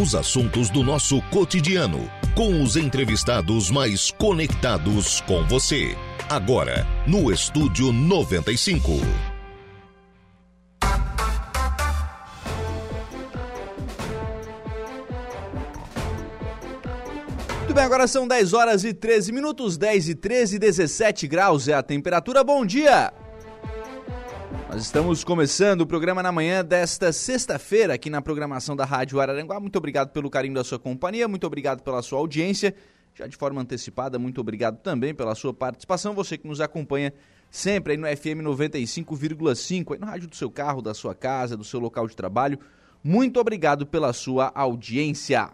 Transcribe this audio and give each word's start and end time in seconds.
Os 0.00 0.14
assuntos 0.14 0.70
do 0.70 0.84
nosso 0.84 1.20
cotidiano, 1.22 2.08
com 2.36 2.62
os 2.62 2.76
entrevistados 2.76 3.68
mais 3.68 4.12
conectados 4.12 5.20
com 5.22 5.44
você. 5.48 5.96
Agora, 6.30 6.86
no 7.04 7.32
Estúdio 7.32 7.92
95. 7.92 8.92
Muito 17.56 17.74
bem, 17.74 17.82
agora 17.82 18.06
são 18.06 18.28
10 18.28 18.52
horas 18.52 18.84
e 18.84 18.94
13 18.94 19.32
minutos, 19.32 19.76
10 19.76 20.10
e 20.10 20.14
13, 20.14 20.60
17 20.60 21.26
graus 21.26 21.66
é 21.66 21.74
a 21.74 21.82
temperatura. 21.82 22.44
Bom 22.44 22.64
dia! 22.64 23.12
Nós 24.68 24.82
estamos 24.82 25.24
começando 25.24 25.80
o 25.80 25.86
programa 25.86 26.22
na 26.22 26.30
manhã 26.30 26.62
desta 26.62 27.10
sexta-feira 27.10 27.94
aqui 27.94 28.10
na 28.10 28.20
programação 28.20 28.76
da 28.76 28.84
Rádio 28.84 29.18
Araranguá. 29.18 29.58
Muito 29.58 29.76
obrigado 29.76 30.10
pelo 30.10 30.28
carinho 30.28 30.54
da 30.54 30.62
sua 30.62 30.78
companhia, 30.78 31.26
muito 31.26 31.46
obrigado 31.46 31.82
pela 31.82 32.02
sua 32.02 32.18
audiência. 32.18 32.74
Já 33.14 33.26
de 33.26 33.34
forma 33.34 33.62
antecipada, 33.62 34.18
muito 34.18 34.42
obrigado 34.42 34.76
também 34.76 35.14
pela 35.14 35.34
sua 35.34 35.54
participação. 35.54 36.14
Você 36.14 36.36
que 36.36 36.46
nos 36.46 36.60
acompanha 36.60 37.14
sempre 37.50 37.92
aí 37.92 37.96
no 37.96 38.06
FM 38.06 38.44
95,5, 38.44 39.94
aí 39.94 39.98
no 39.98 40.06
rádio 40.06 40.28
do 40.28 40.36
seu 40.36 40.50
carro, 40.50 40.82
da 40.82 40.92
sua 40.92 41.14
casa, 41.14 41.56
do 41.56 41.64
seu 41.64 41.80
local 41.80 42.06
de 42.06 42.14
trabalho. 42.14 42.58
Muito 43.02 43.40
obrigado 43.40 43.86
pela 43.86 44.12
sua 44.12 44.52
audiência. 44.54 45.48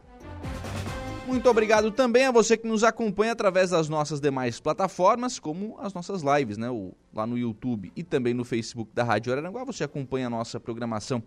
Muito 1.27 1.49
obrigado 1.49 1.91
também 1.91 2.27
a 2.27 2.31
você 2.31 2.55
que 2.57 2.67
nos 2.67 2.83
acompanha 2.85 3.33
através 3.33 3.71
das 3.71 3.89
nossas 3.89 4.21
demais 4.21 4.61
plataformas, 4.61 5.39
como 5.39 5.77
as 5.81 5.95
nossas 5.95 6.23
lives, 6.23 6.59
né? 6.59 6.69
O, 6.71 6.93
lá 7.15 7.27
no 7.27 7.39
YouTube 7.39 7.91
e 7.97 8.03
também 8.03 8.35
no 8.35 8.45
Facebook 8.45 8.91
da 8.95 9.03
Rádio 9.03 9.33
Araranguá. 9.33 9.65
Você 9.65 9.85
acompanha 9.85 10.27
a 10.27 10.31
nossa 10.31 10.61
programação 10.61 11.23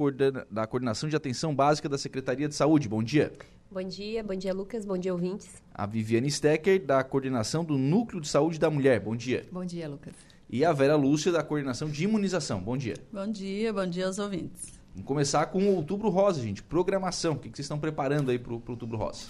da 0.50 0.66
Coordenação 0.66 1.08
de 1.08 1.16
Atenção 1.16 1.54
Básica 1.54 1.88
da 1.88 1.96
Secretaria 1.96 2.46
de 2.46 2.54
Saúde. 2.54 2.86
Bom 2.86 3.02
dia. 3.02 3.32
Bom 3.70 3.82
dia, 3.82 4.22
bom 4.22 4.34
dia, 4.34 4.52
Lucas. 4.52 4.84
Bom 4.84 4.98
dia, 4.98 5.12
ouvintes. 5.12 5.48
A 5.74 5.86
Viviane 5.86 6.30
Stecker, 6.30 6.84
da 6.84 7.02
Coordenação 7.02 7.64
do 7.64 7.78
Núcleo 7.78 8.20
de 8.20 8.28
Saúde 8.28 8.58
da 8.58 8.68
Mulher. 8.68 9.00
Bom 9.00 9.16
dia. 9.16 9.46
Bom 9.50 9.64
dia, 9.64 9.88
Lucas. 9.88 10.12
E 10.50 10.64
a 10.64 10.72
Vera 10.72 10.96
Lúcia, 10.96 11.32
da 11.32 11.42
Coordenação 11.42 11.88
de 11.88 12.04
Imunização. 12.04 12.60
Bom 12.60 12.76
dia. 12.76 12.94
Bom 13.10 13.26
dia, 13.26 13.72
bom 13.72 13.86
dia 13.86 14.06
aos 14.06 14.18
ouvintes. 14.18 14.78
Vamos 14.92 15.08
começar 15.08 15.46
com 15.46 15.58
o 15.64 15.74
Outubro 15.74 16.10
Rosa, 16.10 16.42
gente. 16.42 16.62
Programação. 16.62 17.32
O 17.32 17.38
que 17.38 17.48
vocês 17.48 17.60
estão 17.60 17.78
preparando 17.78 18.30
aí 18.30 18.38
para 18.38 18.52
o 18.52 18.62
Outubro 18.68 18.98
Rosa? 18.98 19.28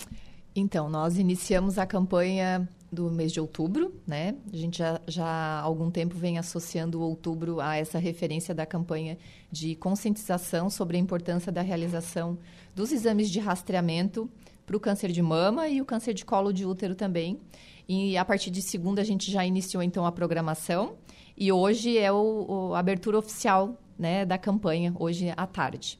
Então, 0.54 0.90
nós 0.90 1.16
iniciamos 1.16 1.78
a 1.78 1.86
campanha 1.86 2.68
do 2.90 3.10
mês 3.10 3.32
de 3.32 3.40
outubro, 3.40 3.94
né? 4.06 4.34
A 4.52 4.56
gente 4.56 4.78
já, 4.78 5.00
já 5.06 5.26
há 5.26 5.60
algum 5.60 5.90
tempo 5.90 6.14
vem 6.14 6.38
associando 6.38 7.00
o 7.00 7.02
outubro 7.02 7.60
a 7.60 7.76
essa 7.76 7.98
referência 7.98 8.54
da 8.54 8.64
campanha 8.64 9.18
de 9.50 9.74
conscientização 9.74 10.70
sobre 10.70 10.96
a 10.96 11.00
importância 11.00 11.50
da 11.50 11.62
realização 11.62 12.38
dos 12.74 12.92
exames 12.92 13.30
de 13.30 13.40
rastreamento 13.40 14.30
para 14.64 14.76
o 14.76 14.80
câncer 14.80 15.12
de 15.12 15.22
mama 15.22 15.68
e 15.68 15.80
o 15.80 15.84
câncer 15.84 16.14
de 16.14 16.24
colo 16.24 16.52
de 16.52 16.64
útero 16.64 16.94
também. 16.94 17.40
E 17.88 18.16
a 18.16 18.24
partir 18.24 18.50
de 18.50 18.62
segunda 18.62 19.00
a 19.00 19.04
gente 19.04 19.30
já 19.30 19.44
iniciou 19.44 19.82
então 19.82 20.04
a 20.04 20.12
programação 20.12 20.96
e 21.36 21.52
hoje 21.52 21.98
é 21.98 22.10
o, 22.10 22.46
o 22.48 22.74
a 22.74 22.78
abertura 22.78 23.18
oficial 23.18 23.80
né, 23.98 24.24
da 24.24 24.38
campanha, 24.38 24.92
hoje 24.98 25.32
à 25.36 25.46
tarde. 25.46 25.98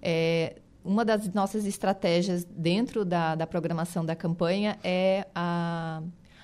É, 0.00 0.56
uma 0.84 1.04
das 1.04 1.28
nossas 1.34 1.66
estratégias 1.66 2.44
dentro 2.44 3.04
da, 3.04 3.34
da 3.34 3.46
programação 3.46 4.04
da 4.04 4.14
campanha 4.14 4.78
é 4.84 5.26
a 5.34 6.00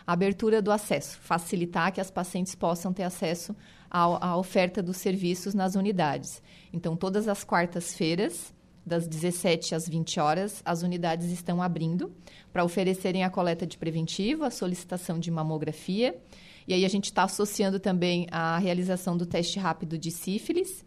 abertura 0.07 0.61
do 0.61 0.71
acesso, 0.71 1.19
facilitar 1.21 1.93
que 1.93 2.01
as 2.01 2.11
pacientes 2.11 2.55
possam 2.55 2.93
ter 2.93 3.05
acesso 3.05 3.55
à, 3.91 4.29
à 4.29 4.37
oferta 4.37 4.83
dos 4.83 4.97
serviços 4.97 5.55
nas 5.55 5.75
unidades. 5.75 6.43
Então, 6.73 6.97
todas 6.97 7.29
as 7.29 7.45
quartas-feiras, 7.45 8.53
das 8.85 9.07
17 9.07 9.75
às 9.75 9.89
20 9.89 10.19
horas, 10.19 10.63
as 10.65 10.83
unidades 10.83 11.31
estão 11.31 11.63
abrindo 11.63 12.13
para 12.53 12.65
oferecerem 12.65 13.23
a 13.23 13.31
coleta 13.31 13.67
de 13.67 13.79
preventivo, 13.79 14.45
a 14.45 14.51
solicitação 14.51 15.19
de 15.19 15.31
mamografia. 15.31 16.21
E 16.67 16.75
aí 16.75 16.85
a 16.85 16.89
gente 16.89 17.07
está 17.07 17.25
associando 17.25 17.79
também 17.79 18.27
a 18.31 18.59
realização 18.59 19.17
do 19.17 19.25
teste 19.25 19.59
rápido 19.59 19.97
de 19.97 20.11
sífilis. 20.11 20.85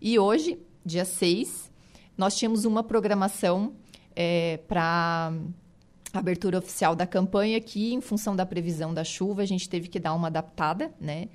E 0.00 0.18
hoje, 0.18 0.58
dia 0.84 1.04
6, 1.04 1.70
nós 2.16 2.36
tínhamos 2.36 2.64
uma 2.64 2.82
programação 2.82 3.74
é, 4.14 4.58
para 4.68 4.82
a 5.30 5.32
abertura 6.12 6.58
oficial 6.58 6.94
da 6.94 7.06
campanha, 7.06 7.60
que 7.60 7.92
em 7.92 8.00
função 8.00 8.34
da 8.34 8.46
previsão 8.46 8.92
da 8.92 9.04
chuva, 9.04 9.42
a 9.42 9.46
gente 9.46 9.68
teve 9.68 9.88
que 9.88 9.98
dar 9.98 10.14
uma 10.14 10.28
adaptada, 10.28 10.92
né? 11.00 11.28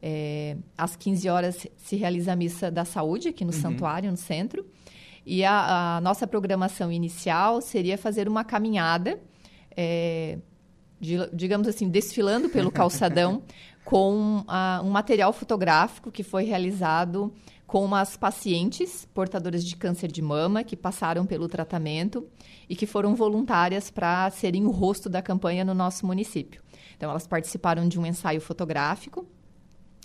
É, 0.00 0.56
às 0.76 0.94
15 0.94 1.28
horas 1.28 1.66
se 1.76 1.96
realiza 1.96 2.32
a 2.32 2.36
missa 2.36 2.70
da 2.70 2.84
saúde 2.84 3.28
aqui 3.28 3.44
no 3.44 3.52
uhum. 3.52 3.60
santuário, 3.60 4.10
no 4.10 4.16
centro. 4.16 4.64
E 5.26 5.44
a, 5.44 5.96
a, 5.96 6.00
nossa 6.00 6.26
programação 6.26 6.90
inicial 6.90 7.60
seria 7.60 7.98
fazer 7.98 8.28
uma 8.28 8.44
caminhada, 8.44 9.20
é, 9.76 10.38
de, 11.00 11.16
digamos 11.32 11.66
assim, 11.66 11.88
desfilando 11.88 12.48
pelo 12.48 12.70
calçadão 12.70 13.42
com 13.84 14.44
a, 14.46 14.80
um 14.84 14.90
material 14.90 15.32
fotográfico 15.32 16.10
que 16.12 16.22
foi 16.22 16.44
realizado 16.44 17.32
com 17.68 17.84
umas 17.84 18.16
pacientes 18.16 19.06
portadoras 19.12 19.62
de 19.62 19.76
câncer 19.76 20.10
de 20.10 20.22
mama 20.22 20.64
que 20.64 20.74
passaram 20.74 21.26
pelo 21.26 21.46
tratamento 21.46 22.26
e 22.66 22.74
que 22.74 22.86
foram 22.86 23.14
voluntárias 23.14 23.90
para 23.90 24.30
serem 24.30 24.64
o 24.64 24.70
rosto 24.70 25.06
da 25.06 25.20
campanha 25.20 25.66
no 25.66 25.74
nosso 25.74 26.06
município. 26.06 26.62
Então, 26.96 27.10
elas 27.10 27.26
participaram 27.26 27.86
de 27.86 28.00
um 28.00 28.06
ensaio 28.06 28.40
fotográfico 28.40 29.28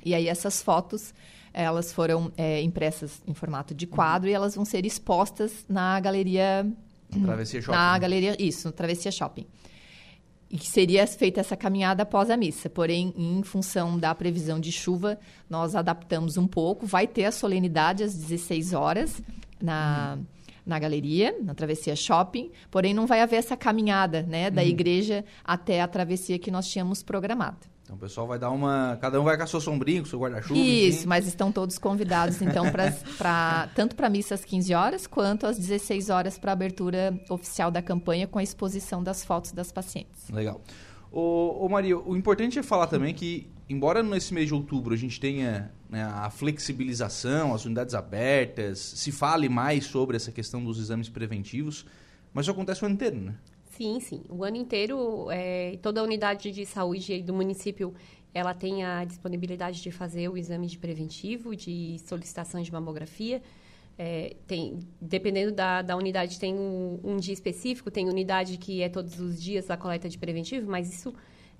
e 0.03 0.13
aí 0.13 0.27
essas 0.27 0.61
fotos 0.61 1.13
elas 1.53 1.93
foram 1.93 2.33
é, 2.35 2.61
impressas 2.61 3.23
em 3.25 3.33
formato 3.33 3.73
de 3.73 3.87
quadro 3.87 4.29
e 4.29 4.33
elas 4.33 4.55
vão 4.55 4.65
ser 4.65 4.85
expostas 4.85 5.65
na 5.69 5.97
galeria 6.01 6.69
Travessia 7.21 7.61
Shopping. 7.61 7.77
Na 7.77 7.97
galeria, 7.97 8.35
isso, 8.39 8.67
no 8.67 8.73
Travessia 8.73 9.11
Shopping 9.11 9.47
e 10.53 10.57
que 10.59 10.67
seria 10.67 11.07
feita 11.07 11.39
essa 11.39 11.57
caminhada 11.57 12.03
após 12.03 12.29
a 12.29 12.37
missa. 12.37 12.69
Porém, 12.69 13.11
em 13.17 13.41
função 13.41 13.97
da 13.97 14.13
previsão 14.13 14.59
de 14.59 14.71
chuva, 14.71 15.19
nós 15.49 15.75
adaptamos 15.75 16.37
um 16.37 16.45
pouco. 16.45 16.85
Vai 16.85 17.07
ter 17.07 17.25
a 17.25 17.31
solenidade 17.31 18.03
às 18.03 18.13
16 18.13 18.71
horas 18.71 19.19
na, 19.59 20.13
uhum. 20.15 20.25
na 20.63 20.77
galeria, 20.77 21.35
na 21.41 21.55
travessia 21.55 21.95
shopping. 21.95 22.51
Porém, 22.69 22.93
não 22.93 23.07
vai 23.07 23.21
haver 23.21 23.37
essa 23.37 23.57
caminhada 23.57 24.21
né, 24.21 24.51
da 24.51 24.61
uhum. 24.61 24.67
igreja 24.67 25.25
até 25.43 25.81
a 25.81 25.87
travessia 25.87 26.37
que 26.37 26.51
nós 26.51 26.69
tínhamos 26.69 27.01
programado. 27.01 27.72
Então 27.93 27.95
o 27.95 27.97
pessoal 27.97 28.27
vai 28.27 28.39
dar 28.39 28.49
uma. 28.49 28.97
Cada 28.99 29.21
um 29.21 29.23
vai 29.23 29.37
com 29.37 29.43
a 29.43 29.47
sua 29.47 29.61
sombrinha, 29.61 30.01
com 30.01 30.07
o 30.07 30.09
seu 30.09 30.19
guarda-chuva. 30.19 30.59
Isso, 30.59 30.99
enfim. 30.99 31.07
mas 31.07 31.27
estão 31.27 31.51
todos 31.51 31.77
convidados, 31.77 32.41
então, 32.41 32.71
pra, 32.71 32.91
pra, 33.17 33.69
tanto 33.75 33.95
para 33.95 34.07
a 34.07 34.09
missa 34.09 34.33
às 34.33 34.43
15 34.43 34.73
horas, 34.73 35.07
quanto 35.07 35.45
às 35.45 35.57
16 35.57 36.09
horas 36.09 36.37
para 36.37 36.51
a 36.51 36.53
abertura 36.53 37.17
oficial 37.29 37.69
da 37.69 37.81
campanha 37.81 38.27
com 38.27 38.39
a 38.39 38.43
exposição 38.43 39.03
das 39.03 39.23
fotos 39.23 39.51
das 39.51 39.71
pacientes. 39.71 40.29
Legal. 40.29 40.61
Ô, 41.11 41.65
ô 41.65 41.69
Maria, 41.69 41.97
o 41.97 42.17
importante 42.17 42.57
é 42.57 42.63
falar 42.63 42.87
também 42.87 43.13
que, 43.13 43.47
embora 43.69 44.01
nesse 44.01 44.33
mês 44.33 44.47
de 44.47 44.53
outubro 44.53 44.93
a 44.93 44.97
gente 44.97 45.19
tenha 45.19 45.71
né, 45.87 46.03
a 46.03 46.29
flexibilização, 46.31 47.53
as 47.53 47.65
unidades 47.65 47.93
abertas, 47.93 48.79
se 48.79 49.11
fale 49.11 49.47
mais 49.47 49.85
sobre 49.85 50.15
essa 50.15 50.31
questão 50.31 50.63
dos 50.63 50.79
exames 50.79 51.09
preventivos, 51.09 51.85
mas 52.33 52.45
isso 52.45 52.51
acontece 52.51 52.81
o 52.81 52.85
ano 52.85 52.95
inteiro, 52.95 53.17
né? 53.17 53.35
Sim, 53.75 53.99
sim. 53.99 54.23
O 54.29 54.43
ano 54.43 54.57
inteiro, 54.57 55.31
é, 55.31 55.77
toda 55.81 55.99
a 55.99 56.03
unidade 56.03 56.51
de 56.51 56.63
saúde 56.63 57.23
do 57.23 57.33
município, 57.33 57.93
ela 58.31 58.53
tem 58.53 58.83
a 58.83 59.03
disponibilidade 59.03 59.81
de 59.81 59.91
fazer 59.91 60.29
o 60.29 60.37
exame 60.37 60.67
de 60.67 60.77
preventivo, 60.77 61.55
de 61.55 61.97
solicitação 62.05 62.61
de 62.61 62.71
mamografia. 62.71 63.41
É, 63.97 64.35
tem, 64.45 64.79
dependendo 65.01 65.51
da, 65.51 65.81
da 65.81 65.95
unidade, 65.95 66.39
tem 66.39 66.53
um, 66.53 66.99
um, 67.03 67.17
dia 67.17 67.33
específico, 67.33 67.89
tem 67.89 68.07
unidade 68.07 68.57
que 68.57 68.81
é 68.81 68.89
todos 68.89 69.19
os 69.19 69.41
dias 69.41 69.69
a 69.71 69.77
coleta 69.77 70.07
de 70.07 70.19
preventivo, 70.19 70.69
mas 70.69 70.93
isso 70.93 71.13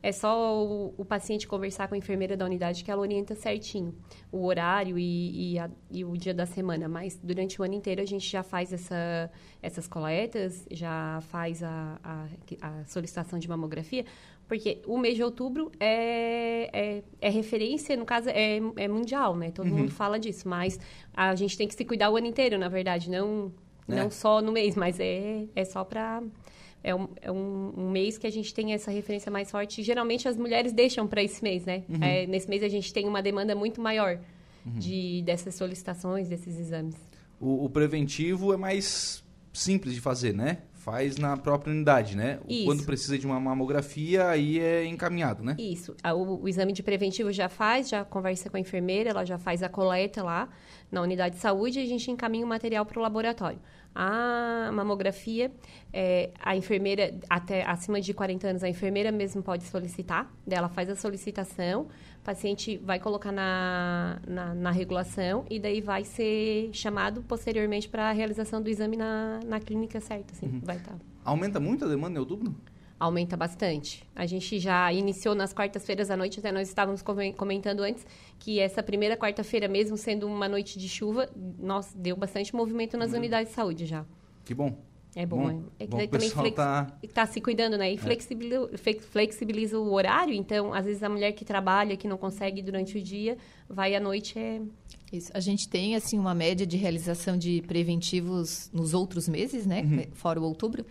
é 0.04 0.12
só 0.12 0.62
o, 0.62 0.94
o, 0.98 1.06
paciente 1.06 1.48
conversar 1.48 1.88
com 1.88 1.96
a 1.96 1.98
enfermeira 1.98 2.36
da 2.36 2.44
unidade 2.44 2.84
que 2.84 2.92
ela 2.92 3.02
orienta 3.02 3.34
certinho 3.34 3.96
o 4.30 4.46
horário 4.46 5.00
e, 5.00 5.54
e, 5.54 5.60
a, 5.60 5.70
e, 5.90 6.04
o 6.04 6.18
dia 6.18 6.34
da 6.34 6.46
semana. 6.46 6.90
Mas 6.90 7.18
durante 7.24 7.60
o 7.62 7.64
ano 7.64 7.74
inteiro 7.74 8.02
a 8.02 8.06
gente 8.06 8.30
já 8.30 8.44
faz 8.44 8.74
essa, 8.74 9.32
essas 9.62 9.88
coletas, 9.88 10.68
já 10.70 11.22
faz 11.30 11.64
a, 11.64 11.98
a, 12.04 12.28
a 12.62 12.86
solicitação 12.86 13.40
de 13.40 13.48
mamografia, 13.48 14.04
porque 14.46 14.82
o 14.86 14.98
mês 14.98 15.16
de 15.16 15.24
outubro 15.24 15.72
é, 15.80 16.70
é, 16.74 17.04
é 17.22 17.30
referência, 17.30 17.96
no 17.96 18.04
caso, 18.04 18.28
é, 18.28 18.58
é 18.76 18.88
mundial, 18.90 19.38
né? 19.38 19.52
Todo 19.52 19.70
uhum. 19.70 19.78
mundo 19.78 19.92
fala 19.92 20.20
disso, 20.20 20.50
mas 20.50 20.78
a 21.14 21.34
gente 21.34 21.58
tem 21.58 21.66
que 21.66 21.76
se 21.76 21.86
cuidar 21.86 22.10
o 22.10 22.18
ano 22.18 22.28
inteiro, 22.28 22.58
na 22.58 22.68
verdade, 22.68 23.10
não, 23.10 23.54
é. 23.88 23.96
não 23.96 24.12
só 24.12 24.42
no 24.42 24.52
mês, 24.52 24.76
mas 24.76 25.00
é, 25.00 25.46
é 25.56 25.64
só 25.64 25.86
para 25.86 26.22
é, 26.84 26.94
um, 26.94 27.08
é 27.22 27.32
um, 27.32 27.74
um, 27.78 27.90
mês 27.90 28.18
que 28.18 28.28
a 28.28 28.30
gente 28.30 28.54
tem 28.54 28.74
essa 28.74 28.92
referência 28.92 29.32
mais 29.32 29.50
forte. 29.50 29.82
Geralmente 29.82 30.28
as 30.28 30.38
mulheres 30.38 30.74
deixam 30.74 31.08
para 31.08 31.24
esse 31.24 31.42
mês, 31.42 31.66
né? 31.66 31.84
Uhum. 31.88 32.04
É, 32.04 32.28
nesse 32.28 32.50
mês 32.50 32.62
a 32.62 32.68
gente 32.68 32.92
tem 32.92 33.08
uma 33.08 33.22
demanda 33.22 33.56
muito 33.56 33.82
maior 33.82 34.20
uhum. 34.66 34.80
de, 34.80 35.22
dessas 35.24 35.56
solicitações, 35.56 36.28
desses 36.28 36.60
exames. 36.60 36.96
O, 37.40 37.66
o, 37.66 37.70
preventivo 37.70 38.54
é 38.54 38.58
mais 38.58 39.24
simples 39.54 39.94
de 39.94 40.02
fazer, 40.02 40.34
né? 40.34 40.60
Faz 40.74 41.16
na 41.16 41.38
própria 41.38 41.72
unidade, 41.72 42.18
né? 42.18 42.40
Isso. 42.48 42.66
Quando 42.66 42.84
precisa 42.84 43.18
de 43.18 43.26
uma 43.26 43.40
mamografia, 43.40 44.28
aí 44.28 44.60
é 44.60 44.86
encaminhado, 44.86 45.42
né? 45.42 45.56
Isso. 45.58 45.96
O, 46.14 46.44
o 46.44 46.50
exame 46.50 46.74
de 46.74 46.84
preventivo 46.84 47.32
já 47.32 47.48
faz, 47.48 47.88
já 47.88 48.04
conversa 48.04 48.50
com 48.50 48.58
a 48.58 48.60
enfermeira, 48.60 49.12
ela 49.12 49.24
já 49.24 49.38
faz 49.38 49.64
a 49.64 49.70
coleta 49.70 50.22
lá 50.22 50.50
na 50.92 51.02
unidade 51.02 51.36
de 51.36 51.42
saúde 51.42 51.80
e 51.80 51.84
a 51.84 51.88
gente 51.88 52.12
encaminha 52.12 52.46
o 52.46 52.50
material 52.50 52.86
para 52.86 53.00
o 53.00 53.02
laboratório. 53.02 53.60
A 53.96 54.72
mamografia, 54.74 55.52
é, 55.92 56.32
a 56.40 56.56
enfermeira, 56.56 57.14
até 57.30 57.64
acima 57.64 58.02
de 58.02 58.14
40 58.14 58.48
anos, 58.48 58.64
a 58.64 58.70
enfermeira 58.70 59.12
mesmo 59.12 59.44
pode 59.44 59.64
solicitar, 59.64 60.32
ela 60.50 60.70
faz 60.70 60.90
a 60.90 60.96
solicitação, 60.96 61.84
o 61.84 62.24
paciente 62.24 62.78
vai 62.78 63.00
colocar 63.00 63.32
na, 63.32 64.20
na, 64.28 64.54
na 64.54 64.72
regulação 64.72 65.46
e 65.50 65.60
daí 65.60 65.82
vai 65.82 66.04
ser 66.04 66.70
chamado 66.74 67.22
posteriormente 67.24 67.88
para 67.88 68.10
a 68.10 68.12
realização 68.12 68.62
do 68.62 68.70
exame 68.70 68.98
na, 68.98 69.40
na 69.46 69.60
clínica 69.60 70.00
certa, 70.00 70.34
assim, 70.34 70.48
uhum. 70.48 70.62
vai 70.64 70.78
estar. 70.78 70.92
Tá. 70.92 70.98
Aumenta 71.24 71.60
muito 71.60 71.86
a 71.86 71.88
demanda 71.88 72.18
em 72.18 72.20
outubro? 72.20 72.54
Aumenta 73.04 73.36
bastante. 73.36 74.04
A 74.16 74.26
gente 74.26 74.60
já 74.60 74.92
iniciou 74.94 75.36
nas 75.36 75.54
quartas-feiras 75.54 76.10
à 76.10 76.16
noite, 76.16 76.40
até 76.40 76.52
nós 76.52 76.70
estávamos 76.70 77.02
comentando 77.36 77.82
antes 77.82 78.06
que 78.40 78.60
essa 78.60 78.82
primeira 78.82 79.18
quarta-feira, 79.18 79.68
mesmo 79.68 79.98
sendo 79.98 80.26
uma 80.26 80.48
noite 80.48 80.80
de 80.80 80.88
chuva, 80.88 81.30
nós 81.60 81.94
deu 81.94 82.16
bastante 82.16 82.56
movimento 82.56 82.98
nas 82.98 83.12
uhum. 83.12 83.18
unidades 83.18 83.50
de 83.50 83.56
saúde 83.56 83.86
já. 83.86 84.06
Que 84.46 84.54
bom. 84.54 84.78
É 85.16 85.28
bom, 85.28 85.44
bom 85.44 85.64
é 85.78 85.86
que 85.86 85.92
bom, 85.92 86.08
também 86.08 86.30
flex... 86.30 86.56
tá... 86.56 86.88
tá... 87.14 87.26
se 87.28 87.40
cuidando, 87.40 87.78
né? 87.78 87.92
E 87.92 87.96
é. 87.96 87.98
flexibiliza, 87.98 88.70
flexibiliza 89.12 89.78
o 89.78 89.94
horário, 89.94 90.34
então, 90.34 90.74
às 90.74 90.86
vezes 90.86 91.04
a 91.04 91.10
mulher 91.10 91.34
que 91.34 91.46
trabalha, 91.46 91.96
que 91.96 92.08
não 92.08 92.18
consegue 92.18 92.64
durante 92.64 92.98
o 92.98 93.02
dia, 93.02 93.38
vai 93.70 93.94
à 93.94 94.00
noite 94.00 94.40
é 94.40 94.60
isso. 95.12 95.30
A 95.34 95.40
gente 95.40 95.70
tem 95.70 95.96
assim 95.96 96.18
uma 96.18 96.34
média 96.34 96.66
de 96.66 96.76
realização 96.78 97.38
de 97.38 97.62
preventivos 97.68 98.72
nos 98.74 98.96
outros 98.96 99.28
meses, 99.28 99.68
né? 99.68 99.82
Uhum. 99.82 100.08
Fora 100.14 100.42
o 100.42 100.44
outubro, 100.44 100.84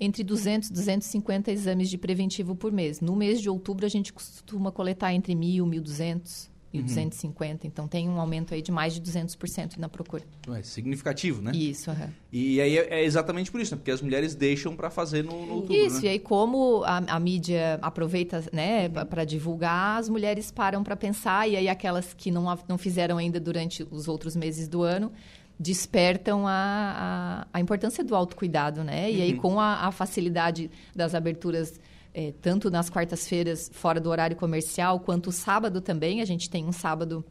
entre 0.00 0.22
200 0.24 0.68
e 0.68 0.72
250 0.72 1.52
exames 1.52 1.88
de 1.88 1.98
preventivo 1.98 2.54
por 2.54 2.72
mês. 2.72 3.00
No 3.00 3.14
mês 3.14 3.40
de 3.40 3.48
outubro, 3.48 3.86
a 3.86 3.88
gente 3.88 4.12
costuma 4.12 4.72
coletar 4.72 5.12
entre 5.12 5.34
1.000 5.34 5.74
e 5.74 5.80
1.200 5.80 6.54
e 6.74 6.78
uhum. 6.80 6.86
250. 6.86 7.68
Então, 7.68 7.86
tem 7.86 8.08
um 8.08 8.18
aumento 8.18 8.52
aí 8.52 8.60
de 8.60 8.72
mais 8.72 8.94
de 8.94 9.00
200% 9.00 9.76
na 9.78 9.88
procura. 9.88 10.24
É 10.52 10.62
significativo, 10.62 11.40
né? 11.40 11.52
Isso, 11.54 11.88
uhum. 11.88 12.08
E 12.32 12.60
aí 12.60 12.76
é, 12.76 13.00
é 13.00 13.04
exatamente 13.04 13.52
por 13.52 13.60
isso, 13.60 13.72
né? 13.72 13.76
Porque 13.76 13.92
as 13.92 14.02
mulheres 14.02 14.34
deixam 14.34 14.74
para 14.74 14.90
fazer 14.90 15.22
no, 15.22 15.46
no 15.46 15.54
outubro, 15.54 15.76
Isso, 15.76 15.98
né? 15.98 16.06
e 16.06 16.08
aí 16.08 16.18
como 16.18 16.82
a, 16.82 16.96
a 16.96 17.20
mídia 17.20 17.78
aproveita 17.80 18.44
né, 18.52 18.88
uhum. 18.88 19.06
para 19.06 19.24
divulgar, 19.24 20.00
as 20.00 20.08
mulheres 20.08 20.50
param 20.50 20.82
para 20.82 20.96
pensar. 20.96 21.48
E 21.48 21.56
aí 21.56 21.68
aquelas 21.68 22.12
que 22.12 22.32
não, 22.32 22.58
não 22.68 22.76
fizeram 22.76 23.18
ainda 23.18 23.38
durante 23.38 23.86
os 23.88 24.08
outros 24.08 24.34
meses 24.34 24.66
do 24.66 24.82
ano 24.82 25.12
despertam 25.64 26.46
a, 26.46 26.52
a, 26.52 27.46
a, 27.54 27.58
importância 27.58 28.04
do 28.04 28.14
autocuidado, 28.14 28.84
né? 28.84 29.10
E 29.10 29.16
uhum. 29.16 29.22
aí, 29.22 29.34
com 29.34 29.58
a, 29.58 29.86
a, 29.86 29.90
facilidade 29.90 30.70
das 30.94 31.14
aberturas, 31.14 31.80
é, 32.12 32.34
tanto 32.42 32.70
nas 32.70 32.90
quartas-feiras, 32.90 33.70
fora 33.72 33.98
do 33.98 34.10
horário 34.10 34.36
comercial, 34.36 35.00
quanto 35.00 35.28
o 35.28 35.32
sábado 35.32 35.80
também, 35.80 36.20
a 36.20 36.24
gente 36.26 36.50
tem 36.50 36.66
um 36.66 36.72
sábado, 36.72 37.24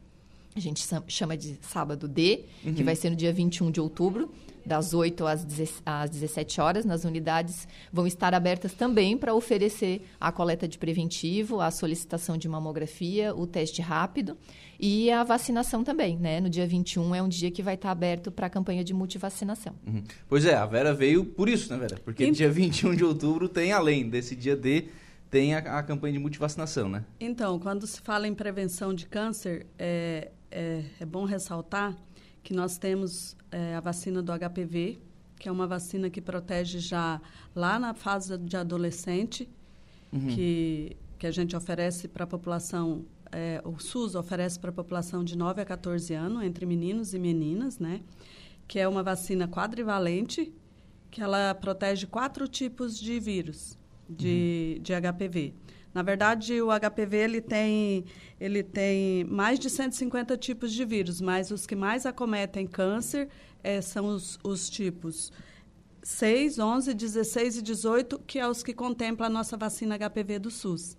a 0.56 0.58
gente 0.58 0.84
chama 1.06 1.36
de 1.36 1.56
sábado 1.62 2.08
D, 2.08 2.44
uhum. 2.64 2.74
que 2.74 2.82
vai 2.82 2.96
ser 2.96 3.10
no 3.10 3.16
dia 3.16 3.32
21 3.32 3.70
de 3.70 3.80
outubro, 3.80 4.28
das 4.66 4.94
8 4.94 5.26
às, 5.26 5.46
às 5.86 6.10
17 6.10 6.60
horas, 6.60 6.84
nas 6.84 7.04
unidades, 7.04 7.68
vão 7.92 8.04
estar 8.04 8.34
abertas 8.34 8.72
também 8.72 9.16
para 9.16 9.32
oferecer 9.32 10.02
a 10.20 10.32
coleta 10.32 10.66
de 10.66 10.76
preventivo, 10.76 11.60
a 11.60 11.70
solicitação 11.70 12.36
de 12.36 12.48
mamografia, 12.48 13.32
o 13.32 13.46
teste 13.46 13.80
rápido. 13.80 14.36
E 14.78 15.10
a 15.10 15.22
vacinação 15.22 15.84
também, 15.84 16.18
né? 16.18 16.40
No 16.40 16.50
dia 16.50 16.66
21 16.66 17.14
é 17.14 17.22
um 17.22 17.28
dia 17.28 17.50
que 17.50 17.62
vai 17.62 17.74
estar 17.74 17.90
aberto 17.90 18.30
para 18.30 18.46
a 18.46 18.50
campanha 18.50 18.82
de 18.82 18.92
multivacinação. 18.92 19.74
Uhum. 19.86 20.02
Pois 20.28 20.44
é, 20.44 20.54
a 20.54 20.66
Vera 20.66 20.92
veio 20.92 21.24
por 21.24 21.48
isso, 21.48 21.72
né, 21.72 21.78
Vera? 21.78 21.96
Porque 22.04 22.24
e... 22.24 22.30
dia 22.30 22.50
21 22.50 22.94
de 22.94 23.04
outubro 23.04 23.48
tem, 23.48 23.72
além 23.72 24.08
desse 24.08 24.34
dia 24.34 24.56
D, 24.56 24.88
tem 25.30 25.54
a, 25.54 25.58
a, 25.58 25.82
campanha 25.82 26.12
de 26.12 26.18
multivacinação, 26.18 26.88
né? 26.88 27.04
Então, 27.18 27.58
quando 27.58 27.86
se 27.86 28.00
fala 28.00 28.28
em 28.28 28.34
prevenção 28.34 28.94
de 28.94 29.06
câncer, 29.06 29.66
é, 29.78 30.30
é, 30.50 30.84
é 31.00 31.04
bom 31.04 31.24
ressaltar 31.24 31.96
que 32.42 32.54
nós 32.54 32.78
temos 32.78 33.36
é, 33.50 33.74
a 33.74 33.80
vacina 33.80 34.22
do 34.22 34.32
HPV, 34.32 34.98
que 35.38 35.48
é 35.48 35.52
uma 35.52 35.66
vacina 35.66 36.08
que 36.08 36.20
protege 36.20 36.78
já 36.78 37.20
lá 37.54 37.78
na 37.78 37.94
fase 37.94 38.38
de 38.38 38.56
adolescente, 38.56 39.48
uhum. 40.12 40.28
que, 40.28 40.96
que 41.18 41.26
a 41.26 41.30
gente 41.30 41.56
oferece 41.56 42.06
para 42.06 42.24
a 42.24 42.26
população 42.26 43.04
é, 43.34 43.60
o 43.64 43.78
SUS 43.78 44.14
oferece 44.14 44.58
para 44.58 44.70
a 44.70 44.72
população 44.72 45.24
de 45.24 45.36
9 45.36 45.60
a 45.60 45.64
14 45.64 46.14
anos, 46.14 46.44
entre 46.44 46.64
meninos 46.64 47.12
e 47.12 47.18
meninas, 47.18 47.78
né? 47.78 48.00
Que 48.68 48.78
é 48.78 48.88
uma 48.88 49.02
vacina 49.02 49.48
quadrivalente, 49.48 50.52
que 51.10 51.20
ela 51.20 51.54
protege 51.54 52.06
quatro 52.06 52.46
tipos 52.46 52.98
de 52.98 53.18
vírus 53.18 53.76
de, 54.08 54.76
uhum. 54.76 54.82
de 54.82 54.92
HPV. 54.92 55.54
Na 55.92 56.02
verdade, 56.02 56.60
o 56.60 56.68
HPV 56.68 57.16
ele 57.16 57.40
tem, 57.40 58.04
ele 58.40 58.62
tem 58.62 59.24
mais 59.24 59.58
de 59.58 59.70
150 59.70 60.36
tipos 60.36 60.72
de 60.72 60.84
vírus, 60.84 61.20
mas 61.20 61.50
os 61.50 61.66
que 61.66 61.76
mais 61.76 62.04
acometem 62.06 62.66
câncer 62.66 63.28
é, 63.62 63.80
são 63.80 64.06
os, 64.06 64.38
os 64.42 64.68
tipos 64.68 65.32
6, 66.02 66.58
11, 66.58 66.94
16 66.94 67.58
e 67.58 67.62
18, 67.62 68.18
que 68.26 68.38
é 68.38 68.48
os 68.48 68.62
que 68.62 68.74
contempla 68.74 69.26
a 69.26 69.30
nossa 69.30 69.56
vacina 69.56 69.96
HPV 69.96 70.38
do 70.38 70.50
SUS. 70.50 70.96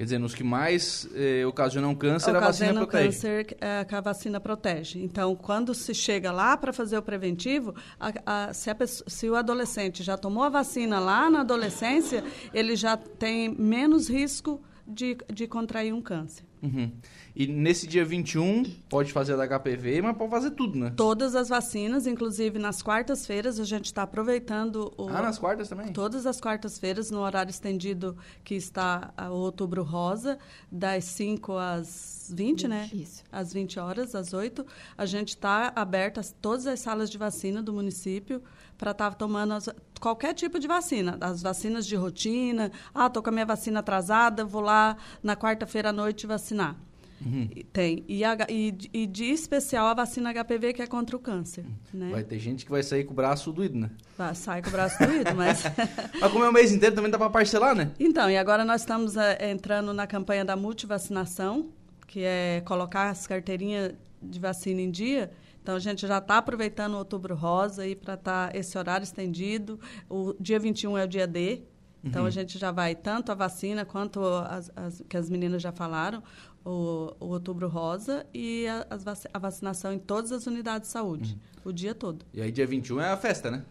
Quer 0.00 0.04
dizer, 0.04 0.18
nos 0.18 0.34
que 0.34 0.42
mais 0.42 1.06
eh, 1.14 1.44
ocasionam 1.44 1.94
câncer, 1.94 2.34
a 2.34 2.40
vacina 2.40 2.72
protege. 2.72 3.04
câncer 3.04 3.56
é, 3.60 3.84
que 3.84 3.94
a 3.94 4.00
vacina 4.00 4.40
protege. 4.40 4.98
Então, 4.98 5.36
quando 5.36 5.74
se 5.74 5.92
chega 5.92 6.32
lá 6.32 6.56
para 6.56 6.72
fazer 6.72 6.96
o 6.96 7.02
preventivo, 7.02 7.74
a, 8.00 8.48
a, 8.48 8.54
se, 8.54 8.70
a, 8.70 8.76
se, 8.86 9.28
o 9.28 9.36
adolescente 9.36 10.02
já 10.02 10.16
tomou 10.16 10.42
a 10.42 10.48
vacina 10.48 10.98
lá 10.98 11.28
na 11.28 11.42
adolescência, 11.42 12.24
ele 12.54 12.76
já 12.76 12.96
tem 12.96 13.54
menos 13.54 14.08
risco 14.08 14.58
de, 14.86 15.18
de 15.30 15.46
contrair 15.46 15.92
um 15.92 16.00
câncer. 16.00 16.46
Uhum. 16.62 16.92
E 17.34 17.46
nesse 17.46 17.86
dia 17.86 18.04
21, 18.04 18.64
pode 18.88 19.12
fazer 19.12 19.36
da 19.36 19.46
HPV, 19.46 20.02
mas 20.02 20.16
pode 20.16 20.30
fazer 20.30 20.50
tudo, 20.50 20.78
né? 20.78 20.92
Todas 20.96 21.34
as 21.34 21.48
vacinas, 21.48 22.06
inclusive 22.06 22.58
nas 22.58 22.82
quartas-feiras, 22.82 23.58
a 23.58 23.64
gente 23.64 23.86
está 23.86 24.02
aproveitando... 24.02 24.92
O, 24.96 25.08
ah, 25.08 25.22
nas 25.22 25.38
quartas 25.38 25.68
também? 25.68 25.92
Todas 25.92 26.26
as 26.26 26.40
quartas-feiras, 26.40 27.10
no 27.10 27.20
horário 27.20 27.50
estendido 27.50 28.16
que 28.44 28.54
está 28.54 29.12
o 29.30 29.34
Outubro 29.34 29.82
Rosa, 29.82 30.38
das 30.70 31.04
5 31.04 31.56
às 31.56 32.32
20, 32.34 32.62
20 32.62 32.68
né? 32.68 32.90
Isso. 32.92 33.22
Às 33.30 33.52
20 33.52 33.78
horas, 33.78 34.14
às 34.14 34.32
8. 34.32 34.66
A 34.98 35.06
gente 35.06 35.28
está 35.30 35.72
aberta 35.74 36.20
todas 36.40 36.66
as 36.66 36.80
salas 36.80 37.10
de 37.10 37.16
vacina 37.16 37.62
do 37.62 37.72
município 37.72 38.42
para 38.80 38.92
estar 38.92 39.10
tá 39.10 39.14
tomando 39.14 39.52
as, 39.52 39.68
qualquer 40.00 40.32
tipo 40.32 40.58
de 40.58 40.66
vacina. 40.66 41.18
As 41.20 41.42
vacinas 41.42 41.86
de 41.86 41.94
rotina. 41.94 42.72
Ah, 42.94 43.08
estou 43.08 43.22
com 43.22 43.28
a 43.28 43.32
minha 43.32 43.44
vacina 43.44 43.80
atrasada, 43.80 44.42
vou 44.42 44.62
lá 44.62 44.96
na 45.22 45.36
quarta-feira 45.36 45.90
à 45.90 45.92
noite 45.92 46.26
vacinar. 46.26 46.76
Uhum. 47.20 47.50
Tem. 47.70 48.02
E, 48.08 48.22
e, 48.48 48.74
e, 48.94 49.06
de 49.06 49.24
especial 49.24 49.86
a 49.88 49.92
vacina 49.92 50.32
HPV, 50.32 50.72
que 50.72 50.80
é 50.80 50.86
contra 50.86 51.14
o 51.14 51.18
câncer. 51.18 51.66
Né? 51.92 52.08
Vai 52.10 52.24
ter 52.24 52.38
gente 52.38 52.64
que 52.64 52.70
vai 52.70 52.82
sair 52.82 53.04
com 53.04 53.12
o 53.12 53.14
braço 53.14 53.52
doído, 53.52 53.78
né? 53.78 53.90
Vai, 54.16 54.34
sai 54.34 54.62
com 54.62 54.70
o 54.70 54.72
braço 54.72 54.96
doído, 54.98 55.34
mas... 55.36 55.62
mas 56.18 56.32
como 56.32 56.42
é 56.42 56.48
o 56.48 56.52
mês 56.52 56.72
inteiro, 56.72 56.94
também 56.94 57.10
dá 57.10 57.18
para 57.18 57.28
parcelar, 57.28 57.76
né? 57.76 57.90
Então, 58.00 58.30
e 58.30 58.38
agora 58.38 58.64
nós 58.64 58.80
estamos 58.80 59.18
é, 59.18 59.50
entrando 59.50 59.92
na 59.92 60.06
campanha 60.06 60.46
da 60.46 60.56
multivacinação, 60.56 61.68
que 62.06 62.24
é 62.24 62.62
colocar 62.64 63.10
as 63.10 63.26
carteirinhas 63.26 63.92
de 64.22 64.40
vacina 64.40 64.80
em 64.80 64.90
dia. 64.90 65.30
Então, 65.62 65.74
a 65.74 65.78
gente 65.78 66.06
já 66.06 66.18
está 66.18 66.38
aproveitando 66.38 66.94
o 66.94 66.98
Outubro 66.98 67.34
Rosa 67.34 67.82
aí 67.82 67.94
para 67.94 68.14
estar 68.14 68.50
tá 68.50 68.58
esse 68.58 68.76
horário 68.78 69.04
estendido. 69.04 69.78
O 70.08 70.34
dia 70.40 70.58
21 70.58 70.98
é 70.98 71.04
o 71.04 71.08
dia 71.08 71.26
D, 71.26 71.62
então, 72.02 72.22
uhum. 72.22 72.28
a 72.28 72.30
gente 72.30 72.58
já 72.58 72.70
vai 72.70 72.94
tanto 72.94 73.30
a 73.30 73.34
vacina 73.34 73.84
quanto 73.84 74.24
as, 74.24 74.70
as, 74.74 75.02
que 75.08 75.16
as 75.16 75.28
meninas 75.28 75.60
já 75.62 75.70
falaram, 75.70 76.22
o, 76.64 77.14
o 77.20 77.26
Outubro 77.26 77.68
Rosa 77.68 78.26
e 78.32 78.66
a, 78.66 78.86
a, 79.32 79.38
vacinação 79.38 79.92
em 79.92 79.98
todas 79.98 80.32
as 80.32 80.46
unidades 80.46 80.88
de 80.88 80.92
saúde, 80.92 81.38
uhum. 81.64 81.70
o 81.70 81.72
dia 81.72 81.94
todo. 81.94 82.24
E 82.32 82.40
aí, 82.40 82.50
dia 82.50 82.66
21 82.66 83.00
é 83.00 83.08
a 83.10 83.16
festa, 83.16 83.50
né? 83.50 83.64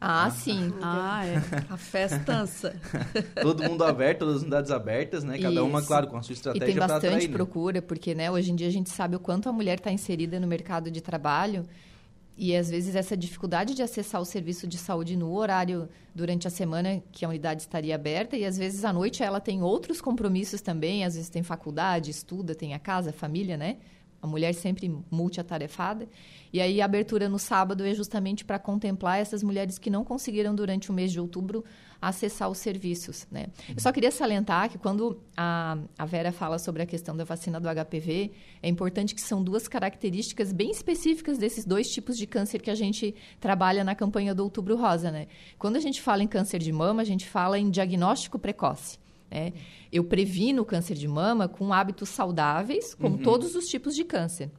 Ah, 0.00 0.24
ah. 0.24 0.30
sim. 0.30 0.72
Ah, 0.80 1.26
é. 1.26 1.36
A 1.68 1.76
festança. 1.76 2.74
Todo 3.42 3.62
mundo 3.62 3.84
aberto, 3.84 4.20
todas 4.20 4.36
as 4.36 4.42
unidades 4.42 4.70
abertas, 4.70 5.22
né? 5.22 5.38
Cada 5.38 5.54
Isso. 5.54 5.64
uma, 5.64 5.82
claro, 5.82 6.06
com 6.06 6.16
a 6.16 6.22
sua 6.22 6.32
estratégia 6.32 6.64
E 6.64 6.66
tem 6.66 6.76
bastante 6.78 7.28
né? 7.28 7.34
procura, 7.34 7.82
porque 7.82 8.14
né, 8.14 8.30
hoje 8.30 8.50
em 8.50 8.54
dia 8.54 8.68
a 8.68 8.72
gente 8.72 8.88
sabe 8.88 9.16
o 9.16 9.20
quanto 9.20 9.48
a 9.48 9.52
mulher 9.52 9.78
está 9.78 9.92
inserida 9.92 10.40
no 10.40 10.46
mercado 10.46 10.90
de 10.90 11.02
trabalho 11.02 11.66
e 12.42 12.56
às 12.56 12.70
vezes 12.70 12.94
essa 12.96 13.14
dificuldade 13.14 13.74
de 13.74 13.82
acessar 13.82 14.18
o 14.18 14.24
serviço 14.24 14.66
de 14.66 14.78
saúde 14.78 15.14
no 15.14 15.30
horário 15.34 15.86
durante 16.14 16.48
a 16.48 16.50
semana 16.50 17.02
que 17.12 17.22
a 17.22 17.28
unidade 17.28 17.60
estaria 17.60 17.94
aberta 17.94 18.34
e 18.34 18.46
às 18.46 18.56
vezes 18.56 18.82
à 18.82 18.94
noite 18.94 19.22
ela 19.22 19.40
tem 19.40 19.62
outros 19.62 20.00
compromissos 20.00 20.62
também, 20.62 21.04
às 21.04 21.16
vezes 21.16 21.28
tem 21.28 21.42
faculdade, 21.42 22.10
estuda, 22.10 22.54
tem 22.54 22.72
a 22.72 22.78
casa, 22.78 23.10
a 23.10 23.12
família, 23.12 23.58
né? 23.58 23.76
A 24.22 24.26
mulher 24.26 24.52
sempre 24.52 24.94
multiatarefada. 25.10 26.08
E 26.52 26.60
aí 26.60 26.80
a 26.80 26.84
abertura 26.84 27.28
no 27.28 27.38
sábado 27.38 27.84
é 27.84 27.94
justamente 27.94 28.44
para 28.44 28.58
contemplar 28.58 29.18
essas 29.18 29.42
mulheres 29.42 29.78
que 29.78 29.88
não 29.88 30.04
conseguiram 30.04 30.54
durante 30.54 30.90
o 30.90 30.94
mês 30.94 31.12
de 31.12 31.20
outubro 31.20 31.64
acessar 32.00 32.48
os 32.48 32.58
serviços, 32.58 33.26
né? 33.30 33.48
Eu 33.68 33.80
só 33.80 33.92
queria 33.92 34.10
salientar 34.10 34.70
que 34.70 34.78
quando 34.78 35.20
a, 35.36 35.76
a 35.98 36.06
Vera 36.06 36.32
fala 36.32 36.58
sobre 36.58 36.82
a 36.82 36.86
questão 36.86 37.16
da 37.16 37.24
vacina 37.24 37.60
do 37.60 37.68
HPV, 37.68 38.32
é 38.62 38.68
importante 38.68 39.14
que 39.14 39.20
são 39.20 39.42
duas 39.42 39.68
características 39.68 40.52
bem 40.52 40.70
específicas 40.70 41.36
desses 41.36 41.64
dois 41.64 41.90
tipos 41.90 42.16
de 42.16 42.26
câncer 42.26 42.60
que 42.60 42.70
a 42.70 42.74
gente 42.74 43.14
trabalha 43.38 43.84
na 43.84 43.94
campanha 43.94 44.34
do 44.34 44.42
Outubro 44.42 44.76
Rosa, 44.76 45.10
né? 45.10 45.26
Quando 45.58 45.76
a 45.76 45.80
gente 45.80 46.00
fala 46.00 46.22
em 46.22 46.28
câncer 46.28 46.58
de 46.58 46.72
mama, 46.72 47.02
a 47.02 47.04
gente 47.04 47.28
fala 47.28 47.58
em 47.58 47.70
diagnóstico 47.70 48.38
precoce. 48.38 48.98
Né? 49.30 49.52
Eu 49.92 50.04
previno 50.04 50.62
o 50.62 50.66
câncer 50.66 50.94
de 50.94 51.06
mama 51.06 51.48
com 51.48 51.72
hábitos 51.72 52.08
saudáveis, 52.08 52.94
como 52.94 53.16
uhum. 53.16 53.22
todos 53.22 53.54
os 53.54 53.66
tipos 53.66 53.94
de 53.94 54.04
câncer. 54.04 54.50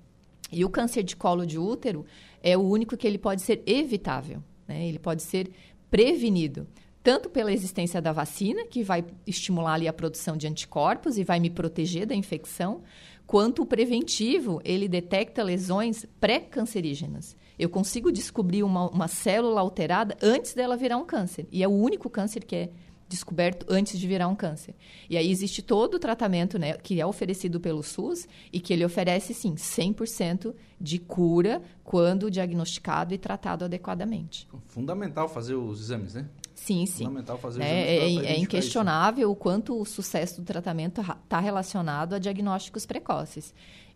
E 0.51 0.65
o 0.65 0.69
câncer 0.69 1.03
de 1.03 1.15
colo 1.15 1.45
de 1.45 1.57
útero 1.57 2.05
é 2.41 2.57
o 2.57 2.61
único 2.61 2.97
que 2.97 3.07
ele 3.07 3.17
pode 3.17 3.41
ser 3.41 3.61
evitável, 3.65 4.43
né? 4.67 4.85
ele 4.85 4.99
pode 4.99 5.23
ser 5.23 5.49
prevenido. 5.89 6.67
Tanto 7.03 7.29
pela 7.29 7.51
existência 7.51 8.01
da 8.01 8.11
vacina, 8.11 8.65
que 8.65 8.83
vai 8.83 9.03
estimular 9.25 9.73
ali 9.73 9.87
a 9.87 9.93
produção 9.93 10.37
de 10.37 10.47
anticorpos 10.47 11.17
e 11.17 11.23
vai 11.23 11.39
me 11.39 11.49
proteger 11.49 12.05
da 12.05 12.13
infecção, 12.13 12.83
quanto 13.25 13.63
o 13.63 13.65
preventivo, 13.65 14.61
ele 14.63 14.87
detecta 14.87 15.41
lesões 15.41 16.05
pré-cancerígenas. 16.19 17.35
Eu 17.57 17.69
consigo 17.69 18.11
descobrir 18.11 18.61
uma, 18.61 18.89
uma 18.89 19.07
célula 19.07 19.61
alterada 19.61 20.15
antes 20.21 20.53
dela 20.53 20.77
virar 20.77 20.97
um 20.97 21.05
câncer. 21.05 21.47
E 21.51 21.63
é 21.63 21.67
o 21.67 21.71
único 21.71 22.09
câncer 22.09 22.43
que 22.43 22.55
é 22.55 22.69
descoberto 23.11 23.65
antes 23.69 23.99
de 23.99 24.07
virar 24.07 24.27
um 24.27 24.35
câncer. 24.35 24.73
E 25.09 25.17
aí 25.17 25.29
existe 25.29 25.61
todo 25.61 25.95
o 25.95 25.99
tratamento 25.99 26.57
né, 26.57 26.73
que 26.73 26.99
é 26.99 27.05
oferecido 27.05 27.59
pelo 27.59 27.83
SUS 27.83 28.27
e 28.51 28.59
que 28.59 28.71
ele 28.71 28.85
oferece, 28.85 29.33
sim, 29.33 29.55
100% 29.55 30.55
de 30.79 30.97
cura 30.97 31.61
quando 31.83 32.31
diagnosticado 32.31 33.13
e 33.13 33.17
tratado 33.17 33.65
adequadamente. 33.65 34.47
Fundamental 34.67 35.27
fazer 35.27 35.55
os 35.55 35.81
exames, 35.81 36.13
né? 36.13 36.27
Sim, 36.55 36.85
sim. 36.85 37.05
Fundamental 37.05 37.37
fazer 37.37 37.59
os 37.59 37.65
é, 37.65 38.05
exames. 38.05 38.29
É, 38.29 38.33
é 38.33 38.39
inquestionável 38.39 39.29
o 39.29 39.35
quanto 39.35 39.79
o 39.79 39.85
sucesso 39.85 40.41
do 40.41 40.45
tratamento 40.45 41.01
está 41.01 41.39
relacionado 41.39 42.13
a 42.13 42.19
diagnósticos 42.19 42.85
precoces. 42.85 43.53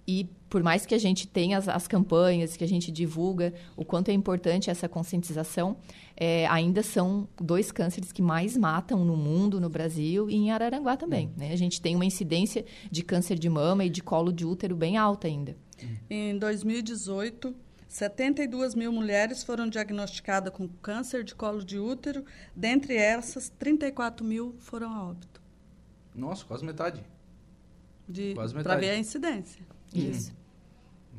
E 0.07 0.29
por 0.49 0.61
mais 0.61 0.85
que 0.85 0.93
a 0.93 0.97
gente 0.97 1.27
tenha 1.27 1.57
as, 1.57 1.67
as, 1.67 1.87
campanhas, 1.87 2.55
que 2.55 2.63
a 2.63 2.67
gente 2.67 2.91
divulga 2.91 3.53
o 3.75 3.83
quanto 3.83 4.09
é 4.09 4.13
importante 4.13 4.69
essa 4.69 4.87
conscientização, 4.87 5.77
é, 6.15 6.45
ainda 6.47 6.83
são 6.83 7.27
dois 7.41 7.71
cânceres 7.71 8.11
que 8.11 8.21
mais 8.21 8.55
matam 8.55 9.03
no 9.03 9.17
mundo, 9.17 9.59
no 9.59 9.69
Brasil 9.69 10.29
e 10.29 10.35
em 10.35 10.51
Araranguá 10.51 10.95
também. 10.95 11.31
Né? 11.35 11.51
A 11.51 11.55
gente 11.55 11.81
tem 11.81 11.95
uma 11.95 12.05
incidência 12.05 12.63
de 12.89 13.03
câncer 13.03 13.37
de 13.37 13.49
mama 13.49 13.83
e 13.83 13.89
de 13.89 14.01
colo 14.01 14.31
de 14.31 14.45
útero 14.45 14.75
bem 14.75 14.95
alta 14.95 15.27
ainda. 15.27 15.57
Em 16.09 16.37
2018, 16.37 17.53
72 17.87 18.75
mil 18.75 18.91
mulheres 18.91 19.43
foram 19.43 19.67
diagnosticadas 19.67 20.53
com 20.53 20.67
câncer 20.67 21.23
de 21.23 21.33
colo 21.33 21.63
de 21.63 21.79
útero, 21.79 22.23
dentre 22.55 22.95
essas, 22.95 23.49
34 23.49 24.25
mil 24.25 24.55
foram 24.59 24.91
a 24.93 25.03
óbito. 25.09 25.41
Nossa, 26.13 26.45
quase 26.45 26.63
metade. 26.63 27.03
Para 28.63 28.77
ver 28.77 28.91
a 28.91 28.97
incidência. 28.97 29.65
Isso. 29.93 30.33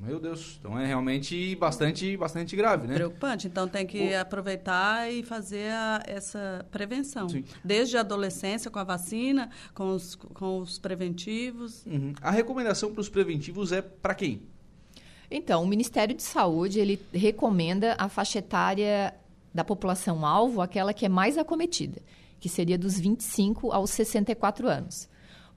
Meu 0.01 0.21
Deus, 0.21 0.59
então 0.61 0.79
é 0.79 0.87
realmente 0.87 1.57
bastante, 1.57 2.17
bastante 2.19 2.55
grave, 2.55 2.87
né? 2.87 2.95
Preocupante. 2.95 3.47
Então 3.47 3.67
tem 3.67 3.87
que 3.87 4.11
o... 4.11 4.21
aproveitar 4.21 5.11
e 5.11 5.23
fazer 5.23 5.71
a, 5.71 6.03
essa 6.07 6.67
prevenção. 6.71 7.29
Sim. 7.29 7.45
Desde 7.65 7.97
a 7.97 8.01
adolescência, 8.01 8.71
com 8.71 8.79
a 8.79 8.85
vacina, 8.85 9.49
com 9.73 9.95
os, 9.95 10.15
com 10.15 10.61
os 10.61 10.79
preventivos. 10.79 11.85
Uhum. 11.87 12.13
A 12.21 12.31
recomendação 12.31 12.93
para 12.93 13.01
os 13.01 13.09
preventivos 13.09 13.73
é 13.73 13.81
para 13.81 14.15
quem? 14.15 14.43
Então, 15.31 15.63
o 15.63 15.67
Ministério 15.67 16.15
de 16.15 16.23
Saúde 16.23 16.79
ele 16.79 17.01
recomenda 17.13 17.97
a 17.99 18.09
faixa 18.09 18.39
etária 18.39 19.15
da 19.53 19.65
população 19.65 20.25
alvo, 20.27 20.61
aquela 20.61 20.93
que 20.93 21.07
é 21.07 21.09
mais 21.09 21.39
acometida, 21.39 22.01
que 22.39 22.49
seria 22.49 22.77
dos 22.77 22.99
25 23.01 23.73
aos 23.73 23.91
64 23.91 24.69
anos. 24.69 25.09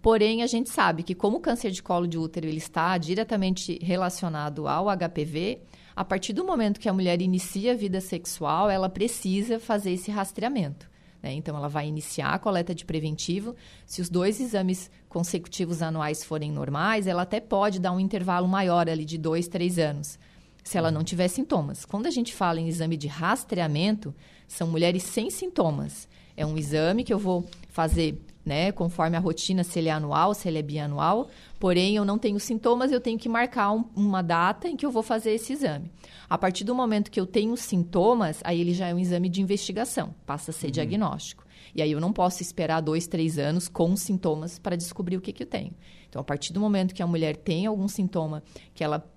Porém, 0.01 0.43
a 0.43 0.47
gente 0.47 0.69
sabe 0.69 1.03
que 1.03 1.13
como 1.13 1.37
o 1.37 1.41
câncer 1.41 1.71
de 1.71 1.83
colo 1.83 2.07
de 2.07 2.17
útero 2.17 2.47
ele 2.47 2.57
está 2.57 2.97
diretamente 2.97 3.77
relacionado 3.83 4.67
ao 4.67 4.85
HPV, 4.85 5.59
a 5.95 6.05
partir 6.05 6.31
do 6.31 6.45
momento 6.45 6.79
que 6.79 6.87
a 6.87 6.93
mulher 6.93 7.21
inicia 7.21 7.73
a 7.73 7.75
vida 7.75 7.99
sexual, 7.99 8.69
ela 8.69 8.87
precisa 8.87 9.59
fazer 9.59 9.91
esse 9.91 10.09
rastreamento. 10.09 10.89
Né? 11.21 11.33
Então, 11.33 11.57
ela 11.57 11.67
vai 11.67 11.87
iniciar 11.87 12.29
a 12.29 12.39
coleta 12.39 12.73
de 12.73 12.85
preventivo. 12.85 13.53
Se 13.85 14.01
os 14.01 14.09
dois 14.09 14.39
exames 14.39 14.89
consecutivos 15.09 15.81
anuais 15.81 16.23
forem 16.23 16.49
normais, 16.49 17.05
ela 17.05 17.23
até 17.23 17.41
pode 17.41 17.79
dar 17.79 17.91
um 17.91 17.99
intervalo 17.99 18.47
maior 18.47 18.89
ali 18.89 19.03
de 19.03 19.17
dois, 19.17 19.49
três 19.49 19.77
anos, 19.77 20.17
se 20.63 20.77
ela 20.77 20.91
não 20.91 21.03
tiver 21.03 21.27
sintomas. 21.27 21.83
Quando 21.83 22.05
a 22.05 22.11
gente 22.11 22.33
fala 22.33 22.61
em 22.61 22.69
exame 22.69 22.95
de 22.95 23.07
rastreamento, 23.07 24.15
são 24.47 24.67
mulheres 24.67 25.03
sem 25.03 25.29
sintomas. 25.29 26.07
É 26.37 26.45
um 26.45 26.57
exame 26.57 27.03
que 27.03 27.13
eu 27.13 27.19
vou 27.19 27.45
fazer 27.67 28.17
né? 28.45 28.71
Conforme 28.71 29.17
a 29.17 29.19
rotina, 29.19 29.63
se 29.63 29.79
ele 29.79 29.89
é 29.89 29.91
anual, 29.91 30.33
se 30.33 30.47
ele 30.47 30.59
é 30.59 30.61
bianual. 30.61 31.29
Porém, 31.59 31.95
eu 31.95 32.05
não 32.05 32.17
tenho 32.17 32.39
sintomas, 32.39 32.91
eu 32.91 33.01
tenho 33.01 33.19
que 33.19 33.29
marcar 33.29 33.71
um, 33.71 33.85
uma 33.95 34.21
data 34.21 34.67
em 34.67 34.75
que 34.75 34.85
eu 34.85 34.91
vou 34.91 35.03
fazer 35.03 35.31
esse 35.31 35.53
exame. 35.53 35.91
A 36.29 36.37
partir 36.37 36.63
do 36.63 36.73
momento 36.73 37.11
que 37.11 37.19
eu 37.19 37.25
tenho 37.25 37.55
sintomas, 37.57 38.41
aí 38.43 38.59
ele 38.59 38.73
já 38.73 38.87
é 38.87 38.93
um 38.93 38.99
exame 38.99 39.29
de 39.29 39.41
investigação, 39.41 40.15
passa 40.25 40.51
a 40.51 40.53
ser 40.53 40.67
uhum. 40.67 40.71
diagnóstico. 40.71 41.45
E 41.75 41.81
aí 41.81 41.91
eu 41.91 41.99
não 41.99 42.11
posso 42.11 42.41
esperar 42.41 42.81
dois, 42.81 43.07
três 43.07 43.37
anos 43.37 43.67
com 43.67 43.95
sintomas 43.95 44.57
para 44.57 44.75
descobrir 44.75 45.17
o 45.17 45.21
que, 45.21 45.33
que 45.33 45.43
eu 45.43 45.47
tenho. 45.47 45.73
Então, 46.07 46.19
a 46.19 46.23
partir 46.23 46.53
do 46.53 46.59
momento 46.59 46.95
que 46.95 47.03
a 47.03 47.07
mulher 47.07 47.35
tem 47.35 47.65
algum 47.65 47.87
sintoma 47.87 48.41
que 48.73 48.83
ela 48.83 49.07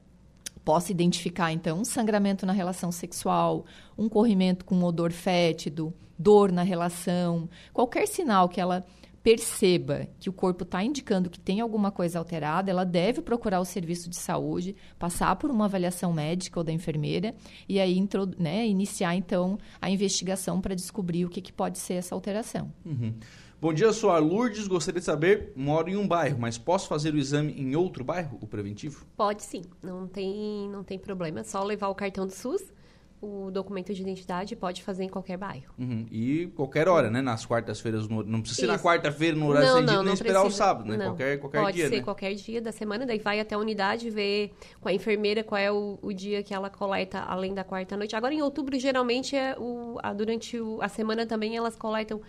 possa 0.64 0.92
identificar, 0.92 1.50
então, 1.52 1.80
um 1.80 1.84
sangramento 1.84 2.44
na 2.44 2.52
relação 2.52 2.92
sexual, 2.92 3.64
um 3.96 4.08
corrimento 4.08 4.64
com 4.64 4.82
odor 4.84 5.10
fétido, 5.10 5.92
dor 6.18 6.52
na 6.52 6.62
relação, 6.62 7.48
qualquer 7.72 8.06
sinal 8.06 8.48
que 8.48 8.60
ela 8.60 8.84
perceba 9.22 10.08
que 10.18 10.28
o 10.28 10.32
corpo 10.32 10.64
está 10.64 10.82
indicando 10.82 11.30
que 11.30 11.38
tem 11.38 11.60
alguma 11.60 11.90
coisa 11.90 12.18
alterada, 12.18 12.70
ela 12.70 12.84
deve 12.84 13.22
procurar 13.22 13.60
o 13.60 13.64
serviço 13.64 14.10
de 14.10 14.16
saúde, 14.16 14.74
passar 14.98 15.36
por 15.36 15.50
uma 15.50 15.66
avaliação 15.66 16.12
médica 16.12 16.58
ou 16.58 16.64
da 16.64 16.72
enfermeira 16.72 17.34
e 17.68 17.78
aí 17.78 18.02
né, 18.38 18.66
iniciar 18.66 19.14
então 19.14 19.58
a 19.80 19.88
investigação 19.88 20.60
para 20.60 20.74
descobrir 20.74 21.24
o 21.24 21.28
que, 21.28 21.40
que, 21.40 21.52
pode 21.52 21.78
ser 21.78 21.94
essa 21.94 22.14
alteração. 22.14 22.72
Uhum. 22.84 23.14
Bom 23.60 23.72
dia, 23.72 23.92
sou 23.92 24.10
a 24.10 24.18
Lourdes. 24.18 24.66
Gostaria 24.66 24.98
de 24.98 25.04
saber, 25.04 25.52
moro 25.54 25.88
em 25.88 25.96
um 25.96 26.08
bairro, 26.08 26.36
mas 26.40 26.58
posso 26.58 26.88
fazer 26.88 27.14
o 27.14 27.18
exame 27.18 27.52
em 27.52 27.76
outro 27.76 28.02
bairro, 28.02 28.36
o 28.40 28.46
preventivo? 28.46 29.06
Pode 29.16 29.44
sim, 29.44 29.62
não 29.80 30.08
tem, 30.08 30.68
não 30.68 30.82
tem 30.82 30.98
problema. 30.98 31.40
É 31.40 31.44
só 31.44 31.62
levar 31.62 31.88
o 31.88 31.94
cartão 31.94 32.26
do 32.26 32.32
SUS 32.32 32.72
o 33.22 33.52
documento 33.52 33.94
de 33.94 34.02
identidade 34.02 34.56
pode 34.56 34.82
fazer 34.82 35.04
em 35.04 35.08
qualquer 35.08 35.38
bairro. 35.38 35.72
Uhum. 35.78 36.04
E 36.10 36.48
qualquer 36.56 36.88
hora, 36.88 37.08
né? 37.08 37.22
Nas 37.22 37.46
quartas-feiras, 37.46 38.08
no... 38.08 38.24
não 38.24 38.40
precisa 38.40 38.62
ser 38.62 38.66
na 38.66 38.78
quarta-feira 38.80 39.36
no 39.36 39.46
horário 39.46 39.68
não, 39.68 39.80
não, 39.80 40.02
nem 40.02 40.12
esperar 40.12 40.40
precisa. 40.40 40.62
o 40.64 40.66
sábado, 40.66 40.90
né? 40.90 40.96
Não. 40.96 41.06
Qualquer, 41.06 41.38
qualquer 41.38 41.60
pode 41.62 41.76
dia, 41.76 41.88
ser 41.88 41.96
né? 41.98 42.02
qualquer 42.02 42.34
dia 42.34 42.60
da 42.60 42.72
semana, 42.72 43.06
daí 43.06 43.20
vai 43.20 43.38
até 43.38 43.54
a 43.54 43.58
unidade 43.58 44.10
ver 44.10 44.50
com 44.80 44.88
a 44.88 44.92
enfermeira 44.92 45.44
qual 45.44 45.60
é 45.60 45.70
o, 45.70 46.00
o 46.02 46.12
dia 46.12 46.42
que 46.42 46.52
ela 46.52 46.68
coleta 46.68 47.20
além 47.20 47.54
da 47.54 47.64
quarta-noite. 47.64 48.16
Agora, 48.16 48.34
em 48.34 48.42
outubro, 48.42 48.76
geralmente, 48.76 49.36
é 49.36 49.54
o, 49.56 49.98
a, 50.02 50.12
durante 50.12 50.58
o, 50.58 50.82
a 50.82 50.88
semana 50.88 51.24
também 51.24 51.56
elas 51.56 51.76
coletam 51.76 52.20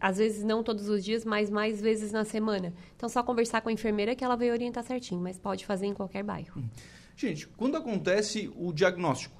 às 0.00 0.18
vezes 0.18 0.44
não 0.44 0.62
todos 0.62 0.88
os 0.88 1.04
dias, 1.04 1.24
mas 1.24 1.48
mais 1.48 1.80
vezes 1.80 2.10
na 2.10 2.24
semana. 2.24 2.74
Então, 2.96 3.08
só 3.08 3.22
conversar 3.22 3.60
com 3.60 3.68
a 3.68 3.72
enfermeira 3.72 4.14
que 4.14 4.24
ela 4.24 4.36
vai 4.36 4.50
orientar 4.50 4.82
certinho, 4.82 5.20
mas 5.20 5.38
pode 5.38 5.64
fazer 5.64 5.86
em 5.86 5.94
qualquer 5.94 6.22
bairro. 6.22 6.60
Hum. 6.60 6.68
Gente, 7.16 7.46
quando 7.48 7.76
acontece 7.76 8.52
o 8.56 8.72
diagnóstico, 8.72 9.35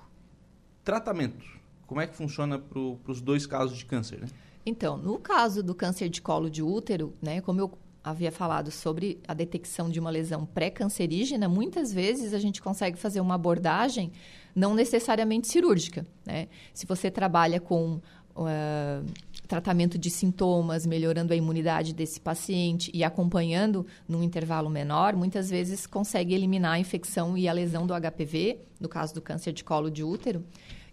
tratamento, 0.86 1.44
como 1.84 2.00
é 2.00 2.06
que 2.06 2.14
funciona 2.14 2.60
para 2.60 2.78
os 2.78 3.20
dois 3.20 3.44
casos 3.44 3.76
de 3.76 3.84
câncer, 3.84 4.20
né? 4.20 4.28
Então, 4.64 4.96
no 4.96 5.18
caso 5.18 5.60
do 5.62 5.74
câncer 5.74 6.08
de 6.08 6.22
colo 6.22 6.48
de 6.48 6.62
útero, 6.62 7.12
né, 7.20 7.40
como 7.40 7.60
eu 7.60 7.78
havia 8.02 8.30
falado 8.30 8.70
sobre 8.70 9.20
a 9.26 9.34
detecção 9.34 9.90
de 9.90 9.98
uma 9.98 10.10
lesão 10.10 10.46
pré-cancerígena, 10.46 11.48
muitas 11.48 11.92
vezes 11.92 12.32
a 12.32 12.38
gente 12.38 12.62
consegue 12.62 12.96
fazer 12.96 13.20
uma 13.20 13.34
abordagem 13.34 14.12
não 14.54 14.74
necessariamente 14.74 15.48
cirúrgica. 15.48 16.06
Né? 16.24 16.46
Se 16.72 16.86
você 16.86 17.10
trabalha 17.10 17.60
com 17.60 18.00
uh, 18.36 19.04
tratamento 19.48 19.98
de 19.98 20.10
sintomas, 20.10 20.86
melhorando 20.86 21.32
a 21.32 21.36
imunidade 21.36 21.92
desse 21.92 22.20
paciente 22.20 22.90
e 22.94 23.02
acompanhando 23.02 23.86
num 24.06 24.22
intervalo 24.22 24.68
menor, 24.68 25.16
muitas 25.16 25.50
vezes 25.50 25.86
consegue 25.86 26.34
eliminar 26.34 26.74
a 26.74 26.78
infecção 26.78 27.36
e 27.36 27.48
a 27.48 27.52
lesão 27.52 27.86
do 27.86 27.94
HPV, 27.94 28.60
no 28.80 28.88
caso 28.88 29.14
do 29.14 29.22
câncer 29.22 29.52
de 29.52 29.64
colo 29.64 29.90
de 29.90 30.04
útero. 30.04 30.44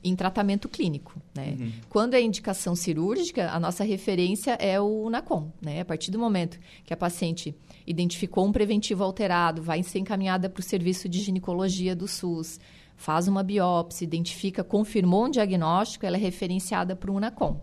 Em 0.04 0.16
tratamento 0.16 0.68
clínico. 0.68 1.20
Né? 1.34 1.56
Uhum. 1.58 1.72
Quando 1.90 2.14
é 2.14 2.22
indicação 2.22 2.76
cirúrgica, 2.76 3.50
a 3.50 3.60
nossa 3.60 3.84
referência 3.84 4.52
é 4.60 4.80
o 4.80 5.10
NACOM. 5.10 5.52
Né? 5.62 5.82
A 5.82 5.86
partir 5.86 6.12
do 6.12 6.20
momento 6.20 6.60
que 6.84 6.94
a 6.94 6.98
paciente 6.98 7.56
identificou 7.88 8.46
um 8.46 8.52
preventivo 8.52 9.04
alterado, 9.04 9.62
vai 9.62 9.82
ser 9.84 10.00
encaminhada 10.00 10.50
para 10.50 10.60
o 10.60 10.64
serviço 10.64 11.08
de 11.08 11.20
ginecologia 11.20 11.96
do 11.96 12.08
SUS, 12.08 12.60
faz 12.98 13.28
uma 13.28 13.44
biópsia, 13.44 14.04
identifica, 14.04 14.64
confirmou 14.64 15.26
um 15.26 15.30
diagnóstico, 15.30 16.06
ela 16.06 16.18
é 16.18 16.20
referenciada 16.20 16.96
para 16.96 17.12
o 17.12 17.16
UNACOM. 17.16 17.60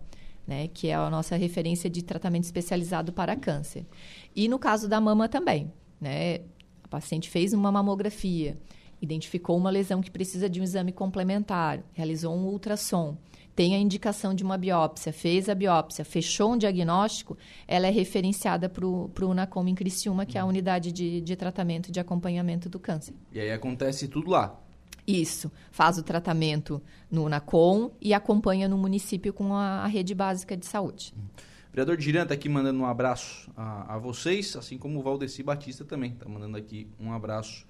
Né, 0.47 0.67
que 0.67 0.87
é 0.87 0.95
a 0.95 1.09
nossa 1.09 1.35
referência 1.35 1.87
de 1.87 2.03
tratamento 2.03 2.45
especializado 2.45 3.13
para 3.13 3.35
câncer. 3.35 3.85
E 4.35 4.49
no 4.49 4.57
caso 4.57 4.89
da 4.89 4.99
mama 4.99 5.29
também, 5.29 5.71
né, 6.01 6.39
a 6.83 6.87
paciente 6.89 7.29
fez 7.29 7.53
uma 7.53 7.71
mamografia, 7.71 8.57
identificou 9.01 9.57
uma 9.57 9.69
lesão 9.69 10.01
que 10.01 10.11
precisa 10.11 10.49
de 10.49 10.61
um 10.61 10.63
exame 10.63 10.91
complementar, 10.91 11.83
realizou 11.93 12.35
um 12.35 12.45
ultrassom, 12.45 13.17
tem 13.55 13.75
a 13.75 13.79
indicação 13.79 14.33
de 14.33 14.43
uma 14.43 14.57
biópsia, 14.57 15.11
fez 15.11 15.49
a 15.49 15.55
biópsia, 15.55 16.05
fechou 16.05 16.53
um 16.53 16.57
diagnóstico, 16.57 17.37
ela 17.67 17.87
é 17.87 17.89
referenciada 17.89 18.69
para 18.69 18.85
o 18.85 19.11
UNACOM 19.21 19.67
em 19.67 19.75
Criciúma, 19.75 20.25
que 20.25 20.37
é 20.37 20.41
a 20.41 20.45
unidade 20.45 20.91
de, 20.91 21.21
de 21.21 21.35
tratamento 21.35 21.89
e 21.89 21.91
de 21.91 21.99
acompanhamento 21.99 22.69
do 22.69 22.79
câncer. 22.79 23.13
E 23.31 23.39
aí 23.39 23.51
acontece 23.51 24.07
tudo 24.07 24.29
lá? 24.29 24.57
Isso. 25.05 25.51
Faz 25.71 25.97
o 25.97 26.03
tratamento 26.03 26.81
no 27.09 27.25
UNACOM 27.25 27.91
e 27.99 28.13
acompanha 28.13 28.69
no 28.69 28.77
município 28.77 29.33
com 29.33 29.53
a, 29.53 29.83
a 29.83 29.87
rede 29.87 30.15
básica 30.15 30.55
de 30.55 30.65
saúde. 30.65 31.13
O 31.67 31.71
vereador 31.71 31.97
Diran 31.97 32.23
está 32.23 32.33
aqui 32.33 32.49
mandando 32.49 32.79
um 32.79 32.85
abraço 32.85 33.49
a, 33.55 33.95
a, 33.95 33.97
vocês, 33.97 34.55
assim 34.55 34.77
como 34.77 34.99
o 34.99 35.01
Valdeci 35.01 35.41
Batista 35.41 35.85
também 35.85 36.11
está 36.11 36.27
mandando 36.27 36.57
aqui 36.57 36.87
um 36.99 37.13
abraço 37.13 37.65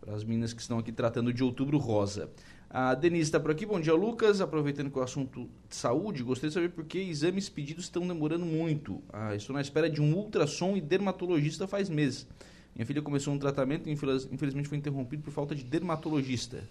para 0.00 0.14
as 0.14 0.24
meninas 0.24 0.52
que 0.52 0.60
estão 0.60 0.78
aqui 0.78 0.90
tratando 0.90 1.32
de 1.32 1.44
outubro 1.44 1.78
rosa. 1.78 2.30
A 2.68 2.94
Denise 2.94 3.24
está 3.24 3.40
por 3.40 3.50
aqui. 3.50 3.66
Bom 3.66 3.80
dia, 3.80 3.94
Lucas. 3.94 4.40
Aproveitando 4.40 4.90
que 4.90 4.98
o 4.98 5.02
assunto 5.02 5.48
de 5.68 5.74
saúde, 5.74 6.22
gostaria 6.22 6.48
de 6.48 6.54
saber 6.54 6.68
por 6.70 6.84
que 6.84 6.98
exames 6.98 7.48
pedidos 7.48 7.84
estão 7.84 8.06
demorando 8.06 8.46
muito. 8.46 9.02
Ah, 9.12 9.34
estou 9.34 9.54
na 9.54 9.60
espera 9.60 9.90
de 9.90 10.00
um 10.00 10.14
ultrassom 10.14 10.76
e 10.76 10.80
dermatologista 10.80 11.66
faz 11.66 11.88
meses. 11.88 12.28
Minha 12.74 12.86
filha 12.86 13.02
começou 13.02 13.34
um 13.34 13.38
tratamento 13.38 13.88
e 13.88 13.92
infelizmente 13.92 14.68
foi 14.68 14.78
interrompido 14.78 15.22
por 15.22 15.32
falta 15.32 15.54
de 15.54 15.64
dermatologista. 15.64 16.62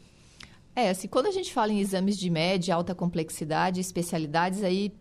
É, 0.76 0.90
assim, 0.90 1.10
quando 1.10 1.26
a 1.26 1.32
gente 1.32 1.52
fala 1.52 1.74
em 1.74 1.80
exames 1.80 2.18
de 2.18 2.30
média, 2.30 2.74
alta 2.74 2.96
complexidade, 2.96 3.82
especialidades, 3.82 4.64
aí 4.64 4.94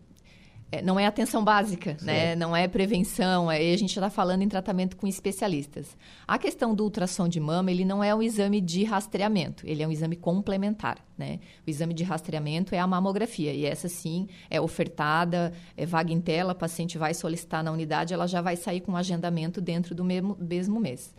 é, 0.70 0.82
não 0.82 1.00
é 1.00 1.06
atenção 1.06 1.42
básica, 1.42 1.96
né? 2.02 2.36
não 2.36 2.54
é 2.54 2.68
prevenção, 2.68 3.48
aí 3.48 3.72
a 3.72 3.78
gente 3.78 3.90
está 3.90 4.10
falando 4.10 4.42
em 4.42 4.48
tratamento 4.48 4.96
com 4.96 5.06
especialistas. 5.06 5.96
A 6.26 6.38
questão 6.38 6.74
do 6.74 6.84
ultrassom 6.84 7.26
de 7.26 7.40
mama, 7.40 7.70
ele 7.70 7.84
não 7.84 8.04
é 8.04 8.14
um 8.14 8.22
exame 8.22 8.60
de 8.60 8.84
rastreamento, 8.84 9.66
ele 9.66 9.82
é 9.82 9.88
um 9.88 9.90
exame 9.90 10.14
complementar. 10.14 10.98
Né? 11.16 11.40
O 11.66 11.70
exame 11.70 11.94
de 11.94 12.04
rastreamento 12.04 12.74
é 12.74 12.78
a 12.78 12.86
mamografia, 12.86 13.52
e 13.52 13.64
essa 13.64 13.88
sim 13.88 14.28
é 14.50 14.60
ofertada, 14.60 15.52
é 15.76 15.86
vaga 15.86 16.12
em 16.12 16.20
tela, 16.20 16.52
a 16.52 16.54
paciente 16.54 16.98
vai 16.98 17.14
solicitar 17.14 17.64
na 17.64 17.72
unidade, 17.72 18.12
ela 18.12 18.26
já 18.26 18.42
vai 18.42 18.56
sair 18.56 18.80
com 18.80 18.92
um 18.92 18.96
agendamento 18.96 19.60
dentro 19.60 19.94
do 19.94 20.04
mesmo, 20.04 20.36
mesmo 20.38 20.78
mês. 20.78 21.14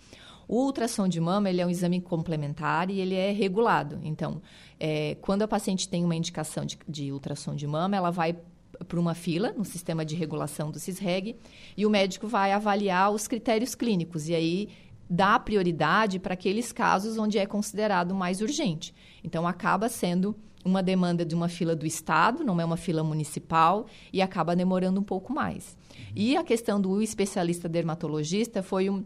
O 0.48 0.64
ultrassom 0.64 1.08
de 1.08 1.20
mama 1.20 1.48
ele 1.48 1.62
é 1.62 1.66
um 1.66 1.70
exame 1.70 2.02
complementar 2.02 2.90
e 2.90 3.00
ele 3.00 3.14
é 3.14 3.32
regulado. 3.32 4.00
Então, 4.04 4.42
é, 4.80 5.16
quando 5.22 5.44
a 5.44 5.48
paciente 5.48 5.88
tem 5.88 6.04
uma 6.04 6.16
indicação 6.16 6.66
de, 6.66 6.80
de 6.88 7.12
ultrassom 7.12 7.54
de 7.54 7.68
mama, 7.68 7.96
ela 7.96 8.10
vai 8.10 8.36
para 8.88 9.00
uma 9.00 9.14
fila 9.14 9.54
no 9.58 9.66
sistema 9.66 10.06
de 10.06 10.16
regulação 10.16 10.72
do 10.72 10.80
CISREG 10.80 11.36
e 11.76 11.86
o 11.86 11.90
médico 11.90 12.28
vai 12.28 12.52
avaliar 12.52 13.12
os 13.12 13.28
critérios 13.28 13.76
clínicos 13.76 14.30
e 14.30 14.36
aí 14.36 14.70
dá 15.10 15.40
prioridade 15.40 16.20
para 16.20 16.36
aqueles 16.36 16.72
casos 16.72 17.18
onde 17.18 17.38
é 17.38 17.46
considerado 17.46 18.14
mais 18.14 18.42
urgente. 18.42 18.94
Então 19.24 19.48
acaba 19.48 19.90
sendo 19.90 20.36
uma 20.64 20.84
demanda 20.84 21.26
de 21.26 21.34
uma 21.34 21.48
fila 21.48 21.76
do 21.76 21.86
estado, 21.86 22.44
não 22.44 22.60
é 22.60 22.66
uma 22.66 22.78
fila 22.78 23.04
municipal 23.04 23.86
e 24.12 24.22
acaba 24.22 24.56
demorando 24.56 25.00
um 25.00 25.04
pouco 25.04 25.34
mais. 25.34 25.78
E 26.16 26.38
a 26.38 26.44
questão 26.44 26.80
do 26.80 27.02
especialista 27.02 27.68
dermatologista 27.68 28.62
foi 28.62 28.90
um, 28.90 29.04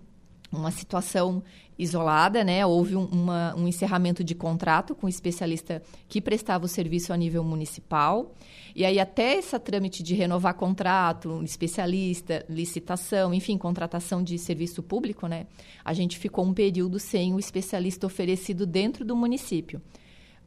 uma 0.57 0.71
situação 0.71 1.43
isolada, 1.77 2.43
né? 2.43 2.65
Houve 2.65 2.95
um, 2.95 3.05
uma, 3.05 3.55
um 3.55 3.67
encerramento 3.67 4.23
de 4.23 4.35
contrato 4.35 4.93
com 4.93 5.07
o 5.07 5.09
especialista 5.09 5.81
que 6.07 6.21
prestava 6.21 6.65
o 6.65 6.67
serviço 6.67 7.11
a 7.11 7.17
nível 7.17 7.43
municipal. 7.43 8.33
E 8.75 8.85
aí, 8.85 8.99
até 8.99 9.35
esse 9.35 9.57
trâmite 9.59 10.03
de 10.03 10.13
renovar 10.13 10.53
contrato, 10.53 11.29
um 11.29 11.43
especialista, 11.43 12.45
licitação, 12.47 13.33
enfim, 13.33 13.57
contratação 13.57 14.21
de 14.21 14.37
serviço 14.37 14.81
público, 14.83 15.27
né? 15.27 15.47
A 15.83 15.93
gente 15.93 16.17
ficou 16.17 16.45
um 16.45 16.53
período 16.53 16.99
sem 16.99 17.33
o 17.33 17.39
especialista 17.39 18.05
oferecido 18.05 18.65
dentro 18.65 19.03
do 19.03 19.15
município 19.15 19.81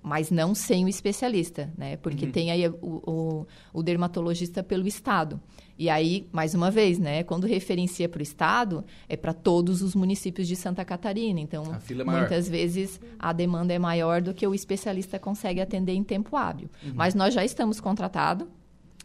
mas 0.07 0.31
não 0.31 0.55
sem 0.55 0.85
o 0.85 0.89
especialista, 0.89 1.69
né? 1.77 1.97
Porque 1.97 2.27
uhum. 2.27 2.31
tem 2.31 2.53
aí 2.53 2.69
o, 2.69 2.77
o, 2.81 3.47
o, 3.73 3.83
dermatologista 3.83 4.63
pelo 4.63 4.87
Estado. 4.87 5.41
E 5.77 5.91
aí, 5.91 6.29
mais 6.31 6.55
uma 6.55 6.71
vez, 6.71 6.97
né? 6.97 7.25
Quando 7.25 7.45
referencia 7.45 8.09
para 8.09 8.21
o 8.21 8.23
Estado, 8.23 8.85
é 9.09 9.17
para 9.17 9.35
todos 9.35 9.83
os 9.83 9.97
municípios 9.97 10.47
de 10.47 10.55
Santa 10.55 10.85
Catarina. 10.85 11.41
Então, 11.41 11.65
é 11.75 12.05
muitas 12.05 12.49
vezes 12.49 13.01
a 13.19 13.33
demanda 13.33 13.75
é 13.75 13.81
maior 13.81 14.23
do 14.23 14.33
que 14.33 14.47
o 14.47 14.55
especialista 14.55 15.19
consegue 15.19 15.61
atender 15.61 15.95
em 15.95 16.05
tempo 16.05 16.37
hábil. 16.37 16.71
Uhum. 16.85 16.93
Mas 16.95 17.13
nós 17.17 17.35
já 17.35 17.45
estamos 17.45 17.81
contratados, 17.81 18.47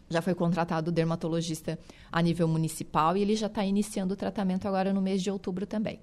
já 0.07 0.21
foi 0.21 0.35
contratado 0.35 0.91
o 0.91 0.93
dermatologista 0.93 1.79
a 2.11 2.21
nível 2.21 2.47
municipal 2.47 3.17
e 3.17 3.23
ele 3.23 3.35
já 3.35 3.47
está 3.47 3.65
iniciando 3.65 4.13
o 4.13 4.17
tratamento 4.17 4.67
agora 4.67 4.93
no 4.93 5.01
mês 5.01 5.23
de 5.23 5.31
outubro 5.31 5.65
também. 5.65 5.99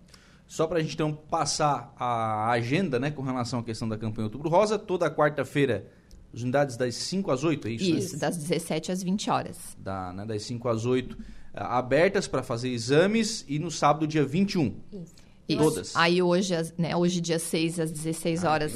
Só 0.49 0.67
para 0.67 0.79
a 0.79 0.83
gente 0.83 0.95
então 0.95 1.13
passar 1.13 1.95
a 1.95 2.51
agenda 2.51 2.99
né, 2.99 3.11
com 3.11 3.21
relação 3.21 3.61
à 3.61 3.63
questão 3.63 3.87
da 3.87 3.99
campanha 3.99 4.25
Outubro 4.25 4.49
Rosa, 4.49 4.79
toda 4.79 5.11
quarta-feira, 5.11 5.87
as 6.33 6.41
unidades 6.41 6.75
das 6.75 6.95
5 6.95 7.31
às 7.31 7.45
8, 7.45 7.69
é 7.69 7.71
isso? 7.73 7.85
Isso, 7.85 8.15
né? 8.15 8.21
das 8.21 8.39
17 8.39 8.91
às 8.91 9.03
20 9.03 9.31
horas. 9.31 9.77
Da, 9.79 10.11
né, 10.15 10.25
das 10.25 10.43
5 10.45 10.67
às 10.69 10.87
8, 10.87 11.19
abertas 11.53 12.27
para 12.27 12.43
fazer 12.43 12.71
exames 12.71 13.45
e 13.47 13.59
no 13.59 13.71
sábado, 13.71 14.07
dia 14.07 14.25
21. 14.25 14.75
Isso. 14.91 15.28
Isso. 15.49 15.63
Todas. 15.63 15.97
Aí 15.97 16.21
hoje, 16.21 16.55
né, 16.77 16.95
hoje 16.95 17.21
dia 17.21 17.39
6 17.39 17.81
às 17.81 17.91
16 17.91 18.45
ah, 18.45 18.51
horas 18.51 18.73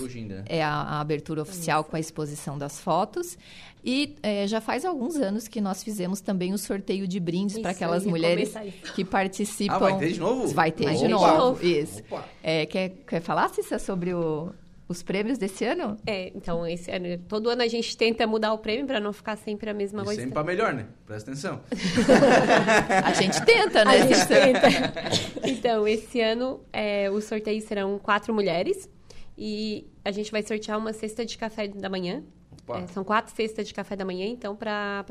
é 0.46 0.62
a, 0.62 0.72
a, 0.72 1.00
abertura 1.00 1.42
oficial 1.42 1.84
com 1.84 1.96
a 1.96 2.00
exposição 2.00 2.56
das 2.56 2.80
fotos. 2.80 3.36
E 3.84 4.16
é, 4.22 4.46
já 4.46 4.60
faz 4.60 4.84
alguns 4.84 5.16
anos 5.16 5.48
que 5.48 5.60
nós 5.60 5.82
fizemos 5.82 6.20
também 6.20 6.54
o 6.54 6.58
sorteio 6.58 7.06
de 7.06 7.18
brindes 7.20 7.58
para 7.58 7.72
aquelas 7.72 8.06
mulheres 8.06 8.54
que 8.94 9.04
participam. 9.04 9.74
Ah, 9.74 9.78
vai 9.78 9.98
ter 9.98 10.12
de 10.12 10.20
novo? 10.20 10.48
Vai 10.48 10.72
ter 10.72 10.94
de 10.94 11.08
novo. 11.08 11.66
Isso. 11.66 12.02
É, 12.42 12.64
quer, 12.64 12.90
quer 13.06 13.20
falar, 13.20 13.48
Cissa, 13.50 13.78
sobre 13.78 14.14
o, 14.14 14.52
os 14.92 15.02
prêmios 15.02 15.38
desse 15.38 15.64
ano? 15.64 15.96
É, 16.06 16.30
então, 16.34 16.66
esse 16.66 16.90
ano, 16.90 17.18
todo 17.26 17.50
ano 17.50 17.62
a 17.62 17.68
gente 17.68 17.96
tenta 17.96 18.26
mudar 18.26 18.52
o 18.52 18.58
prêmio 18.58 18.86
para 18.86 19.00
não 19.00 19.12
ficar 19.12 19.36
sempre 19.36 19.68
a 19.68 19.74
mesma 19.74 20.02
e 20.02 20.04
coisa. 20.04 20.20
Sempre 20.20 20.34
para 20.34 20.44
melhor, 20.44 20.72
né? 20.72 20.86
Presta 21.04 21.30
atenção. 21.30 21.60
a 23.04 23.12
gente 23.14 23.44
tenta, 23.44 23.84
né? 23.84 23.90
A 23.90 24.06
gente 24.06 24.28
tenta. 24.28 25.48
Então, 25.48 25.88
esse 25.88 26.20
ano 26.20 26.60
é, 26.72 27.10
os 27.10 27.24
sorteios 27.24 27.64
serão 27.64 27.98
quatro 27.98 28.32
mulheres 28.32 28.88
e 29.36 29.86
a 30.04 30.12
gente 30.12 30.30
vai 30.30 30.42
sortear 30.42 30.78
uma 30.78 30.92
cesta 30.92 31.24
de 31.24 31.36
café 31.36 31.66
da 31.68 31.88
manhã. 31.88 32.22
É, 32.68 32.86
são 32.88 33.02
quatro 33.02 33.34
cestas 33.34 33.66
de 33.66 33.74
café 33.74 33.96
da 33.96 34.04
manhã, 34.04 34.26
então, 34.26 34.54
para 34.54 35.04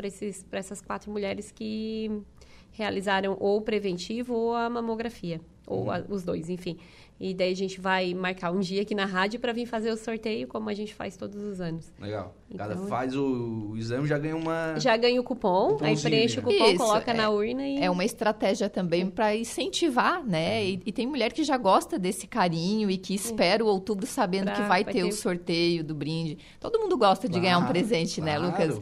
essas 0.51 0.81
quatro 0.81 1.11
mulheres 1.11 1.51
que 1.51 2.09
realizaram 2.71 3.35
ou 3.39 3.57
o 3.57 3.61
preventivo 3.61 4.33
ou 4.33 4.55
a 4.55 4.69
mamografia, 4.69 5.41
ou 5.67 5.83
uhum. 5.83 5.91
a, 5.91 6.03
os 6.07 6.23
dois, 6.23 6.49
enfim. 6.49 6.77
E 7.23 7.36
daí 7.36 7.51
a 7.51 7.55
gente 7.55 7.79
vai 7.79 8.15
marcar 8.15 8.49
um 8.49 8.60
dia 8.60 8.81
aqui 8.81 8.95
na 8.95 9.05
rádio 9.05 9.39
para 9.39 9.53
vir 9.53 9.67
fazer 9.67 9.91
o 9.91 9.95
sorteio, 9.95 10.47
como 10.47 10.67
a 10.71 10.73
gente 10.73 10.91
faz 10.91 11.15
todos 11.15 11.39
os 11.39 11.62
anos. 11.62 11.93
Legal. 11.99 12.36
Então, 12.49 12.67
Cada 12.67 12.88
faz 12.88 13.15
o, 13.15 13.69
o, 13.69 13.77
exame 13.77 14.07
já 14.07 14.17
ganha 14.17 14.36
uma. 14.36 14.73
Já 14.79 14.97
ganha 14.97 15.21
o 15.21 15.23
cupom, 15.23 15.77
um 15.79 15.86
aí 15.86 15.95
preenche 15.95 16.39
o 16.39 16.41
cupom, 16.41 16.65
Isso, 16.65 16.77
coloca 16.77 17.12
é, 17.12 17.13
na 17.13 17.29
urna 17.29 17.67
e. 17.67 17.77
É 17.77 17.91
uma 17.91 18.03
estratégia 18.03 18.67
também 18.67 19.07
para 19.07 19.36
incentivar, 19.36 20.25
né? 20.25 20.65
E, 20.65 20.81
e, 20.84 20.91
tem 20.91 21.05
mulher 21.05 21.31
que 21.31 21.43
já 21.43 21.57
gosta 21.57 21.99
desse 21.99 22.25
carinho 22.25 22.89
e 22.89 22.97
que 22.97 23.13
espera 23.13 23.63
o 23.63 23.67
outubro 23.67 24.07
sabendo 24.07 24.45
pra, 24.45 24.55
que 24.55 24.62
vai, 24.63 24.84
ter, 24.84 24.93
ter, 24.93 25.03
o 25.03 25.12
sorteio 25.12 25.84
do 25.84 25.93
brinde. 25.93 26.39
Todo 26.60 26.79
mundo 26.79 26.97
gosta 26.97 27.27
de 27.27 27.34
claro, 27.34 27.43
ganhar 27.43 27.60
um 27.60 27.67
presente, 27.67 28.19
né, 28.19 28.36
claro. 28.36 28.51
né, 28.51 28.65
Lucas? 28.65 28.81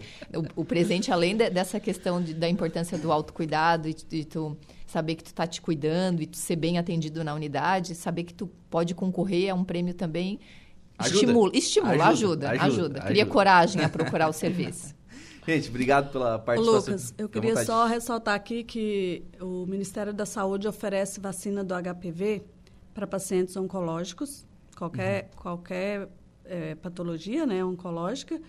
O, 0.55 0.61
o, 0.61 0.65
presente, 0.65 1.11
além 1.11 1.35
de, 1.35 1.49
dessa 1.49 1.77
questão 1.77 2.21
de, 2.21 2.33
da 2.33 2.47
importância 2.47 2.97
do 2.97 3.11
autocuidado 3.11 3.89
e, 3.89 3.95
e 4.13 4.23
tu 4.23 4.57
saber 4.89 5.15
que 5.15 5.23
tu 5.23 5.27
está 5.27 5.45
te 5.45 5.61
cuidando 5.61 6.21
e 6.21 6.25
tu 6.25 6.35
ser 6.35 6.55
bem 6.55 6.79
atendido 6.79 7.23
na 7.23 7.33
unidade, 7.33 7.93
saber 7.93 8.23
que 8.23 8.33
tu 8.33 8.47
pode 8.69 8.95
concorrer 8.95 9.51
a 9.51 9.53
um 9.53 9.63
prêmio 9.63 9.93
também. 9.93 10.39
Ajuda. 10.97 11.15
Estimula, 11.15 11.51
estimula 11.53 12.07
ajuda, 12.07 12.49
ajuda, 12.49 12.65
ajuda, 12.65 13.01
Cria 13.01 13.25
coragem 13.25 13.83
a 13.83 13.87
procurar 13.89 14.27
o 14.27 14.33
serviço. 14.33 14.95
Gente, 15.47 15.69
obrigado 15.69 16.11
pela 16.11 16.37
participação. 16.39 16.93
Lucas, 16.93 17.13
eu 17.17 17.29
queria 17.29 17.63
só 17.63 17.85
ressaltar 17.85 18.35
aqui 18.35 18.63
que 18.63 19.23
o 19.39 19.65
Ministério 19.65 20.13
da 20.13 20.25
Saúde 20.25 20.67
oferece 20.67 21.19
vacina 21.19 21.63
do 21.63 21.73
HPV 21.73 22.43
para 22.93 23.07
pacientes 23.07 23.55
oncológicos, 23.55 24.45
qualquer, 24.75 25.23
uhum. 25.23 25.41
qualquer 25.41 26.09
é, 26.45 26.75
patologia 26.75 27.45
né, 27.45 27.63
oncológica 27.63 28.41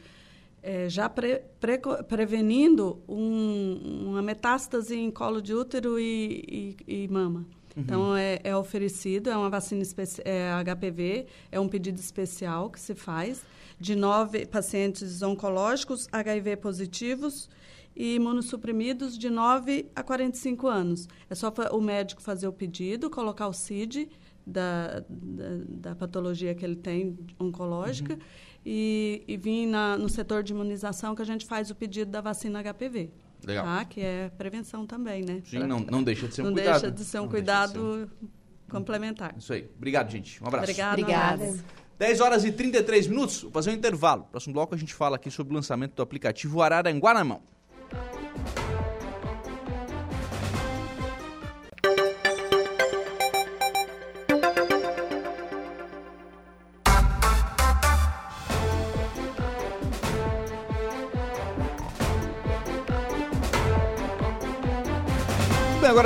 é, 0.62 0.88
já 0.88 1.08
pre, 1.08 1.42
pre, 1.58 1.78
prevenindo 2.08 3.02
um, 3.08 4.08
uma 4.08 4.22
metástase 4.22 4.96
em 4.96 5.10
colo 5.10 5.40
de 5.40 5.54
útero 5.54 5.98
e, 5.98 6.76
e, 6.86 7.04
e, 7.04 7.08
mama. 7.08 7.46
Uhum. 7.76 7.82
Então, 7.82 8.16
é, 8.16 8.40
é, 8.42 8.56
oferecido, 8.56 9.30
é 9.30 9.36
uma 9.36 9.48
vacina 9.48 9.82
é, 10.24 10.50
HPV, 10.64 11.26
é 11.50 11.60
um 11.60 11.68
pedido 11.68 11.98
especial 11.98 12.68
que 12.68 12.80
se 12.80 12.94
faz 12.94 13.44
de 13.78 13.96
nove 13.96 14.44
pacientes 14.44 15.22
oncológicos, 15.22 16.06
HIV 16.12 16.56
positivos 16.56 17.48
e 17.96 18.16
imunossuprimidos 18.16 19.18
de 19.18 19.30
9 19.30 19.86
a 19.94 20.02
45 20.02 20.68
anos. 20.68 21.08
É 21.28 21.34
só 21.34 21.52
o 21.72 21.80
médico 21.80 22.20
fazer 22.20 22.46
o 22.46 22.52
pedido, 22.52 23.08
colocar 23.08 23.48
o 23.48 23.52
CID 23.52 24.08
da, 24.46 25.02
da, 25.08 25.44
da 25.68 25.94
patologia 25.94 26.54
que 26.54 26.64
ele 26.64 26.76
tem 26.76 27.18
oncológica 27.38 28.14
uhum. 28.14 28.20
E, 28.64 29.24
e 29.26 29.36
vir 29.36 29.66
na, 29.66 29.96
no 29.96 30.08
setor 30.08 30.42
de 30.42 30.52
imunização 30.52 31.14
que 31.14 31.22
a 31.22 31.24
gente 31.24 31.46
faz 31.46 31.70
o 31.70 31.74
pedido 31.74 32.10
da 32.10 32.20
vacina 32.20 32.62
HPV. 32.62 33.10
Legal. 33.44 33.64
Tá? 33.64 33.84
Que 33.84 34.00
é 34.00 34.30
prevenção 34.36 34.86
também, 34.86 35.24
né? 35.24 35.42
Sim, 35.44 35.60
não, 35.60 35.80
não 35.80 36.02
deixa 36.02 36.28
de 36.28 36.34
ser 36.34 36.42
um 36.42 36.46
não 36.46 36.52
cuidado. 36.52 36.74
Não 36.74 36.80
deixa 36.80 36.94
de 36.94 37.04
ser 37.04 37.18
um 37.18 37.22
não 37.22 37.28
cuidado 37.28 38.10
ser... 38.20 38.28
complementar. 38.70 39.34
Isso 39.38 39.52
aí. 39.52 39.68
Obrigado, 39.76 40.10
gente. 40.10 40.42
Um 40.42 40.46
abraço. 40.46 40.64
Obrigada. 40.64 41.02
Obrigada. 41.02 41.64
10 41.98 42.20
horas 42.20 42.44
e 42.44 42.52
33 42.52 43.06
minutos. 43.08 43.42
Vou 43.42 43.50
fazer 43.50 43.70
um 43.70 43.74
intervalo. 43.74 44.24
Próximo 44.30 44.54
bloco 44.54 44.74
a 44.74 44.78
gente 44.78 44.94
fala 44.94 45.16
aqui 45.16 45.30
sobre 45.30 45.52
o 45.52 45.56
lançamento 45.56 45.94
do 45.94 46.02
aplicativo 46.02 46.62
Araranguá 46.62 47.14
na 47.14 47.24
mão. 47.24 47.42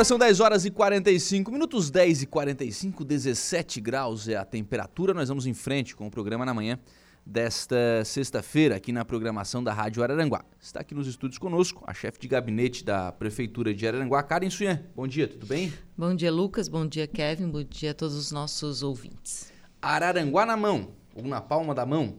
Agora 0.05 0.09
são 0.09 0.19
10 0.19 0.41
horas 0.41 0.65
e 0.67 0.71
45 0.71 1.51
minutos, 1.51 1.91
10 1.91 2.23
e 2.23 2.27
45, 2.27 3.05
17 3.05 3.81
graus 3.81 4.29
é 4.29 4.37
a 4.37 4.45
temperatura. 4.45 5.15
Nós 5.15 5.31
vamos 5.31 5.47
em 5.47 5.55
frente 5.55 5.97
com 5.97 6.07
o 6.07 6.11
programa 6.11 6.45
na 6.45 6.53
manhã 6.53 6.79
desta 7.25 8.05
sexta-feira, 8.05 8.77
aqui 8.77 8.93
na 8.93 9.03
programação 9.03 9.65
da 9.65 9.73
Rádio 9.73 10.03
Araranguá. 10.03 10.45
Está 10.61 10.81
aqui 10.81 10.95
nos 10.95 11.07
estúdios 11.07 11.39
conosco 11.39 11.83
a 11.87 11.95
chefe 11.95 12.21
de 12.21 12.29
gabinete 12.29 12.85
da 12.85 13.13
Prefeitura 13.13 13.73
de 13.73 13.87
Araranguá, 13.87 14.23
Karen 14.23 14.51
Suyan. 14.51 14.83
Bom 14.95 15.07
dia, 15.07 15.27
tudo 15.27 15.47
bem? 15.47 15.73
Bom 15.97 16.15
dia, 16.15 16.31
Lucas. 16.31 16.69
Bom 16.69 16.87
dia, 16.87 17.07
Kevin. 17.07 17.49
Bom 17.49 17.63
dia 17.63 17.93
a 17.93 17.95
todos 17.95 18.15
os 18.15 18.31
nossos 18.31 18.83
ouvintes. 18.83 19.51
Araranguá 19.81 20.45
na 20.45 20.57
mão, 20.57 20.89
ou 21.15 21.25
na 21.25 21.41
palma 21.41 21.75
da 21.75 21.87
mão, 21.87 22.19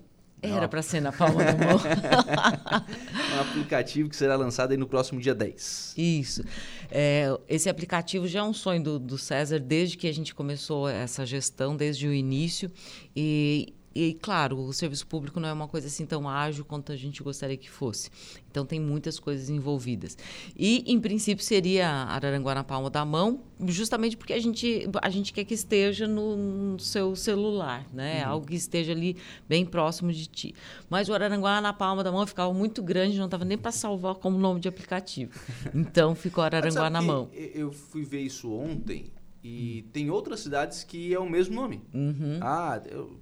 era 0.51 0.67
para 0.67 0.81
ser 0.81 1.01
na 1.01 1.11
palma 1.11 1.43
da 1.43 1.53
mão. 1.53 1.77
um 3.35 3.41
aplicativo 3.41 4.09
que 4.09 4.15
será 4.15 4.35
lançado 4.35 4.71
aí 4.71 4.77
no 4.77 4.87
próximo 4.87 5.19
dia 5.19 5.35
10. 5.35 5.93
Isso. 5.97 6.43
É, 6.89 7.27
esse 7.47 7.69
aplicativo 7.69 8.27
já 8.27 8.39
é 8.39 8.43
um 8.43 8.53
sonho 8.53 8.83
do, 8.83 8.99
do 8.99 9.17
César 9.17 9.59
desde 9.59 9.97
que 9.97 10.07
a 10.07 10.13
gente 10.13 10.33
começou 10.33 10.87
essa 10.87 11.25
gestão, 11.25 11.75
desde 11.75 12.07
o 12.07 12.13
início. 12.13 12.71
E 13.15 13.73
e, 13.95 14.13
claro, 14.13 14.59
o 14.59 14.73
serviço 14.73 15.07
público 15.07 15.39
não 15.39 15.47
é 15.47 15.53
uma 15.53 15.69
coisa 15.69 15.87
assim 15.87 16.05
tão 16.05 16.27
ágil 16.27 16.65
quanto 16.65 16.91
a 16.91 16.97
gente 16.97 17.23
gostaria 17.23 17.55
que 17.55 17.69
fosse. 17.69 18.09
Então, 18.51 18.65
tem 18.65 18.77
muitas 18.77 19.17
coisas 19.17 19.49
envolvidas. 19.49 20.17
E, 20.53 20.83
em 20.85 20.99
princípio, 20.99 21.41
seria 21.41 21.87
Araranguá 21.87 22.53
na 22.53 22.63
palma 22.63 22.89
da 22.89 23.05
mão, 23.05 23.41
justamente 23.65 24.17
porque 24.17 24.33
a 24.33 24.39
gente, 24.39 24.85
a 25.01 25.09
gente 25.09 25.31
quer 25.31 25.45
que 25.45 25.53
esteja 25.53 26.05
no, 26.07 26.35
no 26.35 26.79
seu 26.79 27.15
celular, 27.15 27.87
né? 27.93 28.25
Uhum. 28.25 28.31
Algo 28.31 28.47
que 28.47 28.55
esteja 28.55 28.91
ali 28.91 29.15
bem 29.47 29.65
próximo 29.65 30.11
de 30.11 30.27
ti. 30.27 30.53
Mas 30.89 31.07
o 31.07 31.13
Araranguá 31.13 31.61
na 31.61 31.71
palma 31.71 32.03
da 32.03 32.11
mão 32.11 32.27
ficava 32.27 32.53
muito 32.53 32.83
grande, 32.83 33.17
não 33.17 33.25
estava 33.25 33.45
nem 33.45 33.57
para 33.57 33.71
salvar 33.71 34.15
como 34.15 34.37
nome 34.37 34.59
de 34.59 34.67
aplicativo. 34.67 35.31
Então, 35.73 36.15
ficou 36.15 36.43
Araranguá 36.43 36.89
na 36.89 37.01
mão. 37.01 37.29
Eu 37.31 37.71
fui 37.71 38.03
ver 38.03 38.21
isso 38.21 38.51
ontem 38.51 39.11
e 39.47 39.83
tem 39.93 40.09
outras 40.09 40.39
cidades 40.39 40.83
que 40.83 41.13
é 41.13 41.19
o 41.19 41.29
mesmo 41.29 41.53
nome. 41.53 41.79
Uhum. 41.93 42.39
Ah, 42.41 42.81
eu 42.89 43.19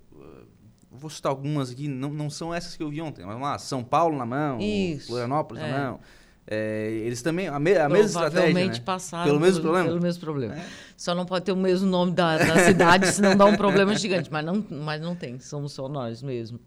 vou 0.93 1.09
citar 1.09 1.31
algumas 1.31 1.71
aqui, 1.71 1.87
não, 1.87 2.09
não 2.09 2.29
são 2.29 2.53
essas 2.53 2.75
que 2.75 2.83
eu 2.83 2.89
vi 2.89 3.01
ontem, 3.01 3.25
mas 3.25 3.39
lá, 3.39 3.57
São 3.57 3.83
Paulo 3.83 4.17
na 4.17 4.25
mão, 4.25 4.59
Isso, 4.59 5.07
Florianópolis 5.07 5.63
é. 5.63 5.71
na 5.71 5.77
mão. 5.77 5.99
É, 6.45 6.89
eles 7.05 7.21
também, 7.21 7.47
a, 7.47 7.57
me, 7.57 7.75
a 7.77 7.87
mesma 7.87 8.27
estratégia, 8.27 8.67
né? 8.67 8.79
passaram 8.79 9.23
pelo 9.23 9.39
mesmo 9.39 9.61
problema? 9.61 9.87
Pelo 9.87 10.01
mesmo 10.01 10.21
problema. 10.21 10.55
É. 10.55 10.65
Só 10.97 11.15
não 11.15 11.25
pode 11.25 11.45
ter 11.45 11.53
o 11.53 11.57
mesmo 11.57 11.87
nome 11.87 12.11
da, 12.11 12.37
da 12.37 12.65
cidade, 12.65 13.07
senão 13.13 13.35
dá 13.35 13.45
um 13.45 13.55
problema 13.55 13.95
gigante. 13.95 14.29
Mas 14.31 14.45
não, 14.45 14.65
mas 14.69 15.01
não 15.01 15.15
tem, 15.15 15.39
somos 15.39 15.71
só 15.71 15.87
nós 15.87 16.21
mesmo. 16.21 16.59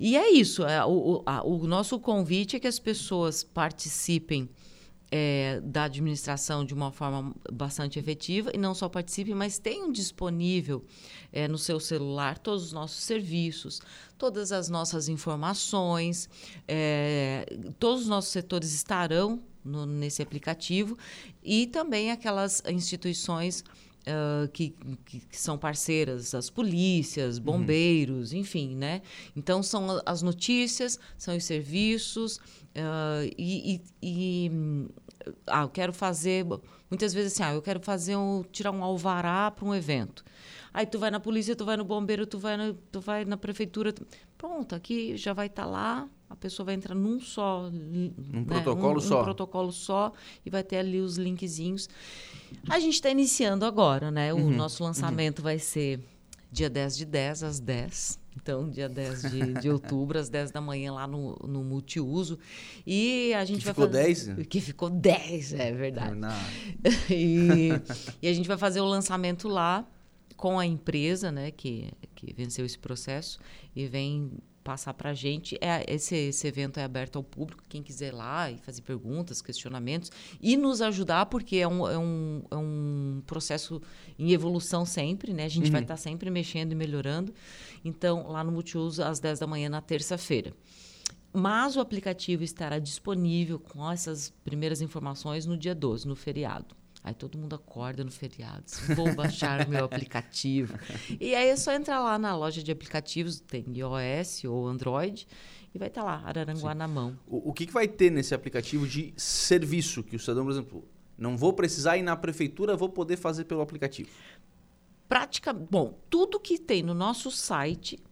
E 0.00 0.16
é 0.16 0.30
isso, 0.30 0.64
é, 0.64 0.84
o, 0.84 0.88
o, 0.88 1.22
a, 1.24 1.46
o 1.46 1.66
nosso 1.66 1.98
convite 2.00 2.56
é 2.56 2.60
que 2.60 2.66
as 2.66 2.78
pessoas 2.78 3.44
participem 3.44 4.48
é, 5.10 5.60
da 5.62 5.84
administração 5.84 6.64
de 6.64 6.74
uma 6.74 6.90
forma 6.90 7.34
bastante 7.52 7.98
efetiva 7.98 8.50
e 8.54 8.58
não 8.58 8.74
só 8.74 8.88
participe, 8.88 9.34
mas 9.34 9.58
tenham 9.58 9.92
disponível 9.92 10.84
é, 11.32 11.46
no 11.46 11.58
seu 11.58 11.78
celular 11.78 12.38
todos 12.38 12.64
os 12.64 12.72
nossos 12.72 13.02
serviços, 13.04 13.80
todas 14.18 14.52
as 14.52 14.68
nossas 14.68 15.08
informações, 15.08 16.28
é, 16.66 17.46
todos 17.78 18.02
os 18.02 18.08
nossos 18.08 18.32
setores 18.32 18.72
estarão 18.72 19.42
no, 19.64 19.86
nesse 19.86 20.22
aplicativo 20.22 20.96
e 21.42 21.66
também 21.66 22.10
aquelas 22.10 22.62
instituições 22.68 23.64
Uh, 24.06 24.46
que, 24.48 24.76
que, 25.06 25.20
que, 25.20 25.36
são 25.40 25.56
parceiras, 25.56 26.34
as 26.34 26.50
polícias, 26.50 27.38
uhum. 27.38 27.44
bombeiros, 27.44 28.32
uhum. 28.32 28.40
enfim, 28.40 28.76
né? 28.76 29.00
Então 29.34 29.62
são 29.62 29.98
as 30.04 30.20
notícias, 30.20 30.98
são 31.16 31.34
os 31.34 31.44
serviços 31.44 32.36
uh, 32.36 33.24
e, 33.38 33.76
e, 33.76 33.82
e, 34.02 34.50
ah, 35.46 35.62
eu 35.62 35.68
quero 35.70 35.92
fazer 35.92 36.44
muitas 36.90 37.14
vezes 37.14 37.32
assim, 37.32 37.42
ah, 37.44 37.54
eu 37.54 37.62
quero 37.62 37.80
fazer 37.80 38.16
um 38.16 38.42
tirar 38.52 38.72
um 38.72 38.84
alvará 38.84 39.50
para 39.50 39.64
um 39.64 39.74
evento. 39.74 40.24
Aí 40.74 40.84
tu 40.84 40.98
vai 40.98 41.08
na 41.08 41.20
polícia, 41.20 41.54
tu 41.54 41.64
vai 41.64 41.76
no 41.76 41.84
bombeiro, 41.84 42.26
tu 42.26 42.36
vai, 42.36 42.56
no, 42.56 42.74
tu 42.74 43.00
vai 43.00 43.24
na 43.24 43.36
prefeitura. 43.36 43.92
Tu... 43.92 44.04
Pronto, 44.36 44.74
aqui 44.74 45.16
já 45.16 45.32
vai 45.32 45.46
estar 45.46 45.62
tá 45.62 45.68
lá, 45.68 46.08
a 46.28 46.34
pessoa 46.34 46.66
vai 46.66 46.74
entrar 46.74 46.96
num 46.96 47.20
só. 47.20 47.70
Um 47.70 48.12
né? 48.32 48.44
protocolo 48.44 48.98
um, 48.98 49.00
só. 49.00 49.20
Um 49.20 49.24
protocolo 49.24 49.72
só 49.72 50.12
e 50.44 50.50
vai 50.50 50.64
ter 50.64 50.78
ali 50.78 51.00
os 51.00 51.16
linkzinhos. 51.16 51.88
A 52.68 52.80
gente 52.80 52.94
está 52.94 53.08
iniciando 53.08 53.64
agora, 53.64 54.10
né? 54.10 54.34
O 54.34 54.38
uhum, 54.38 54.50
nosso 54.50 54.82
lançamento 54.82 55.38
uhum. 55.38 55.44
vai 55.44 55.60
ser 55.60 56.00
dia 56.50 56.68
10 56.68 56.96
de 56.96 57.04
10 57.04 57.42
às 57.44 57.60
10. 57.60 58.18
Então, 58.36 58.68
dia 58.68 58.88
10 58.88 59.30
de, 59.30 59.54
de 59.60 59.70
outubro, 59.70 60.18
às 60.18 60.28
10 60.28 60.50
da 60.50 60.60
manhã, 60.60 60.92
lá 60.92 61.06
no, 61.06 61.36
no 61.46 61.62
multiuso. 61.62 62.36
E 62.84 63.32
a 63.32 63.44
gente 63.44 63.60
que 63.60 63.66
vai 63.66 63.74
ficou 63.74 63.86
fazer. 63.86 64.34
10? 64.34 64.48
Que 64.48 64.60
ficou 64.60 64.90
10, 64.90 65.54
é 65.54 65.72
verdade. 65.72 66.18
e, 67.08 67.68
e 68.20 68.26
a 68.26 68.32
gente 68.32 68.48
vai 68.48 68.58
fazer 68.58 68.80
o 68.80 68.86
lançamento 68.86 69.46
lá 69.46 69.86
com 70.36 70.58
a 70.58 70.66
empresa, 70.66 71.30
né, 71.30 71.50
que, 71.50 71.92
que 72.14 72.32
venceu 72.32 72.66
esse 72.66 72.78
processo 72.78 73.38
e 73.74 73.86
vem 73.86 74.30
passar 74.64 74.94
para 74.94 75.10
a 75.10 75.14
gente. 75.14 75.56
É, 75.60 75.84
esse, 75.86 76.16
esse 76.16 76.46
evento 76.48 76.80
é 76.80 76.84
aberto 76.84 77.16
ao 77.16 77.22
público, 77.22 77.62
quem 77.68 77.82
quiser 77.82 78.08
ir 78.08 78.16
lá 78.16 78.50
e 78.50 78.56
fazer 78.58 78.80
perguntas, 78.80 79.42
questionamentos 79.42 80.10
e 80.40 80.56
nos 80.56 80.80
ajudar, 80.80 81.26
porque 81.26 81.56
é 81.56 81.68
um, 81.68 81.86
é 81.86 81.98
um, 81.98 82.42
é 82.50 82.56
um 82.56 83.22
processo 83.26 83.80
em 84.18 84.32
evolução 84.32 84.86
sempre, 84.86 85.34
né? 85.34 85.44
A 85.44 85.48
gente 85.48 85.66
uhum. 85.66 85.72
vai 85.72 85.82
estar 85.82 85.94
tá 85.94 85.98
sempre 85.98 86.30
mexendo 86.30 86.72
e 86.72 86.74
melhorando. 86.74 87.32
Então, 87.84 88.26
lá 88.28 88.42
no 88.42 88.50
Multiuso, 88.50 89.02
às 89.02 89.20
10 89.20 89.38
da 89.38 89.46
manhã, 89.46 89.68
na 89.68 89.82
terça-feira. 89.82 90.54
Mas 91.32 91.76
o 91.76 91.80
aplicativo 91.80 92.42
estará 92.42 92.78
disponível 92.78 93.58
com 93.58 93.90
essas 93.90 94.32
primeiras 94.44 94.80
informações 94.80 95.44
no 95.44 95.56
dia 95.56 95.74
12, 95.74 96.08
no 96.08 96.16
feriado. 96.16 96.74
Aí 97.04 97.12
todo 97.12 97.36
mundo 97.36 97.54
acorda 97.54 98.02
no 98.02 98.10
feriado. 98.10 98.64
Vou 98.96 99.14
baixar 99.14 99.66
o 99.66 99.70
meu 99.70 99.84
aplicativo. 99.84 100.78
E 101.20 101.34
aí 101.34 101.50
é 101.50 101.56
só 101.56 101.74
entrar 101.74 102.00
lá 102.00 102.18
na 102.18 102.34
loja 102.34 102.62
de 102.62 102.72
aplicativos, 102.72 103.40
tem 103.40 103.62
iOS 103.74 104.44
ou 104.44 104.66
Android, 104.66 105.28
e 105.74 105.78
vai 105.78 105.88
estar 105.88 106.00
tá 106.00 106.06
lá, 106.06 106.22
Araranguá 106.24 106.72
Sim. 106.72 106.78
na 106.78 106.88
mão. 106.88 107.18
O, 107.26 107.50
o 107.50 107.52
que, 107.52 107.66
que 107.66 107.72
vai 107.74 107.86
ter 107.86 108.10
nesse 108.10 108.34
aplicativo 108.34 108.88
de 108.88 109.12
serviço 109.18 110.02
que 110.02 110.16
o 110.16 110.18
cidadão, 110.18 110.44
por 110.44 110.52
exemplo, 110.52 110.88
não 111.18 111.36
vou 111.36 111.52
precisar 111.52 111.98
ir 111.98 112.02
na 112.02 112.16
prefeitura, 112.16 112.74
vou 112.74 112.88
poder 112.88 113.18
fazer 113.18 113.44
pelo 113.44 113.60
aplicativo? 113.60 114.08
Prática, 115.06 115.52
bom, 115.52 115.98
tudo 116.08 116.40
que 116.40 116.58
tem 116.58 116.82
no 116.82 116.94
nosso 116.94 117.30
site 117.30 118.02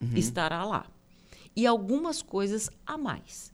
uhum. 0.00 0.10
estará 0.14 0.64
lá. 0.64 0.86
E 1.56 1.66
algumas 1.66 2.22
coisas 2.22 2.70
a 2.86 2.96
mais 2.96 3.50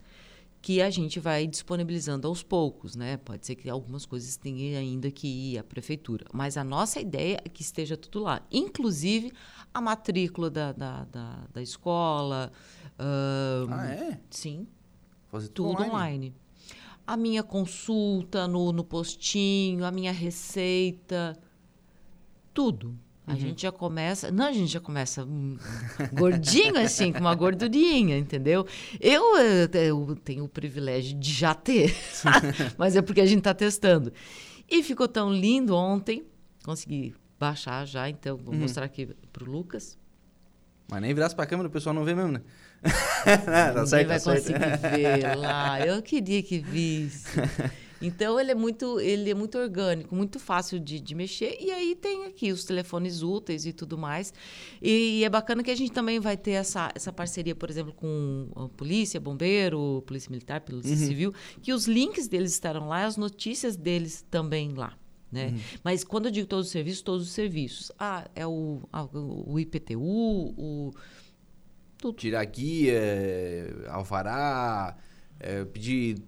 que 0.66 0.82
a 0.82 0.90
gente 0.90 1.20
vai 1.20 1.46
disponibilizando 1.46 2.26
aos 2.26 2.42
poucos, 2.42 2.96
né? 2.96 3.18
Pode 3.18 3.46
ser 3.46 3.54
que 3.54 3.70
algumas 3.70 4.04
coisas 4.04 4.36
tenham 4.36 4.76
ainda 4.76 5.12
que 5.12 5.28
ir 5.28 5.58
à 5.58 5.62
prefeitura, 5.62 6.26
mas 6.32 6.56
a 6.56 6.64
nossa 6.64 6.98
ideia 6.98 7.40
é 7.44 7.48
que 7.48 7.62
esteja 7.62 7.96
tudo 7.96 8.24
lá, 8.24 8.42
inclusive 8.50 9.32
a 9.72 9.80
matrícula 9.80 10.50
da, 10.50 10.72
da, 10.72 11.04
da, 11.04 11.46
da 11.54 11.62
escola. 11.62 12.50
Um, 12.98 13.72
ah, 13.72 13.86
é? 13.86 14.20
Sim. 14.28 14.66
Fazer 15.28 15.50
tudo, 15.50 15.70
tudo 15.70 15.84
online. 15.84 15.94
online. 15.94 16.34
A 17.06 17.16
minha 17.16 17.44
consulta 17.44 18.48
no, 18.48 18.72
no 18.72 18.82
postinho, 18.82 19.84
a 19.84 19.92
minha 19.92 20.10
receita, 20.10 21.38
tudo. 22.52 22.98
A 23.26 23.32
uhum. 23.32 23.38
gente 23.38 23.62
já 23.62 23.72
começa. 23.72 24.30
Não, 24.30 24.46
a 24.46 24.52
gente 24.52 24.72
já 24.72 24.80
começa 24.80 25.24
um, 25.24 25.58
gordinho, 26.14 26.78
assim, 26.78 27.12
com 27.12 27.18
uma 27.18 27.34
gordurinha, 27.34 28.16
entendeu? 28.16 28.66
Eu, 29.00 29.36
eu, 29.36 29.72
eu, 29.74 30.16
tenho 30.16 30.44
o 30.44 30.48
privilégio 30.48 31.18
de 31.18 31.32
já 31.32 31.52
ter, 31.54 31.94
mas 32.78 32.94
é 32.94 33.02
porque 33.02 33.20
a 33.20 33.26
gente 33.26 33.38
está 33.38 33.52
testando. 33.52 34.12
E 34.70 34.82
ficou 34.82 35.08
tão 35.08 35.32
lindo 35.32 35.74
ontem 35.74 36.24
consegui 36.66 37.14
baixar 37.38 37.86
já, 37.86 38.10
então 38.10 38.36
vou 38.36 38.52
Uhum. 38.52 38.60
mostrar 38.60 38.84
aqui 38.84 39.06
pro 39.32 39.48
Lucas. 39.48 39.96
Mas 40.90 41.00
nem 41.00 41.14
virasse 41.14 41.34
pra 41.34 41.46
câmera, 41.46 41.68
o 41.68 41.70
pessoal 41.70 41.94
não 41.94 42.04
vê 42.04 42.14
mesmo, 42.14 42.32
né? 42.32 42.42
tá 43.24 43.68
Ninguém 43.68 43.86
certo, 43.86 44.08
vai 44.08 44.18
tá 44.18 44.32
conseguir 44.32 44.96
ver 44.96 45.36
lá. 45.36 45.80
Eu 45.80 46.02
queria 46.02 46.42
que 46.42 46.58
visse. 46.58 47.28
Então 48.00 48.38
ele 48.38 48.50
é 48.50 48.54
muito, 48.54 49.00
ele 49.00 49.30
é 49.30 49.34
muito 49.34 49.56
orgânico, 49.58 50.14
muito 50.14 50.38
fácil 50.38 50.78
de, 50.78 51.00
de 51.00 51.14
mexer. 51.14 51.56
E 51.60 51.70
aí 51.70 51.94
tem 51.94 52.26
aqui 52.26 52.52
os 52.52 52.64
telefones 52.64 53.22
úteis 53.22 53.64
e 53.66 53.72
tudo 53.72 53.96
mais. 53.96 54.32
E, 54.82 55.24
é 55.24 55.28
bacana 55.28 55.62
que 55.62 55.70
a 55.70 55.74
gente 55.74 55.92
também 55.92 56.20
vai 56.20 56.36
ter 56.36 56.52
essa, 56.52 56.90
essa 56.94 57.12
parceria, 57.12 57.54
por 57.54 57.70
exemplo, 57.70 57.92
com 57.92 58.48
a 58.54 58.68
polícia, 58.68 59.18
bombeiro, 59.20 60.02
polícia 60.06 60.30
militar, 60.30 60.60
polícia 60.60 60.92
Uhum. 60.92 61.06
civil, 61.06 61.34
que 61.62 61.72
os 61.72 61.86
links 61.86 62.28
deles 62.28 62.52
estarão 62.52 62.88
lá, 62.88 63.04
as 63.04 63.16
notícias 63.16 63.76
deles 63.76 64.24
também 64.30 64.72
lá. 64.74 64.92
Né? 65.32 65.48
Uhum. 65.48 65.58
Mas 65.82 66.04
quando 66.04 66.26
eu 66.26 66.30
digo 66.30 66.46
todos 66.46 66.66
os 66.66 66.72
serviços, 66.72 67.02
todos 67.02 67.26
os 67.26 67.32
serviços. 67.32 67.90
Ah, 67.98 68.28
é 68.34 68.46
o, 68.46 68.82
ah, 68.92 69.08
o 69.12 69.58
IPTU, 69.58 70.00
o 70.00 70.92
Tirar 72.16 72.44
guia, 72.44 73.00
alvará, 73.88 74.96
é, 75.38 75.64
pedir 75.64 76.18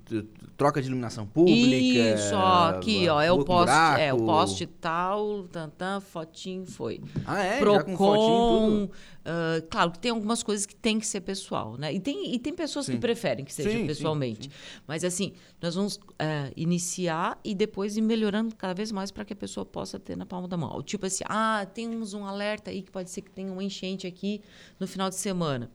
troca 0.57 0.81
de 0.81 0.89
iluminação 0.89 1.27
pública. 1.27 2.15
Isso, 2.15 2.35
ó, 2.35 2.71
aqui, 2.71 3.09
ó, 3.09 3.21
é 3.21 3.33
o 3.33 3.45
poste, 3.45 3.75
é 3.99 4.13
o 4.13 4.17
buraco. 4.17 4.41
poste 4.41 4.67
tal, 4.67 5.45
tantã, 5.45 6.01
fotinho, 6.01 6.67
foi. 6.67 7.01
Ah, 7.25 7.43
é? 7.43 7.59
Já 7.59 7.83
com 7.83 7.97
fotinho 7.97 8.87
tudo. 8.87 8.91
Ah, 9.29 9.63
claro 9.69 9.91
que 9.93 9.99
tem 9.99 10.11
algumas 10.11 10.43
coisas 10.43 10.65
que 10.65 10.75
tem 10.75 10.99
que 10.99 11.07
ser 11.07 11.21
pessoal, 11.21 11.77
né? 11.77 11.93
E 11.93 12.01
tem, 12.01 12.35
e 12.35 12.39
tem 12.39 12.55
pessoas 12.55 12.87
Sim. 12.87 12.93
que 12.93 12.99
preferem 12.99 13.45
que 13.45 13.53
seja 13.53 13.71
Sim, 13.71 13.81
sim, 13.81 13.87
pessoalmente. 13.87 14.51
Mas 14.87 15.05
assim, 15.05 15.35
nós 15.61 15.75
vamos 15.75 16.01
ah, 16.19 16.51
iniciar 16.57 17.39
e 17.45 17.55
depois 17.55 17.99
ir 17.99 18.01
melhorando 18.01 18.57
cada 18.57 18.73
vez 18.73 18.91
mais 18.91 19.11
para 19.11 19.27
que 19.27 19.35
a 19.35 19.37
pessoa 19.37 19.67
possa 19.67 19.99
ter 19.99 20.17
na 20.17 20.25
palma 20.25 20.49
da 20.49 20.57
mão. 20.57 20.83
Tipo 20.83 21.05
assim, 21.05 21.25
ah, 21.27 21.67
temos 21.75 22.15
um 22.15 22.25
alerta 22.25 22.71
aí 22.71 22.81
que 22.81 22.91
pode 22.91 23.11
ser 23.11 23.21
que 23.21 23.31
tenha 23.31 23.53
uma 23.53 23.63
enchente 23.63 24.07
aqui 24.07 24.41
no 24.81 24.87
final 24.87 25.11
de 25.11 25.17
semana. 25.17 25.71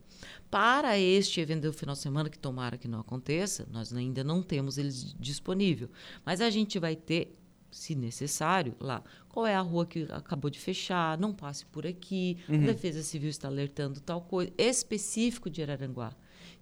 Para 0.50 0.98
este 0.98 1.40
evento 1.40 1.64
do 1.64 1.74
final 1.74 1.94
de 1.94 2.02
semana, 2.02 2.30
que 2.30 2.40
tomara 2.40 2.78
que 2.78 2.88
não 2.88 3.00
aconteça, 3.00 3.68
nós 3.72 3.94
ainda 3.94 4.24
não 4.24 4.42
temos 4.42 4.80
eles 4.80 5.16
disponível. 5.20 5.90
Mas 6.26 6.42
a 6.42 6.50
gente 6.50 6.80
vai 6.80 6.96
ter, 6.96 7.38
se 7.74 7.96
necessário, 7.96 8.76
lá 8.80 9.04
qual 9.28 9.48
é 9.48 9.56
a 9.56 9.62
rua 9.62 9.86
que 9.86 10.08
acabou 10.12 10.50
de 10.50 10.60
fechar, 10.60 11.18
não 11.18 11.34
passe 11.34 11.66
por 11.66 11.88
aqui, 11.88 12.38
a 12.48 12.52
Defesa 12.54 13.02
Civil 13.02 13.30
está 13.30 13.48
alertando 13.48 14.00
tal 14.00 14.22
coisa, 14.22 14.52
específico 14.58 15.50
de 15.50 15.62
Araranguá. 15.62 16.14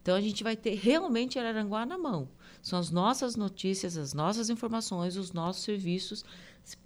Então 0.02 0.16
a 0.16 0.22
gente 0.22 0.44
vai 0.44 0.56
ter 0.56 0.76
realmente 0.76 1.38
Araranguá 1.38 1.86
na 1.86 1.98
mão. 1.98 2.30
São 2.62 2.80
as 2.80 2.90
nossas 2.90 3.36
notícias, 3.36 3.98
as 3.98 4.14
nossas 4.14 4.50
informações, 4.50 5.16
os 5.18 5.32
nossos 5.32 5.64
serviços 5.64 6.24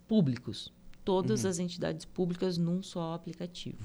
públicos. 0.07 0.73
Todas 1.03 1.45
as 1.45 1.59
entidades 1.59 2.03
públicas 2.03 2.57
num 2.57 2.81
só 2.81 3.13
aplicativo. 3.13 3.77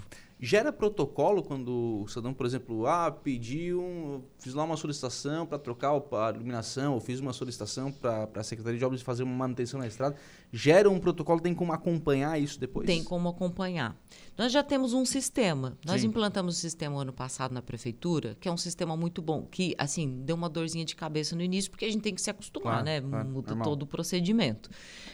Gera 0.43 0.73
protocolo 0.73 1.43
quando 1.43 2.01
o 2.03 2.09
cidadão, 2.09 2.33
por 2.33 2.47
exemplo, 2.47 2.87
ah, 2.87 3.11
pediu, 3.11 4.25
fiz 4.39 4.55
lá 4.55 4.65
uma 4.65 4.77
solicitação 4.77 5.45
para 5.45 5.59
trocar 5.59 5.91
a 5.93 6.31
iluminação, 6.31 6.95
ou 6.95 7.01
fiz 7.01 7.21
uma 7.21 7.35
solicitação 7.35 7.93
para 7.93 8.27
a 8.35 8.43
Secretaria 8.43 8.79
de 8.79 8.85
Obras 8.85 9.03
fazer 9.03 9.23
uma 9.23 9.35
manutenção 9.37 9.79
na 9.79 9.87
estrada. 9.87 10.17
Gera 10.51 10.89
um 10.89 10.99
protocolo, 10.99 11.41
tem 11.41 11.55
como 11.55 11.73
acompanhar 11.75 12.41
isso 12.41 12.59
depois? 12.59 12.87
Tem 12.87 13.05
como 13.05 13.29
acompanhar. 13.29 13.95
Nós 14.39 14.51
já 14.51 14.63
temos 14.63 14.95
um 14.95 15.05
sistema. 15.05 15.77
Nós 15.85 16.01
Sim. 16.01 16.07
implantamos 16.07 16.57
o 16.57 16.59
sistema 16.59 17.03
ano 17.03 17.13
passado 17.13 17.53
na 17.53 17.61
prefeitura, 17.61 18.35
que 18.41 18.49
é 18.49 18.53
um 18.53 18.57
sistema 18.57 18.97
muito 18.97 19.21
bom, 19.21 19.43
que 19.43 19.75
assim 19.77 20.23
deu 20.25 20.35
uma 20.37 20.49
dorzinha 20.49 20.87
de 20.87 20.97
cabeça 20.97 21.37
no 21.37 21.43
início, 21.43 21.71
porque 21.71 21.85
a 21.85 21.91
gente 21.91 22.01
tem 22.01 22.15
que 22.15 22.23
se 22.23 22.31
acostumar, 22.31 22.83
Claro, 22.83 22.85
né? 22.87 23.01
claro, 23.03 23.29
Muda 23.29 23.49
normal. 23.51 23.65
todo 23.69 23.83
o 23.83 23.87
procedimento. 23.87 24.71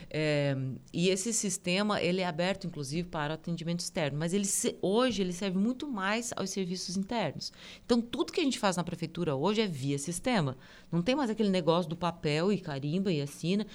É, 0.08 0.56
e 0.92 1.08
esse 1.08 1.32
sistema 1.32 2.00
ele 2.00 2.20
é 2.20 2.26
aberto, 2.26 2.66
inclusive, 2.66 3.08
para 3.08 3.34
atendimento 3.34 3.80
externo, 3.80 4.16
mas 4.18 4.32
ele 4.32 4.44
se- 4.44 4.76
hoje 4.80 5.15
ele 5.22 5.32
serve 5.32 5.58
muito 5.58 5.88
mais 5.88 6.32
aos 6.36 6.50
serviços 6.50 6.96
internos. 6.96 7.52
Então 7.84 8.00
tudo 8.00 8.32
que 8.32 8.40
a 8.40 8.44
gente 8.44 8.58
faz 8.58 8.76
na 8.76 8.84
prefeitura 8.84 9.34
hoje 9.34 9.60
é 9.60 9.66
via 9.66 9.98
sistema. 9.98 10.56
Não 10.90 11.02
tem 11.02 11.14
mais 11.14 11.30
aquele 11.30 11.50
negócio 11.50 11.88
do 11.88 11.96
papel 11.96 12.52
e 12.52 12.58
carimba 12.58 13.12
e 13.12 13.20
assina, 13.20 13.66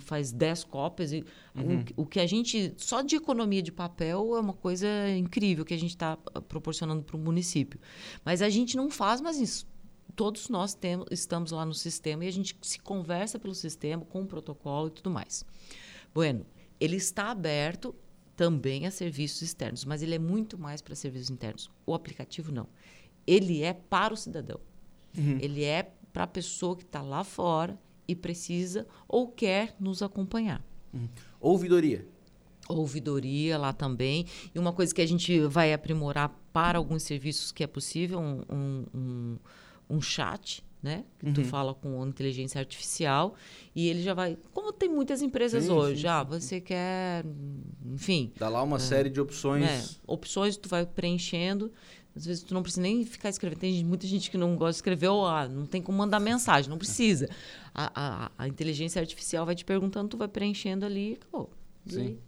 faz 0.00 0.32
10 0.32 0.64
cópias. 0.64 1.12
E 1.12 1.24
o, 1.96 2.02
o 2.02 2.06
que 2.06 2.20
a 2.20 2.26
gente. 2.26 2.74
Só 2.76 3.02
de 3.02 3.16
economia 3.16 3.62
de 3.62 3.72
papel 3.72 4.36
é 4.36 4.40
uma 4.40 4.52
coisa 4.54 4.86
incrível 5.16 5.64
que 5.64 5.74
a 5.74 5.78
gente 5.78 5.90
está 5.90 6.16
proporcionando 6.48 7.02
para 7.02 7.16
o 7.16 7.18
município. 7.18 7.80
Mas 8.24 8.42
a 8.42 8.48
gente 8.48 8.76
não 8.76 8.90
faz 8.90 9.20
mais 9.20 9.38
isso. 9.38 9.66
Todos 10.14 10.48
nós 10.48 10.74
temos, 10.74 11.06
estamos 11.10 11.52
lá 11.52 11.64
no 11.64 11.72
sistema 11.72 12.24
e 12.24 12.28
a 12.28 12.32
gente 12.32 12.56
se 12.60 12.78
conversa 12.78 13.38
pelo 13.38 13.54
sistema, 13.54 14.04
com 14.04 14.22
o 14.22 14.26
protocolo 14.26 14.88
e 14.88 14.90
tudo 14.90 15.10
mais. 15.10 15.44
Bueno, 16.12 16.44
ele 16.78 16.96
está 16.96 17.30
aberto 17.30 17.94
também 18.42 18.88
a 18.88 18.90
serviços 18.90 19.40
externos, 19.40 19.84
mas 19.84 20.02
ele 20.02 20.16
é 20.16 20.18
muito 20.18 20.58
mais 20.58 20.82
para 20.82 20.96
serviços 20.96 21.30
internos. 21.30 21.70
O 21.86 21.94
aplicativo 21.94 22.50
não. 22.50 22.66
Ele 23.24 23.62
é 23.62 23.72
para 23.72 24.12
o 24.12 24.16
cidadão. 24.16 24.58
Ele 25.40 25.62
é 25.62 25.92
para 26.12 26.24
a 26.24 26.26
pessoa 26.26 26.74
que 26.74 26.82
está 26.82 27.00
lá 27.00 27.22
fora 27.22 27.78
e 28.08 28.16
precisa 28.16 28.84
ou 29.06 29.28
quer 29.28 29.76
nos 29.78 30.02
acompanhar. 30.02 30.60
Ouvidoria. 31.40 32.04
Ouvidoria 32.68 33.56
lá 33.56 33.72
também. 33.72 34.26
E 34.52 34.58
uma 34.58 34.72
coisa 34.72 34.92
que 34.92 35.00
a 35.00 35.06
gente 35.06 35.38
vai 35.42 35.72
aprimorar 35.72 36.36
para 36.52 36.78
alguns 36.78 37.04
serviços 37.04 37.52
que 37.52 37.62
é 37.62 37.68
possível, 37.68 38.18
um, 38.18 38.42
um, 38.50 38.86
um, 38.92 39.38
um 39.88 40.00
chat, 40.00 40.64
né? 40.82 41.04
Que 41.18 41.26
Uhum. 41.26 41.32
tu 41.32 41.44
fala 41.44 41.72
com 41.74 42.04
inteligência 42.06 42.58
artificial 42.58 43.34
e 43.74 43.88
ele 43.88 44.02
já 44.02 44.14
vai... 44.14 44.36
Como 44.52 44.72
tem 44.72 44.88
muitas 44.88 45.22
empresas 45.22 45.64
Sim, 45.64 45.70
hoje, 45.70 46.00
sim, 46.02 46.06
ah, 46.08 46.22
você 46.24 46.60
quer... 46.60 47.24
Enfim, 47.86 48.32
Dá 48.38 48.48
lá 48.48 48.62
uma 48.62 48.78
série 48.78 49.08
de 49.08 49.20
opções. 49.20 49.62
né? 49.62 49.84
Opções 50.06 50.56
tu 50.56 50.68
vai 50.68 50.84
preenchendo. 50.84 51.70
Às 52.14 52.26
vezes 52.26 52.42
tu 52.42 52.52
não 52.52 52.62
precisa 52.62 52.82
nem 52.82 53.04
ficar 53.06 53.28
escrevendo. 53.30 53.60
Tem 53.60 53.84
muita 53.84 54.06
gente 54.06 54.30
que 54.30 54.36
não 54.36 54.54
gosta 54.56 54.72
de 54.72 54.76
escrever 54.76 55.08
ou 55.08 55.26
ah, 55.26 55.48
não 55.48 55.64
tem 55.66 55.80
como 55.80 55.96
mandar 55.96 56.20
mensagem, 56.20 56.68
não 56.68 56.76
precisa. 56.78 57.28
A, 57.74 58.26
a, 58.26 58.30
a 58.36 58.48
inteligência 58.48 59.00
artificial 59.00 59.46
vai 59.46 59.54
te 59.54 59.64
perguntando, 59.64 60.08
tu 60.10 60.16
vai 60.18 60.28
preenchendo 60.28 60.84
ali. 60.84 61.18
acabou. 61.22 61.50
E 61.86 61.92
Sim. 61.94 62.00
aí, 62.00 62.18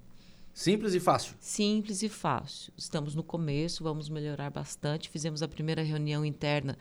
Simples 0.54 0.94
e 0.94 1.00
fácil. 1.00 1.34
Simples 1.40 2.02
e 2.04 2.08
fácil. 2.08 2.72
Estamos 2.76 3.14
no 3.16 3.24
começo, 3.24 3.82
vamos 3.82 4.08
melhorar 4.08 4.50
bastante. 4.50 5.08
Fizemos 5.08 5.42
a 5.42 5.48
primeira 5.48 5.82
reunião 5.82 6.24
interna 6.24 6.78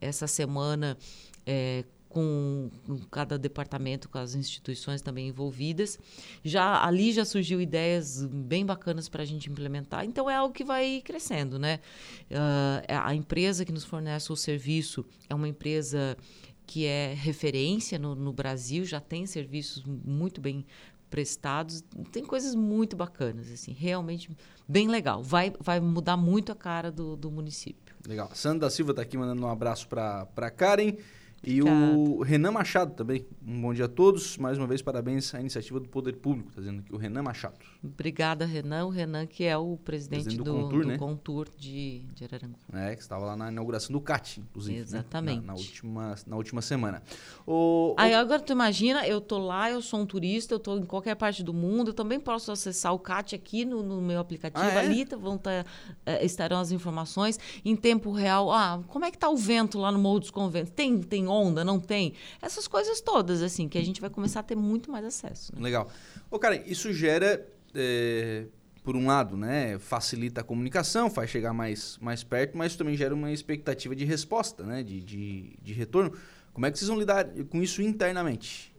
essa 0.00 0.28
semana 0.28 0.96
é, 1.44 1.84
com, 2.08 2.70
com 2.86 2.98
cada 3.10 3.36
departamento, 3.36 4.08
com 4.08 4.16
as 4.16 4.36
instituições 4.36 5.02
também 5.02 5.26
envolvidas. 5.26 5.98
Já 6.44 6.84
ali 6.84 7.12
já 7.12 7.24
surgiu 7.24 7.60
ideias 7.60 8.24
bem 8.24 8.64
bacanas 8.64 9.08
para 9.08 9.24
a 9.24 9.26
gente 9.26 9.50
implementar. 9.50 10.04
Então 10.04 10.30
é 10.30 10.36
algo 10.36 10.54
que 10.54 10.64
vai 10.64 11.02
crescendo, 11.04 11.58
né? 11.58 11.80
Ah, 12.30 13.08
a 13.08 13.14
empresa 13.14 13.64
que 13.64 13.72
nos 13.72 13.84
fornece 13.84 14.32
o 14.32 14.36
serviço 14.36 15.04
é 15.28 15.34
uma 15.34 15.48
empresa 15.48 16.16
que 16.64 16.84
é 16.84 17.14
referência 17.14 17.98
no, 17.98 18.14
no 18.14 18.32
Brasil, 18.32 18.84
já 18.84 19.00
tem 19.00 19.24
serviços 19.24 19.84
muito 19.84 20.40
bem 20.40 20.64
prestados, 21.10 21.82
tem 22.12 22.24
coisas 22.24 22.54
muito 22.54 22.96
bacanas, 22.96 23.50
assim, 23.50 23.72
realmente 23.72 24.30
bem 24.68 24.88
legal. 24.88 25.22
Vai, 25.22 25.52
vai 25.60 25.80
mudar 25.80 26.16
muito 26.16 26.52
a 26.52 26.54
cara 26.54 26.90
do, 26.90 27.16
do 27.16 27.30
município. 27.30 27.94
Legal. 28.06 28.30
Sandra 28.34 28.70
Silva 28.70 28.94
tá 28.94 29.02
aqui 29.02 29.16
mandando 29.16 29.44
um 29.44 29.48
abraço 29.48 29.88
pra 29.88 30.50
Karen. 30.56 30.96
E 31.48 31.62
o 31.62 32.22
Renan 32.22 32.50
Machado 32.50 32.92
também. 32.94 33.24
Um 33.46 33.60
bom 33.62 33.72
dia 33.72 33.84
a 33.84 33.88
todos. 33.88 34.36
Mais 34.36 34.58
uma 34.58 34.66
vez, 34.66 34.82
parabéns 34.82 35.32
à 35.32 35.40
iniciativa 35.40 35.78
do 35.78 35.88
Poder 35.88 36.16
Público. 36.16 36.50
Tá 36.52 36.60
dizendo 36.60 36.80
aqui 36.80 36.92
o 36.92 36.96
Renan 36.98 37.22
Machado. 37.22 37.54
Obrigada, 37.84 38.44
Renan. 38.44 38.86
O 38.86 38.88
Renan, 38.88 39.26
que 39.26 39.44
é 39.44 39.56
o 39.56 39.76
presidente, 39.76 40.24
Presidente 40.24 40.38
do 40.38 40.44
do, 40.52 40.60
Contur, 40.62 40.82
do 40.82 40.88
né? 40.88 40.98
Contur 40.98 41.48
de, 41.56 42.00
de 42.16 42.24
Araranguá. 42.24 42.58
É, 42.72 42.96
que 42.96 43.00
estava 43.02 43.24
lá 43.24 43.36
na 43.36 43.48
inauguração 43.52 43.92
do 43.92 44.00
CAT, 44.00 44.40
inclusive. 44.40 44.76
né? 44.78 44.82
Exatamente. 44.82 45.40
Na, 45.42 45.52
na 45.52 45.54
última, 45.54 46.14
na 46.26 46.36
última 46.36 46.60
semana. 46.60 47.00
O, 47.46 47.92
o- 47.92 47.94
Aí 47.96 48.12
agora 48.12 48.40
tu 48.40 48.52
imagina, 48.52 49.06
eu 49.06 49.20
tô 49.20 49.38
lá, 49.38 49.70
eu 49.70 49.80
sou 49.80 50.00
um 50.00 50.06
turista, 50.06 50.52
eu 50.52 50.58
tô 50.58 50.76
em 50.76 50.84
qualquer 50.84 51.14
parte 51.14 51.44
do 51.44 51.54
mundo, 51.54 51.90
eu 51.90 51.94
também 51.94 52.18
posso 52.18 52.50
acessar 52.50 52.92
o 52.92 52.98
CAT 52.98 53.36
aqui 53.36 53.64
no, 53.64 53.84
no 53.84 54.02
meu 54.02 54.18
aplicativo, 54.18 54.64
Ah, 54.66 54.72
é? 54.72 54.78
ali 54.80 55.04
tá- 55.06 55.16
vão 55.16 55.38
tá, 55.38 55.64
eh, 56.04 56.24
estarão 56.24 56.58
as 56.58 56.72
informações 56.72 57.38
em 57.64 57.76
tempo 57.76 58.10
real. 58.10 58.50
Ah, 58.50 58.82
como 58.88 59.04
é 59.04 59.12
que 59.12 59.18
tá 59.18 59.28
o 59.30 59.36
vento 59.36 59.78
lá 59.78 59.92
no 59.92 59.98
Morro 60.00 60.18
dos 60.18 60.30
Conventos? 60.32 60.72
Tem, 60.74 61.00
tem 61.00 61.28
onda, 61.36 61.64
não 61.64 61.78
tem? 61.78 62.14
Essas 62.40 62.66
coisas 62.66 63.00
todas, 63.00 63.42
assim, 63.42 63.68
que 63.68 63.78
a 63.78 63.84
gente 63.84 64.00
vai 64.00 64.10
começar 64.10 64.40
a 64.40 64.42
ter 64.42 64.56
muito 64.56 64.90
mais 64.90 65.04
acesso. 65.04 65.54
né? 65.54 65.62
Legal. 65.62 65.88
Ô, 66.30 66.38
cara, 66.38 66.56
isso 66.66 66.92
gera, 66.92 67.46
é, 67.74 68.46
por 68.82 68.96
um 68.96 69.06
lado, 69.06 69.36
né, 69.36 69.78
facilita 69.78 70.40
a 70.40 70.44
comunicação, 70.44 71.10
faz 71.10 71.30
chegar 71.30 71.52
mais, 71.52 71.98
mais 72.00 72.22
perto, 72.22 72.56
mas 72.56 72.76
também 72.76 72.96
gera 72.96 73.14
uma 73.14 73.32
expectativa 73.32 73.94
de 73.94 74.04
resposta, 74.04 74.64
né, 74.64 74.82
de, 74.82 75.00
de, 75.00 75.56
de 75.62 75.72
retorno. 75.72 76.12
Como 76.52 76.64
é 76.64 76.70
que 76.70 76.78
vocês 76.78 76.88
vão 76.88 76.98
lidar 76.98 77.26
com 77.50 77.62
isso 77.62 77.82
internamente? 77.82 78.74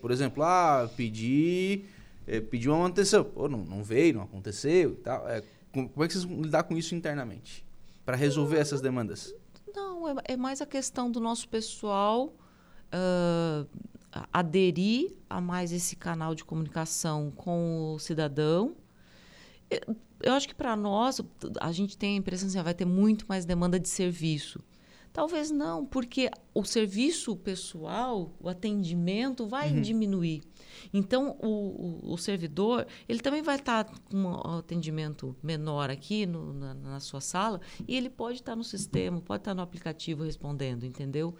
Por 0.00 0.10
exemplo, 0.10 0.42
ah, 0.42 0.90
pedi, 0.96 1.84
é, 2.26 2.40
pedi 2.40 2.68
uma 2.68 2.78
manutenção, 2.78 3.24
pô, 3.24 3.48
não, 3.48 3.64
não 3.64 3.82
veio, 3.82 4.14
não 4.14 4.22
aconteceu 4.22 4.92
e 4.92 4.96
tal. 4.96 5.28
É, 5.28 5.42
como 5.72 6.04
é 6.04 6.06
que 6.06 6.12
vocês 6.12 6.24
vão 6.24 6.42
lidar 6.42 6.64
com 6.64 6.76
isso 6.76 6.94
internamente? 6.94 7.64
Para 8.04 8.16
resolver 8.16 8.58
essas 8.58 8.80
demandas? 8.80 9.34
Não, 9.74 10.08
é, 10.08 10.14
é 10.24 10.36
mais 10.36 10.60
a 10.60 10.66
questão 10.66 11.10
do 11.10 11.20
nosso 11.20 11.48
pessoal 11.48 12.32
ah, 12.90 13.64
a- 14.12 14.28
aderir 14.32 15.12
a 15.28 15.40
mais 15.40 15.72
esse 15.72 15.96
canal 15.96 16.34
de 16.34 16.44
comunicação 16.44 17.30
com 17.34 17.94
o 17.94 17.98
cidadão 17.98 18.76
Eu 20.20 20.34
acho 20.34 20.46
que 20.48 20.54
para 20.54 20.76
nós, 20.76 21.20
a 21.60 21.72
gente 21.72 21.96
tem 21.96 22.14
a 22.14 22.18
impressão 22.18 22.48
que 22.48 22.56
assim, 22.56 22.62
vai 22.64 22.74
ter 22.74 22.84
muito 22.84 23.24
mais 23.28 23.44
demanda 23.44 23.78
de 23.80 23.88
serviço. 23.88 24.60
Talvez 25.12 25.50
não, 25.50 25.84
porque 25.84 26.30
o 26.54 26.64
serviço 26.64 27.36
pessoal, 27.36 28.34
o 28.40 28.48
atendimento 28.48 29.46
vai 29.46 29.70
uhum. 29.70 29.82
diminuir. 29.82 30.42
Então, 30.92 31.36
o, 31.38 32.08
o, 32.08 32.12
o, 32.14 32.18
servidor, 32.18 32.86
ele 33.06 33.20
também 33.20 33.42
vai 33.42 33.56
estar 33.56 33.84
com 33.84 34.16
um 34.16 34.58
atendimento 34.58 35.36
menor 35.42 35.90
aqui 35.90 36.24
no, 36.24 36.54
na, 36.54 36.74
na, 36.74 37.00
sua 37.00 37.20
sala 37.20 37.60
e 37.86 37.94
ele 37.94 38.08
pode 38.08 38.38
estar 38.38 38.56
no 38.56 38.64
sistema, 38.64 39.20
pode 39.20 39.42
estar 39.42 39.54
no 39.54 39.60
aplicativo 39.60 40.24
respondendo, 40.24 40.84
entendeu? 40.84 41.36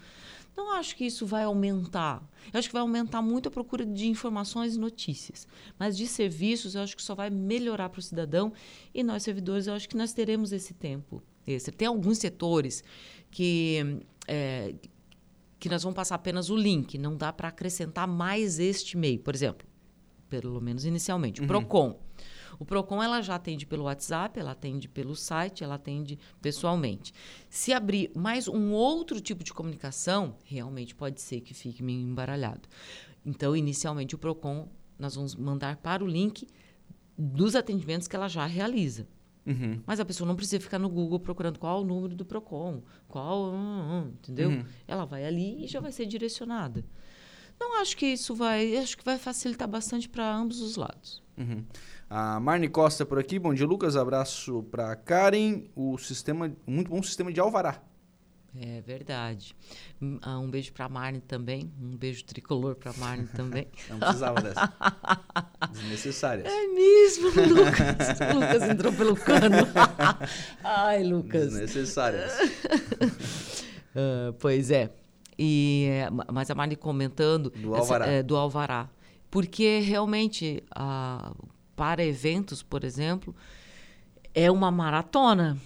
Não 0.54 0.72
acho 0.72 0.94
que 0.94 1.06
isso 1.06 1.24
vai 1.24 1.44
aumentar. 1.44 2.22
Eu 2.52 2.58
acho 2.58 2.68
que 2.68 2.74
vai 2.74 2.82
aumentar 2.82 3.22
muito 3.22 3.48
a 3.48 3.50
procura 3.50 3.86
de 3.86 4.06
informações 4.06 4.76
e 4.76 4.78
notícias. 4.78 5.46
Mas 5.78 5.96
de 5.96 6.06
serviços, 6.06 6.74
eu 6.74 6.82
acho 6.82 6.94
que 6.94 7.02
só 7.02 7.14
vai 7.14 7.30
melhorar 7.30 7.88
para 7.88 8.00
o 8.00 8.02
cidadão. 8.02 8.52
E 8.92 9.02
nós, 9.02 9.22
servidores, 9.22 9.66
eu 9.66 9.72
acho 9.72 9.88
que 9.88 9.96
nós 9.96 10.12
teremos 10.12 10.52
esse 10.52 10.74
tempo 10.74 11.22
extra. 11.46 11.72
Tem 11.72 11.88
alguns 11.88 12.18
setores 12.18 12.84
que, 13.32 13.98
é, 14.28 14.72
que 15.58 15.68
nós 15.68 15.82
vamos 15.82 15.96
passar 15.96 16.14
apenas 16.14 16.50
o 16.50 16.56
link. 16.56 16.96
Não 16.96 17.16
dá 17.16 17.32
para 17.32 17.48
acrescentar 17.48 18.06
mais 18.06 18.60
este 18.60 18.96
e-mail. 18.96 19.18
Por 19.18 19.34
exemplo, 19.34 19.66
pelo 20.28 20.60
menos 20.60 20.84
inicialmente, 20.84 21.40
o 21.40 21.42
uhum. 21.42 21.48
PROCON. 21.48 22.00
O 22.58 22.64
Procon 22.64 23.02
ela 23.02 23.20
já 23.22 23.34
atende 23.34 23.66
pelo 23.66 23.84
WhatsApp, 23.84 24.38
ela 24.38 24.52
atende 24.52 24.88
pelo 24.88 25.16
site, 25.16 25.64
ela 25.64 25.74
atende 25.74 26.18
pessoalmente. 26.40 27.12
Se 27.50 27.72
abrir 27.72 28.12
mais 28.14 28.46
um 28.46 28.70
outro 28.72 29.20
tipo 29.20 29.42
de 29.42 29.52
comunicação, 29.52 30.36
realmente 30.44 30.94
pode 30.94 31.20
ser 31.20 31.40
que 31.40 31.54
fique 31.54 31.82
meio 31.82 32.00
embaralhado. 32.00 32.68
Então, 33.26 33.56
inicialmente 33.56 34.14
o 34.14 34.18
Procon 34.18 34.68
nós 34.98 35.16
vamos 35.16 35.34
mandar 35.34 35.78
para 35.78 36.04
o 36.04 36.06
link 36.06 36.46
dos 37.18 37.56
atendimentos 37.56 38.06
que 38.06 38.14
ela 38.14 38.28
já 38.28 38.46
realiza. 38.46 39.08
Uhum. 39.46 39.80
Mas 39.86 39.98
a 39.98 40.04
pessoa 40.04 40.26
não 40.26 40.36
precisa 40.36 40.60
ficar 40.60 40.78
no 40.78 40.88
Google 40.88 41.18
procurando 41.18 41.58
qual 41.58 41.82
o 41.82 41.84
número 41.84 42.14
do 42.14 42.24
Procon, 42.24 42.82
qual, 43.08 43.52
hum, 43.52 43.56
hum, 43.56 44.12
entendeu? 44.20 44.50
Uhum. 44.50 44.64
Ela 44.86 45.04
vai 45.04 45.24
ali 45.24 45.64
e 45.64 45.66
já 45.66 45.80
vai 45.80 45.90
ser 45.90 46.06
direcionada. 46.06 46.84
Não 47.58 47.80
acho 47.80 47.96
que 47.96 48.06
isso 48.06 48.34
vai, 48.34 48.76
acho 48.76 48.96
que 48.96 49.04
vai 49.04 49.18
facilitar 49.18 49.68
bastante 49.68 50.08
para 50.08 50.34
ambos 50.34 50.60
os 50.60 50.76
lados. 50.76 51.22
Uhum. 51.36 51.64
A 52.10 52.38
Marne 52.40 52.68
Costa 52.68 53.06
por 53.06 53.18
aqui. 53.18 53.38
Bom 53.38 53.54
dia, 53.54 53.66
Lucas. 53.66 53.96
Abraço 53.96 54.62
para 54.64 54.94
Karen. 54.96 55.64
O 55.74 55.96
sistema, 55.96 56.52
muito 56.66 56.90
bom 56.90 57.02
sistema 57.02 57.32
de 57.32 57.40
alvará. 57.40 57.80
É 58.54 58.82
verdade. 58.82 59.56
Um 60.00 60.18
ah, 60.20 60.38
beijo 60.46 60.72
para 60.74 60.86
Marne 60.88 61.20
também. 61.20 61.72
Um 61.80 61.96
beijo 61.96 62.24
tricolor 62.24 62.74
para 62.74 62.92
Marne 62.94 63.26
também. 63.34 63.66
Não 63.88 63.98
precisava 63.98 64.42
dessa. 64.42 64.72
Desnecessárias. 65.72 66.46
É 66.46 66.66
mesmo, 66.66 67.28
Lucas. 67.48 68.20
o 68.20 68.34
Lucas 68.34 68.62
entrou 68.68 68.92
pelo 68.92 69.16
cano. 69.16 69.56
Ai, 70.62 71.02
Lucas. 71.02 71.52
Desnecessárias. 71.52 72.32
uh, 73.94 74.32
pois 74.38 74.70
é. 74.70 74.92
E, 75.38 75.88
mas 76.30 76.50
a 76.50 76.54
Marne 76.54 76.76
comentando 76.76 77.48
do 77.48 77.74
Alvará. 77.74 78.04
Essa, 78.04 78.14
é, 78.14 78.22
do 78.22 78.36
Alvará. 78.36 78.90
Porque 79.30 79.78
realmente 79.80 80.62
a, 80.74 81.32
para 81.74 82.04
eventos, 82.04 82.62
por 82.62 82.84
exemplo, 82.84 83.34
é 84.34 84.50
uma 84.50 84.70
maratona. 84.70 85.56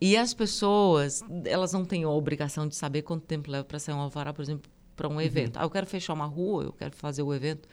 E 0.00 0.16
as 0.16 0.32
pessoas, 0.32 1.22
elas 1.44 1.72
não 1.72 1.84
têm 1.84 2.04
a 2.04 2.08
obrigação 2.08 2.66
de 2.66 2.74
saber 2.74 3.02
quanto 3.02 3.26
tempo 3.26 3.50
leva 3.50 3.64
para 3.64 3.78
sair 3.78 3.94
um 3.94 4.00
alvará, 4.00 4.32
por 4.32 4.40
exemplo, 4.40 4.70
para 4.96 5.08
um 5.08 5.20
evento. 5.20 5.56
Uhum. 5.56 5.62
Ah, 5.62 5.64
eu 5.64 5.70
quero 5.70 5.86
fechar 5.86 6.12
uma 6.12 6.26
rua, 6.26 6.64
eu 6.64 6.72
quero 6.72 6.94
fazer 6.94 7.22
o 7.22 7.32
evento. 7.32 7.68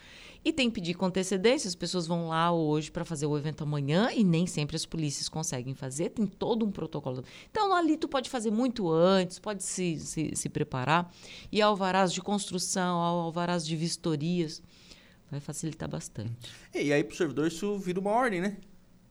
E 0.46 0.54
tem 0.54 0.70
que 0.70 0.76
pedir 0.76 0.94
com 0.94 1.06
antecedência. 1.06 1.68
As 1.68 1.76
pessoas 1.76 2.08
vão 2.08 2.30
lá 2.30 2.52
hoje 2.52 2.90
para 2.90 3.04
fazer 3.04 3.26
o 3.26 3.38
evento 3.38 3.64
amanhã 3.64 4.10
e 4.14 4.24
nem 4.24 4.48
sempre 4.48 4.76
as 4.76 4.86
polícias 4.86 5.28
conseguem 5.28 5.74
fazer. 5.74 6.10
Tem 6.10 6.26
todo 6.26 6.66
um 6.66 6.72
protocolo. 6.72 7.24
Então, 7.50 7.74
ali 7.74 7.98
tu 7.98 8.08
pode 8.08 8.30
fazer 8.30 8.52
muito 8.52 8.90
antes, 8.90 9.40
pode 9.40 9.64
se, 9.64 10.00
se, 10.00 10.36
se 10.36 10.50
preparar. 10.50 11.14
E 11.52 11.62
alvarás 11.62 12.14
de 12.14 12.22
construção, 12.22 12.98
alvarás 12.98 13.66
de 13.66 13.76
vistorias 13.76 14.62
vai 15.30 15.42
facilitar 15.42 15.90
bastante. 15.90 16.32
E 16.74 16.94
aí, 16.94 17.04
para 17.04 17.14
o 17.14 17.18
servidor, 17.18 17.48
isso 17.48 17.78
vira 17.78 18.00
uma 18.00 18.12
ordem, 18.12 18.40
né? 18.40 18.58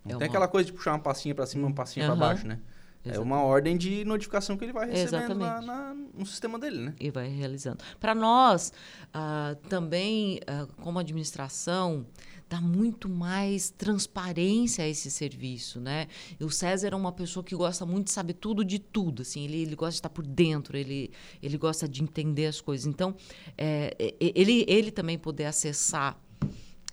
Não 0.04 0.16
é 0.16 0.18
tem 0.18 0.18
uma... 0.18 0.26
aquela 0.26 0.48
coisa 0.48 0.66
de 0.66 0.72
puxar 0.72 0.92
uma 0.92 1.00
passinha 1.00 1.34
para 1.34 1.44
cima, 1.44 1.66
uma 1.66 1.74
passinha 1.74 2.08
uhum. 2.10 2.16
para 2.16 2.28
baixo, 2.28 2.46
né? 2.46 2.60
Exatamente. 3.06 3.16
É 3.16 3.20
uma 3.20 3.42
ordem 3.42 3.76
de 3.76 4.04
notificação 4.04 4.56
que 4.56 4.64
ele 4.64 4.72
vai 4.72 4.90
recebendo 4.90 5.34
na, 5.34 5.60
na, 5.60 5.94
no 5.94 6.26
sistema 6.26 6.58
dele, 6.58 6.78
né? 6.78 6.94
E 6.98 7.10
vai 7.10 7.28
realizando. 7.28 7.82
Para 8.00 8.14
nós, 8.14 8.72
uh, 9.08 9.54
também, 9.68 10.40
uh, 10.40 10.66
como 10.82 10.98
administração, 10.98 12.06
dá 12.48 12.60
muito 12.60 13.08
mais 13.08 13.70
transparência 13.70 14.84
a 14.84 14.88
esse 14.88 15.10
serviço, 15.10 15.80
né? 15.80 16.06
E 16.38 16.44
o 16.44 16.50
César 16.50 16.88
é 16.88 16.96
uma 16.96 17.12
pessoa 17.12 17.42
que 17.42 17.54
gosta 17.54 17.84
muito 17.84 18.06
de 18.06 18.12
saber 18.12 18.34
tudo 18.34 18.64
de 18.64 18.78
tudo, 18.78 19.22
assim, 19.22 19.44
ele, 19.44 19.62
ele 19.62 19.74
gosta 19.74 19.92
de 19.92 19.98
estar 19.98 20.10
por 20.10 20.24
dentro, 20.24 20.76
ele, 20.76 21.10
ele 21.42 21.58
gosta 21.58 21.88
de 21.88 22.02
entender 22.02 22.46
as 22.46 22.60
coisas. 22.60 22.86
Então, 22.86 23.14
é, 23.58 23.94
é 23.98 24.14
ele, 24.20 24.64
ele 24.68 24.90
também 24.90 25.18
poder 25.18 25.46
acessar 25.46 26.20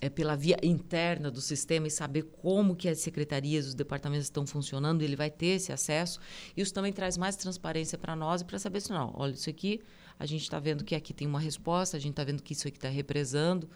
é, 0.00 0.08
pela 0.08 0.36
via 0.36 0.56
interna 0.62 1.30
do 1.30 1.40
sistema 1.40 1.86
e 1.86 1.90
saber 1.90 2.22
como 2.24 2.76
que 2.76 2.88
as 2.88 2.98
secretarias, 2.98 3.66
os 3.66 3.74
departamentos 3.74 4.26
estão 4.26 4.46
funcionando, 4.46 5.02
ele 5.02 5.16
vai 5.16 5.30
ter 5.30 5.46
esse 5.46 5.72
acesso. 5.72 6.20
Isso 6.56 6.72
também 6.72 6.92
traz 6.92 7.16
mais 7.16 7.36
transparência 7.36 7.96
para 7.96 8.14
nós 8.14 8.40
e 8.40 8.44
para 8.44 8.58
saber 8.58 8.80
se 8.80 8.90
não, 8.90 9.12
olha, 9.16 9.32
isso 9.32 9.48
aqui, 9.48 9.80
a 10.18 10.26
gente 10.26 10.42
está 10.42 10.58
vendo 10.58 10.84
que 10.84 10.94
aqui 10.94 11.12
tem 11.12 11.26
uma 11.26 11.40
resposta, 11.40 11.96
a 11.96 12.00
gente 12.00 12.12
está 12.12 12.24
vendo 12.24 12.42
que 12.42 12.52
isso 12.52 12.68
aqui 12.68 12.76
está 12.76 12.88
represando. 12.88 13.68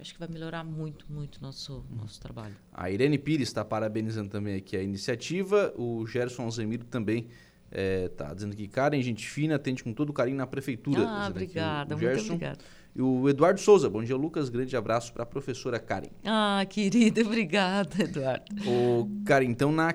Acho 0.00 0.12
que 0.12 0.20
vai 0.20 0.28
melhorar 0.28 0.62
muito, 0.62 1.04
muito 1.10 1.42
nosso 1.42 1.84
nosso 1.90 2.20
trabalho. 2.20 2.54
A 2.72 2.88
Irene 2.88 3.18
Pires 3.18 3.48
está 3.48 3.64
parabenizando 3.64 4.30
também 4.30 4.54
aqui 4.54 4.76
a 4.76 4.82
iniciativa. 4.82 5.74
O 5.76 6.06
Gerson 6.06 6.42
Alzemiro 6.42 6.84
também 6.84 7.26
está 7.70 8.30
é, 8.30 8.34
dizendo 8.34 8.54
que 8.54 8.68
Karen, 8.68 9.02
gente 9.02 9.26
fina, 9.26 9.56
atende 9.56 9.82
com 9.82 9.92
todo 9.92 10.12
carinho 10.12 10.36
na 10.36 10.46
prefeitura. 10.46 11.04
Ah, 11.04 11.26
obrigada, 11.28 11.96
muito 11.96 12.20
obrigada. 12.20 12.58
E 12.94 13.02
o 13.02 13.28
Eduardo 13.28 13.60
Souza, 13.60 13.88
bom 13.88 14.02
dia, 14.02 14.16
Lucas. 14.16 14.48
Grande 14.48 14.76
abraço 14.76 15.12
para 15.12 15.22
a 15.22 15.26
professora 15.26 15.78
Karen. 15.78 16.08
Ah, 16.24 16.64
querida, 16.68 17.20
obrigada, 17.26 18.02
Eduardo. 18.02 18.44
O 18.66 19.08
Karen, 19.24 19.46
então 19.46 19.70
na, 19.70 19.94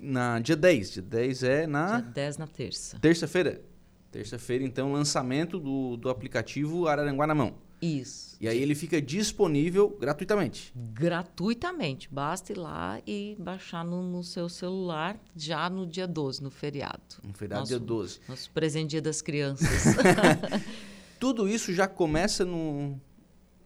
na 0.00 0.38
dia 0.40 0.56
10. 0.56 0.92
Dia 0.92 1.02
10 1.02 1.42
é 1.42 1.66
na. 1.66 2.00
Dia 2.00 2.10
10 2.10 2.38
na 2.38 2.46
terça. 2.46 2.98
Terça-feira. 2.98 3.62
Terça-feira, 4.10 4.62
então, 4.62 4.92
lançamento 4.92 5.58
do, 5.58 5.96
do 5.96 6.10
aplicativo 6.10 6.86
Araranguá 6.86 7.26
na 7.26 7.34
mão. 7.34 7.54
Isso. 7.82 8.36
E 8.40 8.46
aí 8.46 8.62
ele 8.62 8.76
fica 8.76 9.02
disponível 9.02 9.96
gratuitamente. 10.00 10.72
Gratuitamente. 10.76 12.08
Basta 12.12 12.52
ir 12.52 12.56
lá 12.56 13.00
e 13.04 13.36
baixar 13.40 13.84
no, 13.84 14.02
no 14.02 14.22
seu 14.22 14.48
celular 14.48 15.18
já 15.34 15.68
no 15.68 15.84
dia 15.84 16.06
12, 16.06 16.42
no 16.44 16.50
feriado. 16.50 17.00
No 17.24 17.32
feriado 17.32 17.62
nosso, 17.62 17.70
dia 17.70 17.80
12. 17.80 18.20
Nosso 18.28 18.50
presente 18.52 18.90
dia 18.90 19.02
das 19.02 19.20
crianças. 19.20 19.66
tudo 21.22 21.48
isso 21.48 21.72
já 21.72 21.86
começa 21.86 22.44
no, 22.44 23.00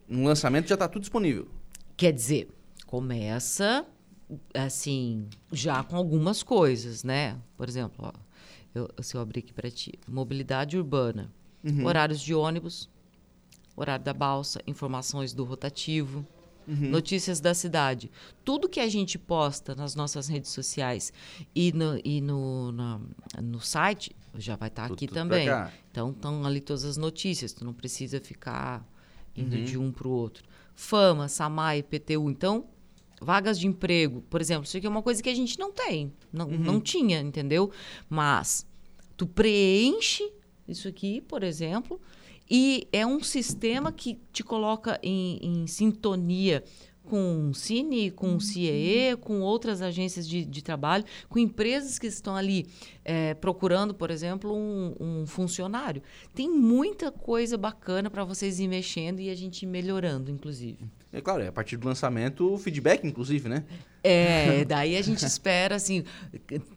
no 0.07 0.23
lançamento, 0.25 0.67
já 0.67 0.75
está 0.75 0.87
tudo 0.87 1.01
disponível. 1.01 1.47
Quer 1.97 2.13
dizer, 2.13 2.53
começa 2.85 3.83
assim, 4.53 5.27
já 5.51 5.83
com 5.83 5.95
algumas 5.95 6.43
coisas, 6.43 7.03
né? 7.03 7.35
Por 7.57 7.67
exemplo, 7.67 7.95
ó, 8.05 8.13
eu, 8.75 8.87
se 9.01 9.17
eu 9.17 9.21
abrir 9.21 9.39
aqui 9.39 9.53
para 9.53 9.71
ti, 9.71 9.97
mobilidade 10.07 10.77
urbana, 10.77 11.33
uhum. 11.63 11.83
horários 11.83 12.21
de 12.21 12.35
ônibus, 12.35 12.87
horário 13.75 14.05
da 14.05 14.13
balsa, 14.13 14.61
informações 14.67 15.33
do 15.33 15.43
rotativo, 15.43 16.23
uhum. 16.67 16.89
notícias 16.91 17.39
da 17.39 17.55
cidade. 17.55 18.11
Tudo 18.45 18.69
que 18.69 18.79
a 18.79 18.87
gente 18.87 19.17
posta 19.17 19.73
nas 19.73 19.95
nossas 19.95 20.27
redes 20.27 20.51
sociais 20.51 21.11
e 21.55 21.71
no, 21.71 21.99
e 22.05 22.21
no, 22.21 22.71
na, 22.71 23.01
no 23.41 23.59
site 23.59 24.15
já 24.37 24.55
vai 24.55 24.69
estar 24.69 24.87
tá 24.87 24.93
aqui 24.93 25.07
também. 25.07 25.47
Então 25.91 26.11
estão 26.11 26.45
ali 26.45 26.61
todas 26.61 26.85
as 26.85 26.97
notícias, 26.97 27.53
tu 27.53 27.65
não 27.65 27.73
precisa 27.73 28.19
ficar 28.19 28.85
indo 29.35 29.55
uhum. 29.55 29.63
de 29.63 29.77
um 29.77 29.91
para 29.91 30.07
o 30.07 30.11
outro. 30.11 30.43
Fama, 30.75 31.27
Samai, 31.27 31.83
PTU. 31.83 32.29
Então, 32.29 32.65
vagas 33.21 33.59
de 33.59 33.67
emprego, 33.67 34.21
por 34.29 34.41
exemplo, 34.41 34.65
isso 34.65 34.77
aqui 34.77 34.85
é 34.85 34.89
uma 34.89 35.01
coisa 35.01 35.21
que 35.21 35.29
a 35.29 35.35
gente 35.35 35.57
não 35.57 35.71
tem, 35.71 36.13
não, 36.31 36.47
uhum. 36.47 36.57
não 36.57 36.81
tinha, 36.81 37.19
entendeu? 37.19 37.71
Mas 38.09 38.65
tu 39.15 39.25
preenche 39.25 40.31
isso 40.67 40.87
aqui, 40.87 41.21
por 41.21 41.43
exemplo, 41.43 41.99
e 42.49 42.87
é 42.91 43.05
um 43.05 43.21
sistema 43.21 43.91
que 43.91 44.19
te 44.31 44.43
coloca 44.43 44.99
em, 45.03 45.39
em 45.41 45.67
sintonia 45.67 46.63
com 47.09 47.49
o 47.49 47.53
Cine, 47.53 48.11
com 48.11 48.35
o 48.35 48.41
CIE, 48.41 49.15
com 49.21 49.41
outras 49.41 49.81
agências 49.81 50.27
de, 50.27 50.45
de, 50.45 50.61
trabalho, 50.61 51.03
com 51.29 51.39
empresas 51.39 51.97
que 51.97 52.07
estão 52.07 52.35
ali 52.35 52.67
é, 53.03 53.33
procurando, 53.33 53.93
por 53.93 54.11
exemplo, 54.11 54.53
um, 54.53 54.93
um, 54.99 55.25
funcionário. 55.25 56.01
Tem 56.35 56.49
muita 56.49 57.11
coisa 57.11 57.57
bacana 57.57 58.09
para 58.09 58.23
vocês 58.23 58.59
ir 58.59 58.67
mexendo 58.67 59.19
e 59.19 59.29
a 59.29 59.35
gente 59.35 59.63
ir 59.63 59.67
melhorando, 59.67 60.29
inclusive. 60.29 60.85
É 61.17 61.21
claro, 61.21 61.41
é 61.41 61.47
a 61.47 61.51
partir 61.51 61.77
do 61.77 61.87
lançamento, 61.87 62.53
o 62.53 62.57
feedback, 62.57 63.05
inclusive, 63.05 63.49
né? 63.49 63.63
É, 64.03 64.63
daí 64.63 64.95
a 64.95 65.01
gente 65.01 65.25
espera, 65.25 65.75
assim, 65.75 66.03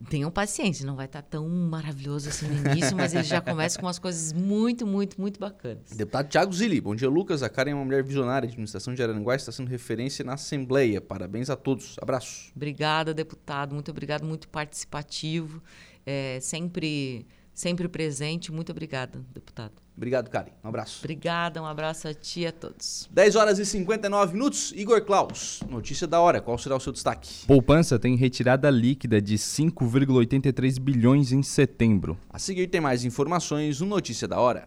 tenham 0.09 0.31
paciência, 0.31 0.85
não 0.87 0.97
vai 0.97 1.07
estar 1.07 1.23
tão 1.23 1.49
maravilhoso 1.49 2.29
assim 2.29 2.47
no 2.47 2.71
início, 2.71 2.97
mas 2.97 3.15
ele 3.15 3.23
já 3.23 3.41
começa 3.41 3.79
com 3.79 3.87
umas 3.87 3.99
coisas 3.99 4.33
muito, 4.33 4.87
muito, 4.87 5.21
muito 5.21 5.39
bacanas. 5.39 5.91
Deputado 5.91 6.29
Tiago 6.29 6.53
Zilli, 6.53 6.81
bom 6.81 6.95
dia, 6.95 7.09
Lucas. 7.09 7.43
A 7.43 7.49
Karen 7.49 7.73
é 7.73 7.75
uma 7.75 7.85
mulher 7.85 8.03
visionária 8.03 8.49
de 8.49 8.53
administração 8.55 8.95
de 8.95 9.03
Araranguá, 9.03 9.37
está 9.37 9.53
sendo 9.53 9.69
referência 9.69 10.25
na 10.25 10.35
Assembleia. 10.35 11.01
Parabéns 11.01 11.51
a 11.51 11.57
todos. 11.57 11.97
Abraço. 12.01 12.51
Obrigada, 12.57 13.15
deputado. 13.15 13.75
Muito 13.75 13.91
obrigado, 13.91 14.25
muito 14.25 14.49
participativo, 14.49 15.63
é, 16.05 16.39
sempre, 16.41 17.27
sempre 17.61 17.89
presente. 17.89 18.51
Muito 18.51 18.73
obrigada, 18.73 19.23
deputado. 19.35 19.75
Obrigado, 19.95 20.31
Karen. 20.31 20.51
Um 20.65 20.69
abraço. 20.69 21.01
Obrigada, 21.01 21.63
um 21.63 21.67
abraço 21.67 22.09
a 22.09 22.15
ti 22.15 22.41
e 22.41 22.47
a 22.47 22.53
todos. 22.53 23.07
10 23.13 23.37
horas 23.37 23.59
e 23.59 23.67
59 23.67 24.33
minutos. 24.33 24.73
Igor 24.75 25.03
Klaus, 25.03 25.61
notícia 25.69 26.07
da 26.07 26.19
hora. 26.21 26.41
Qual 26.41 26.57
será 26.57 26.75
o 26.75 26.81
seu 26.81 26.93
destaque? 26.93 27.47
Poupança 27.47 27.99
tem 27.99 28.17
retirada 28.17 28.71
líquida 28.71 29.21
de 29.21 29.37
5,83 29.37 30.81
bilhões 30.81 31.33
em 31.33 31.43
setembro. 31.43 32.19
A 32.31 32.39
seguir 32.39 32.67
tem 32.69 32.81
mais 32.81 33.05
informações 33.05 33.81
no 33.81 33.87
Notícia 33.87 34.27
da 34.27 34.41
Hora. 34.41 34.67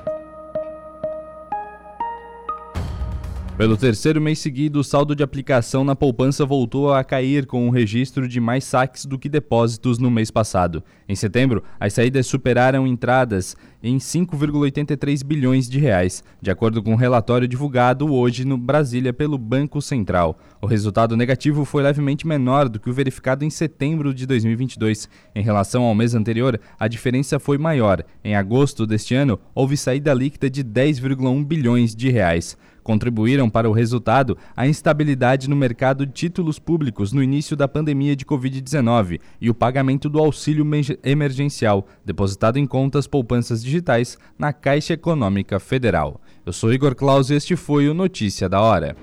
Pelo 3.61 3.77
terceiro 3.77 4.19
mês 4.19 4.39
seguido, 4.39 4.79
o 4.79 4.83
saldo 4.83 5.15
de 5.15 5.21
aplicação 5.21 5.83
na 5.83 5.95
poupança 5.95 6.43
voltou 6.43 6.91
a 6.91 7.03
cair 7.03 7.45
com 7.45 7.67
o 7.67 7.69
registro 7.69 8.27
de 8.27 8.39
mais 8.39 8.63
saques 8.63 9.05
do 9.05 9.19
que 9.19 9.29
depósitos 9.29 9.99
no 9.99 10.09
mês 10.09 10.31
passado. 10.31 10.83
Em 11.07 11.13
setembro, 11.13 11.63
as 11.79 11.93
saídas 11.93 12.25
superaram 12.25 12.87
entradas 12.87 13.55
em 13.83 13.97
5,83 13.97 15.23
bilhões 15.23 15.69
de 15.69 15.77
reais, 15.77 16.23
de 16.41 16.49
acordo 16.49 16.81
com 16.81 16.93
um 16.93 16.95
relatório 16.95 17.47
divulgado 17.47 18.11
hoje 18.11 18.45
no 18.45 18.57
Brasília 18.57 19.13
pelo 19.13 19.37
Banco 19.37 19.79
Central. 19.79 20.39
O 20.59 20.65
resultado 20.65 21.15
negativo 21.15 21.63
foi 21.63 21.83
levemente 21.83 22.25
menor 22.25 22.67
do 22.67 22.79
que 22.79 22.89
o 22.89 22.93
verificado 22.93 23.45
em 23.45 23.49
setembro 23.51 24.11
de 24.11 24.25
2022. 24.25 25.07
Em 25.35 25.43
relação 25.43 25.83
ao 25.83 25.93
mês 25.93 26.15
anterior, 26.15 26.59
a 26.79 26.87
diferença 26.87 27.39
foi 27.39 27.59
maior. 27.59 28.03
Em 28.23 28.35
agosto 28.35 28.87
deste 28.87 29.13
ano, 29.13 29.39
houve 29.53 29.77
saída 29.77 30.15
líquida 30.15 30.49
de 30.49 30.63
10,1 30.63 31.45
bilhões 31.45 31.95
de 31.95 32.09
reais. 32.09 32.57
Contribuíram 32.83 33.49
para 33.49 33.69
o 33.69 33.73
resultado 33.73 34.37
a 34.55 34.67
instabilidade 34.67 35.49
no 35.49 35.55
mercado 35.55 36.05
de 36.05 36.13
títulos 36.13 36.59
públicos 36.59 37.11
no 37.11 37.21
início 37.21 37.55
da 37.55 37.67
pandemia 37.67 38.15
de 38.15 38.25
Covid-19 38.25 39.19
e 39.39 39.49
o 39.49 39.53
pagamento 39.53 40.09
do 40.09 40.19
auxílio 40.19 40.65
emergencial, 41.03 41.87
depositado 42.03 42.57
em 42.57 42.65
contas 42.65 43.07
poupanças 43.07 43.63
digitais 43.63 44.17
na 44.37 44.51
Caixa 44.51 44.93
Econômica 44.93 45.59
Federal. 45.59 46.19
Eu 46.45 46.53
sou 46.53 46.73
Igor 46.73 46.95
Claus 46.95 47.29
e 47.29 47.35
este 47.35 47.55
foi 47.55 47.87
o 47.87 47.93
Notícia 47.93 48.49
da 48.49 48.61
Hora. 48.61 48.95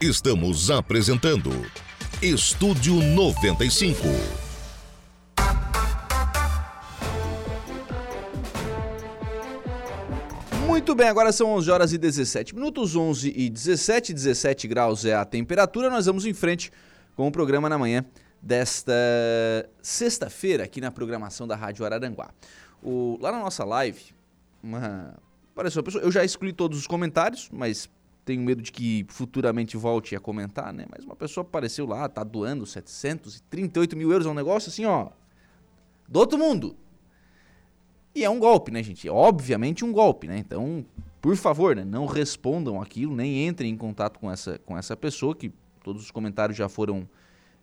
Estamos 0.00 0.70
apresentando 0.70 1.50
Estúdio 2.22 2.94
95. 2.94 4.49
Muito 10.80 10.94
bem, 10.94 11.08
agora 11.08 11.30
são 11.30 11.50
11 11.50 11.70
horas 11.70 11.92
e 11.92 11.98
17 11.98 12.54
minutos, 12.54 12.96
11 12.96 13.34
e 13.36 13.50
17, 13.50 14.14
17 14.14 14.66
graus 14.66 15.04
é 15.04 15.14
a 15.14 15.26
temperatura. 15.26 15.90
Nós 15.90 16.06
vamos 16.06 16.24
em 16.24 16.32
frente 16.32 16.72
com 17.14 17.28
o 17.28 17.30
programa 17.30 17.68
na 17.68 17.76
manhã 17.76 18.02
desta 18.40 18.94
sexta-feira 19.82 20.64
aqui 20.64 20.80
na 20.80 20.90
programação 20.90 21.46
da 21.46 21.54
Rádio 21.54 21.84
Araranguá. 21.84 22.30
O, 22.82 23.18
lá 23.20 23.30
na 23.30 23.40
nossa 23.40 23.62
live, 23.62 24.00
uma, 24.62 25.14
apareceu 25.52 25.80
uma 25.80 25.84
pessoa, 25.84 26.02
eu 26.02 26.10
já 26.10 26.24
excluí 26.24 26.50
todos 26.50 26.78
os 26.78 26.86
comentários, 26.86 27.50
mas 27.52 27.86
tenho 28.24 28.40
medo 28.40 28.62
de 28.62 28.72
que 28.72 29.04
futuramente 29.10 29.76
volte 29.76 30.16
a 30.16 30.18
comentar, 30.18 30.72
né? 30.72 30.86
Mas 30.90 31.04
uma 31.04 31.14
pessoa 31.14 31.42
apareceu 31.42 31.84
lá, 31.84 32.08
tá 32.08 32.24
doando 32.24 32.64
738 32.64 33.94
mil 33.98 34.10
euros, 34.10 34.26
é 34.26 34.30
um 34.30 34.34
negócio 34.34 34.70
assim, 34.70 34.86
ó, 34.86 35.10
do 36.08 36.18
outro 36.18 36.38
mundo. 36.38 36.74
E 38.14 38.24
é 38.24 38.30
um 38.30 38.38
golpe, 38.38 38.70
né, 38.70 38.82
gente? 38.82 39.06
É 39.06 39.12
obviamente 39.12 39.84
um 39.84 39.92
golpe, 39.92 40.26
né? 40.26 40.38
Então, 40.38 40.84
por 41.20 41.36
favor, 41.36 41.76
né, 41.76 41.84
não 41.84 42.06
respondam 42.06 42.80
aquilo, 42.80 43.14
nem 43.14 43.46
entrem 43.46 43.70
em 43.70 43.76
contato 43.76 44.18
com 44.18 44.30
essa, 44.30 44.58
com 44.58 44.76
essa 44.76 44.96
pessoa, 44.96 45.34
que 45.34 45.52
todos 45.82 46.02
os 46.02 46.10
comentários 46.10 46.56
já 46.56 46.68
foram 46.68 47.08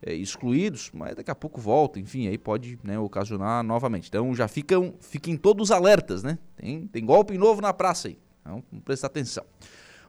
é, 0.02 0.14
excluídos, 0.14 0.91
mas 0.93 1.16
daqui 1.16 1.32
a 1.32 1.36
pouco 1.36 1.60
volta, 1.60 2.00
enfim, 2.00 2.28
aí 2.28 2.38
pode 2.38 2.80
né, 2.84 2.98
ocasionar 3.00 3.64
novamente. 3.64 4.08
Então 4.08 4.34
já 4.34 4.48
ficam, 4.48 4.93
fiquem 5.00 5.36
todos 5.36 5.72
alertas, 5.72 6.24
né? 6.24 6.38
Tem, 6.56 6.88
tem 6.88 7.06
golpe 7.06 7.38
novo 7.38 7.62
na 7.62 7.74
praça 7.74 8.08
aí. 8.08 8.18
Então, 8.41 8.64
vamos 8.72 8.86
prestar 8.86 9.08
atenção. 9.08 9.43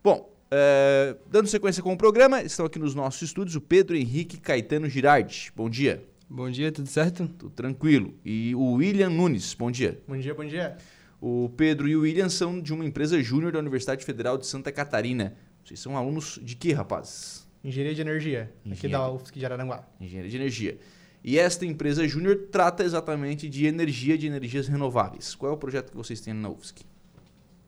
Bom, 0.03 0.31
é, 0.51 1.17
dando 1.27 1.49
sequência 1.49 1.83
com 1.83 1.93
o 1.93 1.97
programa, 1.97 2.43
estão 2.43 2.67
aqui 2.67 2.79
nos 2.79 2.95
nossos 2.95 3.23
estúdios 3.23 3.57
o 3.57 3.61
Pedro 3.61 3.97
Henrique 3.97 4.39
Caetano 4.39 4.89
Girardi. 4.89 5.53
Bom 5.57 5.69
dia. 5.69 6.07
Bom 6.31 6.51
dia, 6.51 6.71
tudo 6.71 6.87
certo? 6.87 7.27
Tudo 7.27 7.51
tranquilo. 7.51 8.15
E 8.23 8.55
o 8.55 8.73
William 8.73 9.09
Nunes, 9.09 9.55
bom 9.55 9.71
dia. 9.71 9.99
Bom 10.07 10.19
dia, 10.19 10.35
bom 10.35 10.45
dia. 10.45 10.77
O 11.19 11.51
Pedro 11.57 11.89
e 11.89 11.97
o 11.97 12.03
William 12.03 12.29
são 12.29 12.61
de 12.61 12.71
uma 12.71 12.85
empresa 12.85 13.19
júnior 13.23 13.51
da 13.51 13.59
Universidade 13.59 14.05
Federal 14.05 14.37
de 14.37 14.47
Santa 14.47 14.71
Catarina. 14.71 15.35
Vocês 15.65 15.81
são 15.81 15.97
alunos 15.97 16.39
de 16.43 16.55
que, 16.55 16.71
rapazes? 16.75 17.49
Engenharia 17.65 17.95
de 17.95 18.03
Energia, 18.03 18.53
Engenharia. 18.63 18.75
aqui 18.75 18.89
da 18.89 19.11
UFSC 19.11 19.39
de 19.39 19.45
Araranguá. 19.47 19.89
Engenharia 19.99 20.31
de 20.31 20.37
Energia. 20.37 20.79
E 21.25 21.39
esta 21.39 21.65
empresa 21.65 22.07
júnior 22.07 22.49
trata 22.53 22.85
exatamente 22.85 23.49
de 23.49 23.65
energia, 23.65 24.19
de 24.19 24.27
energias 24.27 24.69
renováveis. 24.69 25.35
Qual 25.35 25.51
é 25.51 25.55
o 25.55 25.59
projeto 25.59 25.91
que 25.91 25.97
vocês 25.97 26.21
têm 26.21 26.35
na 26.35 26.51
UFSC? 26.51 26.85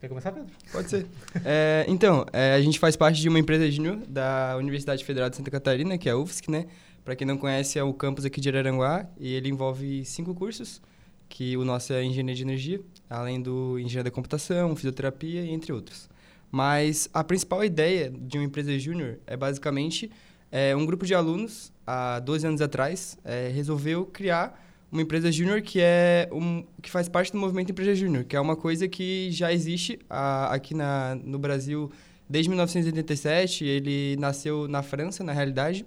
Quer 0.00 0.08
começar, 0.08 0.32
Pedro? 0.32 0.50
Pode 0.70 0.88
ser. 0.88 1.06
é, 1.44 1.84
então, 1.88 2.24
é, 2.32 2.54
a 2.54 2.61
gente 2.61 2.78
faz 2.78 2.94
parte 2.94 3.20
de 3.20 3.28
uma 3.28 3.38
empresa 3.38 3.70
júnior 3.70 3.98
da 4.06 4.56
Universidade 4.58 5.04
Federal 5.04 5.28
de 5.28 5.36
Santa 5.36 5.50
Catarina, 5.50 5.98
que 5.98 6.08
é 6.08 6.12
a 6.12 6.16
UFSC, 6.16 6.50
né? 6.50 6.66
Para 7.05 7.16
quem 7.16 7.26
não 7.26 7.36
conhece, 7.36 7.78
é 7.78 7.82
o 7.82 7.92
campus 7.92 8.24
aqui 8.24 8.40
de 8.40 8.48
Araranguá 8.48 9.07
e 9.18 9.32
ele 9.32 9.48
envolve 9.48 10.05
cinco 10.05 10.34
cursos, 10.34 10.80
que 11.28 11.57
o 11.57 11.64
nosso 11.64 11.92
é 11.92 12.05
Engenharia 12.05 12.34
de 12.34 12.42
Energia, 12.42 12.80
além 13.09 13.40
do 13.40 13.78
Engenharia 13.78 14.05
da 14.05 14.11
Computação, 14.11 14.74
Fisioterapia 14.76 15.44
entre 15.46 15.72
outros. 15.72 16.09
Mas 16.51 17.09
a 17.14 17.22
principal 17.22 17.64
ideia 17.64 18.11
de 18.11 18.36
uma 18.36 18.44
empresa 18.44 18.76
júnior 18.78 19.18
é 19.26 19.36
basicamente 19.36 20.11
é, 20.51 20.74
um 20.74 20.84
grupo 20.84 21.07
de 21.07 21.14
alunos, 21.14 21.72
há 21.86 22.18
12 22.18 22.46
anos 22.46 22.61
atrás, 22.61 23.16
é, 23.24 23.48
resolveu 23.48 24.05
criar 24.05 24.61
uma 24.90 25.03
empresa 25.03 25.30
júnior 25.30 25.62
que 25.62 25.80
é 25.80 26.28
um, 26.32 26.64
que 26.82 26.90
faz 26.90 27.09
parte 27.09 27.30
do 27.30 27.38
movimento 27.38 27.70
empresa 27.70 27.94
júnior, 27.94 28.24
que 28.24 28.34
é 28.34 28.40
uma 28.40 28.57
coisa 28.57 28.88
que 28.88 29.30
já 29.30 29.53
existe 29.53 29.98
a, 30.11 30.53
aqui 30.53 30.74
na, 30.74 31.16
no 31.22 31.38
Brasil 31.38 31.90
desde 32.28 32.48
1987. 32.48 33.64
Ele 33.64 34.16
nasceu 34.18 34.66
na 34.66 34.82
França, 34.82 35.22
na 35.22 35.32
realidade, 35.32 35.86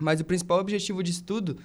mas 0.00 0.20
o 0.20 0.24
principal 0.24 0.58
objetivo 0.58 1.02
de 1.02 1.10
estudo 1.10 1.56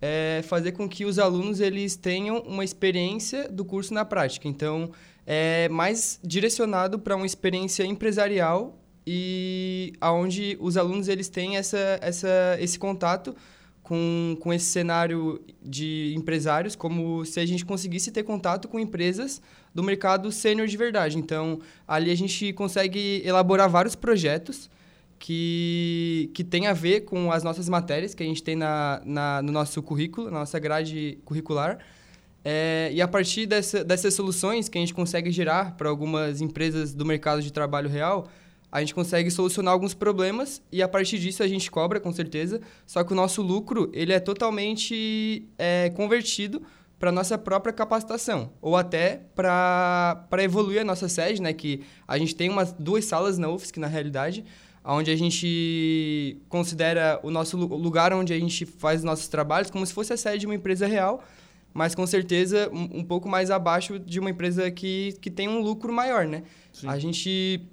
é 0.00 0.42
fazer 0.44 0.72
com 0.72 0.88
que 0.88 1.04
os 1.04 1.18
alunos 1.18 1.60
eles 1.60 1.96
tenham 1.96 2.38
uma 2.40 2.64
experiência 2.64 3.48
do 3.48 3.64
curso 3.64 3.94
na 3.94 4.04
prática. 4.04 4.46
Então, 4.46 4.90
é 5.26 5.68
mais 5.68 6.20
direcionado 6.22 6.98
para 6.98 7.16
uma 7.16 7.26
experiência 7.26 7.84
empresarial 7.84 8.78
e 9.06 9.92
aonde 10.00 10.56
os 10.60 10.76
alunos 10.76 11.08
eles 11.08 11.28
têm 11.28 11.56
essa, 11.56 11.98
essa, 12.00 12.56
esse 12.60 12.78
contato 12.78 13.34
com, 13.82 14.36
com 14.40 14.52
esse 14.52 14.66
cenário 14.66 15.42
de 15.62 16.14
empresários, 16.16 16.74
como 16.74 17.24
se 17.24 17.38
a 17.38 17.46
gente 17.46 17.64
conseguisse 17.64 18.10
ter 18.10 18.22
contato 18.22 18.66
com 18.66 18.80
empresas 18.80 19.42
do 19.74 19.82
mercado 19.82 20.32
sênior 20.32 20.66
de 20.66 20.76
verdade. 20.76 21.18
Então, 21.18 21.60
ali 21.86 22.10
a 22.10 22.16
gente 22.16 22.52
consegue 22.54 23.22
elaborar 23.24 23.68
vários 23.68 23.94
projetos 23.94 24.70
que, 25.24 26.30
que 26.34 26.44
tem 26.44 26.66
a 26.66 26.74
ver 26.74 27.06
com 27.06 27.32
as 27.32 27.42
nossas 27.42 27.66
matérias 27.66 28.14
que 28.14 28.22
a 28.22 28.26
gente 28.26 28.42
tem 28.42 28.54
na, 28.54 29.00
na, 29.06 29.40
no 29.40 29.52
nosso 29.52 29.82
currículo, 29.82 30.30
na 30.30 30.40
nossa 30.40 30.58
grade 30.58 31.18
curricular. 31.24 31.78
É, 32.44 32.90
e 32.92 33.00
a 33.00 33.08
partir 33.08 33.46
dessa, 33.46 33.82
dessas 33.82 34.12
soluções 34.12 34.68
que 34.68 34.76
a 34.76 34.80
gente 34.82 34.92
consegue 34.92 35.30
gerar 35.30 35.78
para 35.78 35.88
algumas 35.88 36.42
empresas 36.42 36.92
do 36.92 37.06
mercado 37.06 37.40
de 37.40 37.50
trabalho 37.50 37.88
real, 37.88 38.28
a 38.70 38.80
gente 38.80 38.94
consegue 38.94 39.30
solucionar 39.30 39.72
alguns 39.72 39.94
problemas 39.94 40.60
e 40.70 40.82
a 40.82 40.88
partir 40.88 41.18
disso 41.18 41.42
a 41.42 41.48
gente 41.48 41.70
cobra, 41.70 41.98
com 41.98 42.12
certeza. 42.12 42.60
Só 42.86 43.02
que 43.02 43.14
o 43.14 43.16
nosso 43.16 43.40
lucro 43.40 43.90
ele 43.94 44.12
é 44.12 44.20
totalmente 44.20 45.48
é, 45.56 45.88
convertido 45.96 46.60
para 46.98 47.10
nossa 47.10 47.38
própria 47.38 47.72
capacitação 47.72 48.52
ou 48.60 48.76
até 48.76 49.22
para 49.34 50.26
evoluir 50.42 50.82
a 50.82 50.84
nossa 50.84 51.08
sede, 51.08 51.40
né? 51.40 51.54
Que 51.54 51.80
a 52.06 52.18
gente 52.18 52.36
tem 52.36 52.50
umas 52.50 52.74
duas 52.74 53.06
salas 53.06 53.38
na 53.38 53.48
UFSC 53.48 53.80
na 53.80 53.86
realidade, 53.86 54.44
onde 54.84 55.10
a 55.10 55.16
gente 55.16 56.38
considera 56.48 57.18
o 57.22 57.30
nosso 57.30 57.56
lugar 57.56 58.12
onde 58.12 58.32
a 58.32 58.38
gente 58.38 58.66
faz 58.66 59.02
nossos 59.02 59.28
trabalhos 59.28 59.70
como 59.70 59.84
se 59.86 59.92
fosse 59.92 60.12
a 60.12 60.16
sede 60.16 60.40
de 60.40 60.46
uma 60.46 60.54
empresa 60.54 60.86
real 60.86 61.24
mas 61.74 61.92
com 61.92 62.06
certeza 62.06 62.70
um, 62.72 63.00
um 63.00 63.04
pouco 63.04 63.28
mais 63.28 63.50
abaixo 63.50 63.98
de 63.98 64.20
uma 64.20 64.30
empresa 64.30 64.70
que, 64.70 65.16
que 65.20 65.28
tem 65.28 65.48
um 65.48 65.60
lucro 65.60 65.92
maior, 65.92 66.24
né? 66.24 66.44
A 66.86 66.98
gente 66.98 67.68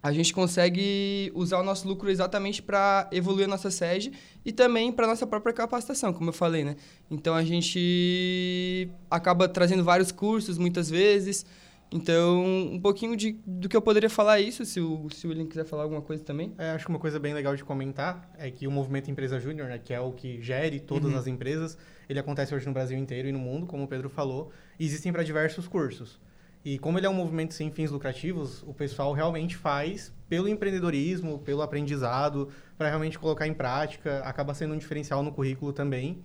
a 0.00 0.12
gente 0.12 0.32
consegue 0.34 1.30
usar 1.32 1.60
o 1.60 1.62
nosso 1.62 1.86
lucro 1.86 2.10
exatamente 2.10 2.60
para 2.60 3.08
evoluir 3.12 3.44
a 3.44 3.48
nossa 3.48 3.70
sede 3.70 4.12
e 4.44 4.50
também 4.50 4.90
para 4.90 5.06
nossa 5.06 5.24
própria 5.24 5.52
capacitação, 5.52 6.12
como 6.12 6.30
eu 6.30 6.32
falei, 6.32 6.64
né? 6.64 6.76
Então 7.08 7.34
a 7.34 7.44
gente 7.44 8.88
acaba 9.08 9.48
trazendo 9.48 9.84
vários 9.84 10.10
cursos 10.10 10.58
muitas 10.58 10.90
vezes. 10.90 11.46
Então, 11.92 12.42
um 12.72 12.80
pouquinho 12.80 13.14
de, 13.16 13.32
do 13.46 13.68
que 13.68 13.76
eu 13.76 13.82
poderia 13.82 14.08
falar 14.08 14.38
é 14.38 14.42
isso, 14.42 14.64
se 14.64 14.80
o, 14.80 15.08
se 15.10 15.26
o 15.26 15.30
William 15.30 15.46
quiser 15.46 15.64
falar 15.64 15.82
alguma 15.82 16.00
coisa 16.00 16.24
também. 16.24 16.54
É, 16.56 16.70
acho 16.70 16.86
que 16.86 16.90
uma 16.90 16.98
coisa 16.98 17.18
bem 17.20 17.34
legal 17.34 17.54
de 17.54 17.62
comentar 17.62 18.30
é 18.38 18.50
que 18.50 18.66
o 18.66 18.70
movimento 18.70 19.10
Empresa 19.10 19.38
Júnior, 19.38 19.68
né, 19.68 19.78
que 19.78 19.92
é 19.92 20.00
o 20.00 20.10
que 20.12 20.40
gere 20.40 20.80
todas 20.80 21.12
Uhum. 21.12 21.18
as 21.18 21.26
empresas, 21.26 21.76
ele 22.08 22.18
acontece 22.18 22.54
hoje 22.54 22.66
no 22.66 22.72
Brasil 22.72 22.96
inteiro 22.96 23.28
e 23.28 23.32
no 23.32 23.38
mundo, 23.38 23.66
como 23.66 23.84
o 23.84 23.88
Pedro 23.88 24.08
falou, 24.08 24.50
e 24.78 24.86
existem 24.86 25.12
para 25.12 25.22
diversos 25.22 25.68
cursos. 25.68 26.18
E 26.64 26.78
como 26.78 26.96
ele 26.98 27.06
é 27.06 27.10
um 27.10 27.14
movimento 27.14 27.52
sem 27.54 27.70
fins 27.72 27.90
lucrativos, 27.90 28.62
o 28.62 28.72
pessoal 28.72 29.12
realmente 29.12 29.56
faz 29.56 30.14
pelo 30.28 30.48
empreendedorismo, 30.48 31.40
pelo 31.40 31.60
aprendizado, 31.60 32.48
para 32.78 32.88
realmente 32.88 33.18
colocar 33.18 33.46
em 33.48 33.52
prática, 33.52 34.20
acaba 34.20 34.54
sendo 34.54 34.72
um 34.72 34.78
diferencial 34.78 35.22
no 35.22 35.32
currículo 35.32 35.72
também. 35.72 36.22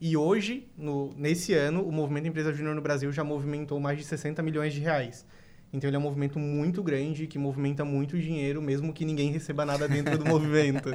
E 0.00 0.16
hoje, 0.16 0.68
no, 0.76 1.12
nesse 1.16 1.52
ano, 1.54 1.82
o 1.82 1.90
movimento 1.90 2.28
Empresa 2.28 2.52
Júnior 2.52 2.74
no 2.74 2.80
Brasil 2.82 3.10
já 3.12 3.24
movimentou 3.24 3.80
mais 3.80 3.98
de 3.98 4.04
60 4.04 4.42
milhões 4.42 4.72
de 4.72 4.80
reais. 4.80 5.26
Então 5.70 5.86
ele 5.90 5.96
é 5.96 5.98
um 5.98 6.02
movimento 6.02 6.38
muito 6.38 6.82
grande, 6.82 7.26
que 7.26 7.38
movimenta 7.38 7.84
muito 7.84 8.16
dinheiro, 8.18 8.62
mesmo 8.62 8.90
que 8.90 9.04
ninguém 9.04 9.30
receba 9.30 9.66
nada 9.66 9.86
dentro 9.86 10.16
do 10.16 10.24
movimento. 10.26 10.88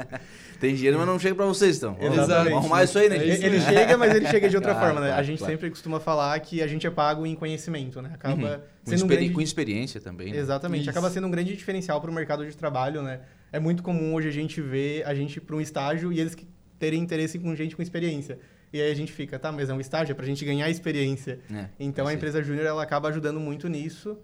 Tem 0.60 0.74
dinheiro, 0.74 0.98
mas 0.98 1.06
não 1.06 1.20
chega 1.20 1.36
pra 1.36 1.46
vocês, 1.46 1.78
então. 1.78 1.94
Vamos- 1.94 2.18
Exatamente. 2.18 2.44
Vamos 2.54 2.60
arrumar 2.66 2.84
isso 2.84 2.98
aí, 2.98 3.08
né? 3.08 3.18
Ele, 3.18 3.32
gente? 3.34 3.46
ele 3.46 3.62
chega, 3.62 3.98
mas 3.98 4.16
ele 4.16 4.28
chega 4.30 4.50
de 4.50 4.56
outra 4.56 4.72
Claro, 4.74 4.88
forma, 4.88 5.02
né? 5.02 5.08
claro, 5.10 5.22
a 5.22 5.24
gente 5.24 5.38
claro. 5.40 5.54
sempre 5.54 5.70
costuma 5.70 6.00
falar 6.00 6.40
que 6.40 6.60
a 6.64 6.66
gente 6.66 6.88
é 6.88 6.90
pago 6.90 7.24
em 7.24 7.36
conhecimento, 7.36 8.02
né? 8.02 8.12
Acaba 8.16 8.34
Uhum. 8.36 8.42
Com, 8.42 8.90
sendo 8.90 8.92
um 8.92 8.96
experi- 8.96 9.16
grande... 9.18 9.34
com 9.34 9.42
experiência 9.42 10.02
também. 10.02 10.32
né? 10.34 10.40
Exatamente. 10.40 10.82
Isso. 10.82 10.90
Acaba 10.90 11.10
sendo 11.12 11.28
um 11.28 11.32
grande 11.32 11.56
diferencial 11.56 12.02
para 12.02 12.10
o 12.10 12.14
mercado 12.14 12.44
de 12.44 12.58
trabalho, 12.58 13.04
né? 13.04 13.20
É 13.52 13.60
muito 13.60 13.84
comum 13.84 14.16
hoje 14.16 14.28
a 14.30 14.32
gente 14.32 14.60
ver 14.60 15.06
a 15.06 15.14
gente 15.14 15.40
para 15.40 15.56
um 15.56 15.62
estágio 15.62 16.12
e 16.12 16.20
eles 16.20 16.36
terem 16.80 17.00
interesse 17.00 17.38
com 17.38 17.56
gente 17.56 17.76
com 17.76 17.82
experiência. 17.84 18.40
E 18.74 18.82
aí 18.82 18.92
a 18.92 18.96
gente 18.96 19.12
fica, 19.14 19.38
tá, 19.38 19.52
mas 19.52 19.70
é 19.70 19.74
um 19.74 19.80
estágio, 19.80 20.12
é 20.12 20.16
pra 20.16 20.26
gente 20.26 20.44
ganhar 20.44 20.68
experiência. 20.70 21.40
É, 21.54 21.68
Então 21.80 22.08
a 22.08 22.14
empresa 22.14 22.42
júnior 22.44 22.66
ela 22.66 22.82
acaba 22.82 23.08
ajudando 23.10 23.40
muito 23.40 23.70
nisso. 23.70 24.18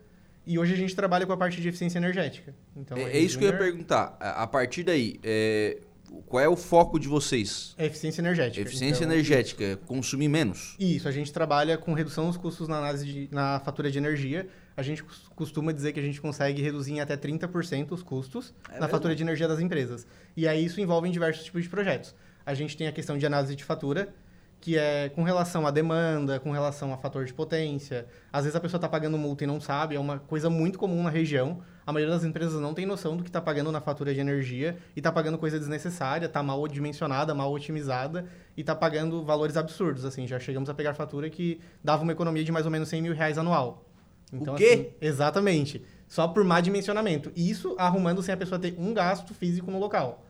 E 0.45 0.57
hoje 0.57 0.73
a 0.73 0.77
gente 0.77 0.95
trabalha 0.95 1.27
com 1.27 1.33
a 1.33 1.37
parte 1.37 1.61
de 1.61 1.69
eficiência 1.69 1.99
energética. 1.99 2.55
Então, 2.75 2.97
É, 2.97 3.03
é 3.03 3.19
isso 3.19 3.37
que 3.37 3.45
eu 3.45 3.49
ia 3.51 3.57
perguntar. 3.57 4.17
A, 4.19 4.47
partir 4.47 4.81
daí, 4.81 5.19
é, 5.23 5.77
qual 6.25 6.43
é 6.43 6.49
o 6.49 6.55
foco 6.55 6.97
de 6.99 7.07
vocês? 7.07 7.75
É 7.77 7.85
eficiência 7.85 8.21
energética. 8.21 8.59
Eficiência 8.67 9.03
Então, 9.03 9.13
energética, 9.13 9.63
é 9.63 9.75
consumir 9.75 10.27
menos. 10.27 10.75
Isso, 10.79 11.07
a 11.07 11.11
gente 11.11 11.31
trabalha 11.31 11.77
com 11.77 11.93
redução 11.93 12.25
dos 12.25 12.35
custos 12.37 12.67
na 12.67 12.77
análise 12.79 13.05
de, 13.05 13.29
na 13.31 13.59
fatura 13.59 13.91
de 13.91 13.99
energia. 13.99 14.47
A 14.75 14.81
gente 14.81 15.03
cos- 15.03 15.29
costuma 15.35 15.71
dizer 15.71 15.93
que 15.93 15.99
a 15.99 16.03
gente 16.03 16.19
consegue 16.19 16.59
reduzir 16.63 16.93
em 16.93 16.99
até 17.01 17.15
30% 17.15 17.91
os 17.91 18.01
custos 18.01 18.51
É 18.73 18.79
na 18.79 18.87
fatura 18.87 19.13
de 19.15 19.21
energia 19.21 19.47
das 19.47 19.59
empresas. 19.59 20.07
E 20.35 20.47
aí 20.47 20.65
isso 20.65 20.81
envolve 20.81 21.07
em 21.07 21.11
diversos 21.11 21.43
tipos 21.45 21.61
de 21.61 21.69
projetos. 21.69 22.15
A 22.43 22.55
gente 22.55 22.75
tem 22.75 22.87
a 22.87 22.91
questão 22.91 23.15
de 23.19 23.25
análise 23.27 23.55
de 23.55 23.63
fatura, 23.63 24.09
que 24.61 24.77
é 24.77 25.09
com 25.09 25.23
relação 25.23 25.65
à 25.65 25.71
demanda, 25.71 26.39
com 26.39 26.51
relação 26.51 26.93
a 26.93 26.97
fator 26.97 27.25
de 27.25 27.33
potência. 27.33 28.05
Às 28.31 28.43
vezes 28.43 28.55
a 28.55 28.59
pessoa 28.59 28.77
está 28.77 28.89
pagando 28.89 29.17
multa 29.17 29.43
e 29.43 29.47
não 29.47 29.59
sabe, 29.61 29.95
é 29.95 29.99
uma 29.99 30.19
coisa 30.19 30.49
muito 30.49 30.77
comum 30.77 31.01
na 31.03 31.09
região. 31.09 31.61
A 31.85 31.93
maioria 31.93 32.13
das 32.13 32.23
empresas 32.23 32.59
não 32.61 32.73
tem 32.73 32.85
noção 32.85 33.15
do 33.17 33.23
que 33.23 33.29
está 33.29 33.41
pagando 33.41 33.71
na 33.71 33.81
fatura 33.81 34.13
de 34.13 34.19
energia 34.19 34.77
e 34.95 34.99
está 34.99 35.11
pagando 35.11 35.37
coisa 35.37 35.57
desnecessária, 35.57 36.25
está 36.25 36.43
mal 36.43 36.67
dimensionada, 36.67 37.33
mal 37.33 37.51
otimizada 37.51 38.25
e 38.55 38.61
está 38.61 38.75
pagando 38.75 39.23
valores 39.23 39.57
absurdos. 39.57 40.05
Assim, 40.05 40.27
já 40.27 40.39
chegamos 40.39 40.69
a 40.69 40.73
pegar 40.73 40.93
fatura 40.93 41.29
que 41.29 41.59
dava 41.83 42.03
uma 42.03 42.11
economia 42.11 42.43
de 42.43 42.51
mais 42.51 42.65
ou 42.65 42.71
menos 42.71 42.89
100 42.89 43.01
mil 43.01 43.13
reais 43.15 43.37
anual. 43.37 43.85
Então, 44.31 44.53
O 44.53 44.57
quê? 44.57 44.91
assim, 44.91 45.07
exatamente. 45.07 45.83
Só 46.07 46.27
por 46.27 46.43
má 46.43 46.59
dimensionamento. 46.61 47.31
Isso 47.35 47.75
arrumando 47.77 48.21
sem 48.21 48.33
a 48.33 48.37
pessoa 48.37 48.59
ter 48.59 48.75
um 48.77 48.93
gasto 48.93 49.33
físico 49.33 49.71
no 49.71 49.79
local. 49.79 50.23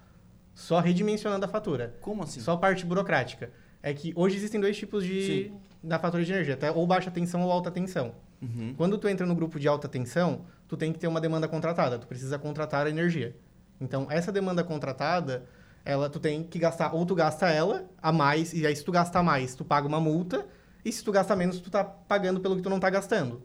Só 0.53 0.79
redimensionando 0.79 1.45
a 1.45 1.47
fatura. 1.47 1.95
Como 2.01 2.23
assim? 2.23 2.39
Só 2.39 2.55
parte 2.57 2.85
burocrática. 2.85 3.49
É 3.81 3.93
que 3.93 4.13
hoje 4.15 4.35
existem 4.35 4.59
dois 4.59 4.77
tipos 4.77 5.03
de 5.03 5.51
da 5.81 5.97
fatura 5.97 6.23
de 6.23 6.31
energia, 6.31 6.55
até 6.55 6.69
ou 6.71 6.85
baixa 6.85 7.09
tensão 7.09 7.41
ou 7.41 7.51
alta 7.51 7.71
tensão. 7.71 8.13
Uhum. 8.41 8.73
Quando 8.75 8.97
tu 8.97 9.07
entra 9.07 9.25
no 9.25 9.33
grupo 9.33 9.59
de 9.59 9.67
alta 9.67 9.87
tensão, 9.87 10.41
tu 10.67 10.75
tem 10.75 10.91
que 10.91 10.99
ter 10.99 11.07
uma 11.07 11.21
demanda 11.21 11.47
contratada, 11.47 11.97
tu 11.97 12.05
precisa 12.05 12.37
contratar 12.37 12.85
a 12.85 12.89
energia. 12.89 13.35
Então, 13.79 14.07
essa 14.09 14.31
demanda 14.31 14.63
contratada, 14.63 15.45
ela 15.85 16.09
tu 16.09 16.19
tem 16.19 16.43
que 16.43 16.59
gastar 16.59 16.93
ou 16.93 17.05
tu 17.05 17.15
gasta 17.15 17.49
ela 17.49 17.89
a 18.01 18.11
mais 18.11 18.53
e 18.53 18.67
aí 18.67 18.75
se 18.75 18.83
tu 18.83 18.91
gastar 18.91 19.23
mais, 19.23 19.55
tu 19.55 19.63
paga 19.63 19.87
uma 19.87 19.99
multa, 19.99 20.45
e 20.83 20.91
se 20.91 21.03
tu 21.03 21.11
gasta 21.11 21.35
menos, 21.35 21.59
tu 21.59 21.69
tá 21.69 21.83
pagando 21.83 22.39
pelo 22.39 22.55
que 22.55 22.61
tu 22.61 22.69
não 22.69 22.79
tá 22.79 22.89
gastando. 22.89 23.41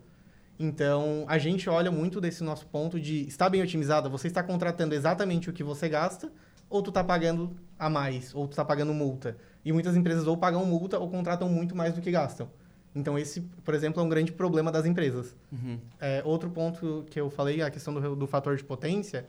Então, 0.58 1.24
a 1.28 1.36
gente 1.36 1.68
olha 1.68 1.90
muito 1.90 2.20
desse 2.20 2.44
nosso 2.44 2.66
ponto 2.66 3.00
de 3.00 3.26
está 3.26 3.48
bem 3.48 3.62
otimizada, 3.62 4.08
você 4.08 4.28
está 4.28 4.42
contratando 4.42 4.94
exatamente 4.94 5.50
o 5.50 5.52
que 5.52 5.64
você 5.64 5.88
gasta, 5.88 6.32
ou 6.68 6.82
tu 6.82 6.90
está 6.90 7.02
pagando 7.02 7.56
a 7.78 7.88
mais, 7.88 8.34
ou 8.34 8.46
tu 8.46 8.52
está 8.52 8.64
pagando 8.64 8.92
multa. 8.92 9.36
E 9.64 9.72
muitas 9.72 9.96
empresas 9.96 10.26
ou 10.26 10.36
pagam 10.36 10.64
multa 10.64 10.98
ou 10.98 11.08
contratam 11.08 11.48
muito 11.48 11.74
mais 11.74 11.94
do 11.94 12.00
que 12.00 12.10
gastam. 12.10 12.48
Então, 12.94 13.18
esse, 13.18 13.40
por 13.40 13.74
exemplo, 13.74 14.00
é 14.00 14.04
um 14.04 14.08
grande 14.08 14.30
problema 14.30 14.70
das 14.70 14.86
empresas. 14.86 15.34
Uhum. 15.50 15.78
É, 16.00 16.22
outro 16.24 16.48
ponto 16.48 17.04
que 17.10 17.20
eu 17.20 17.28
falei, 17.28 17.60
a 17.60 17.70
questão 17.70 17.92
do, 17.92 18.14
do 18.14 18.26
fator 18.26 18.56
de 18.56 18.62
potência, 18.62 19.26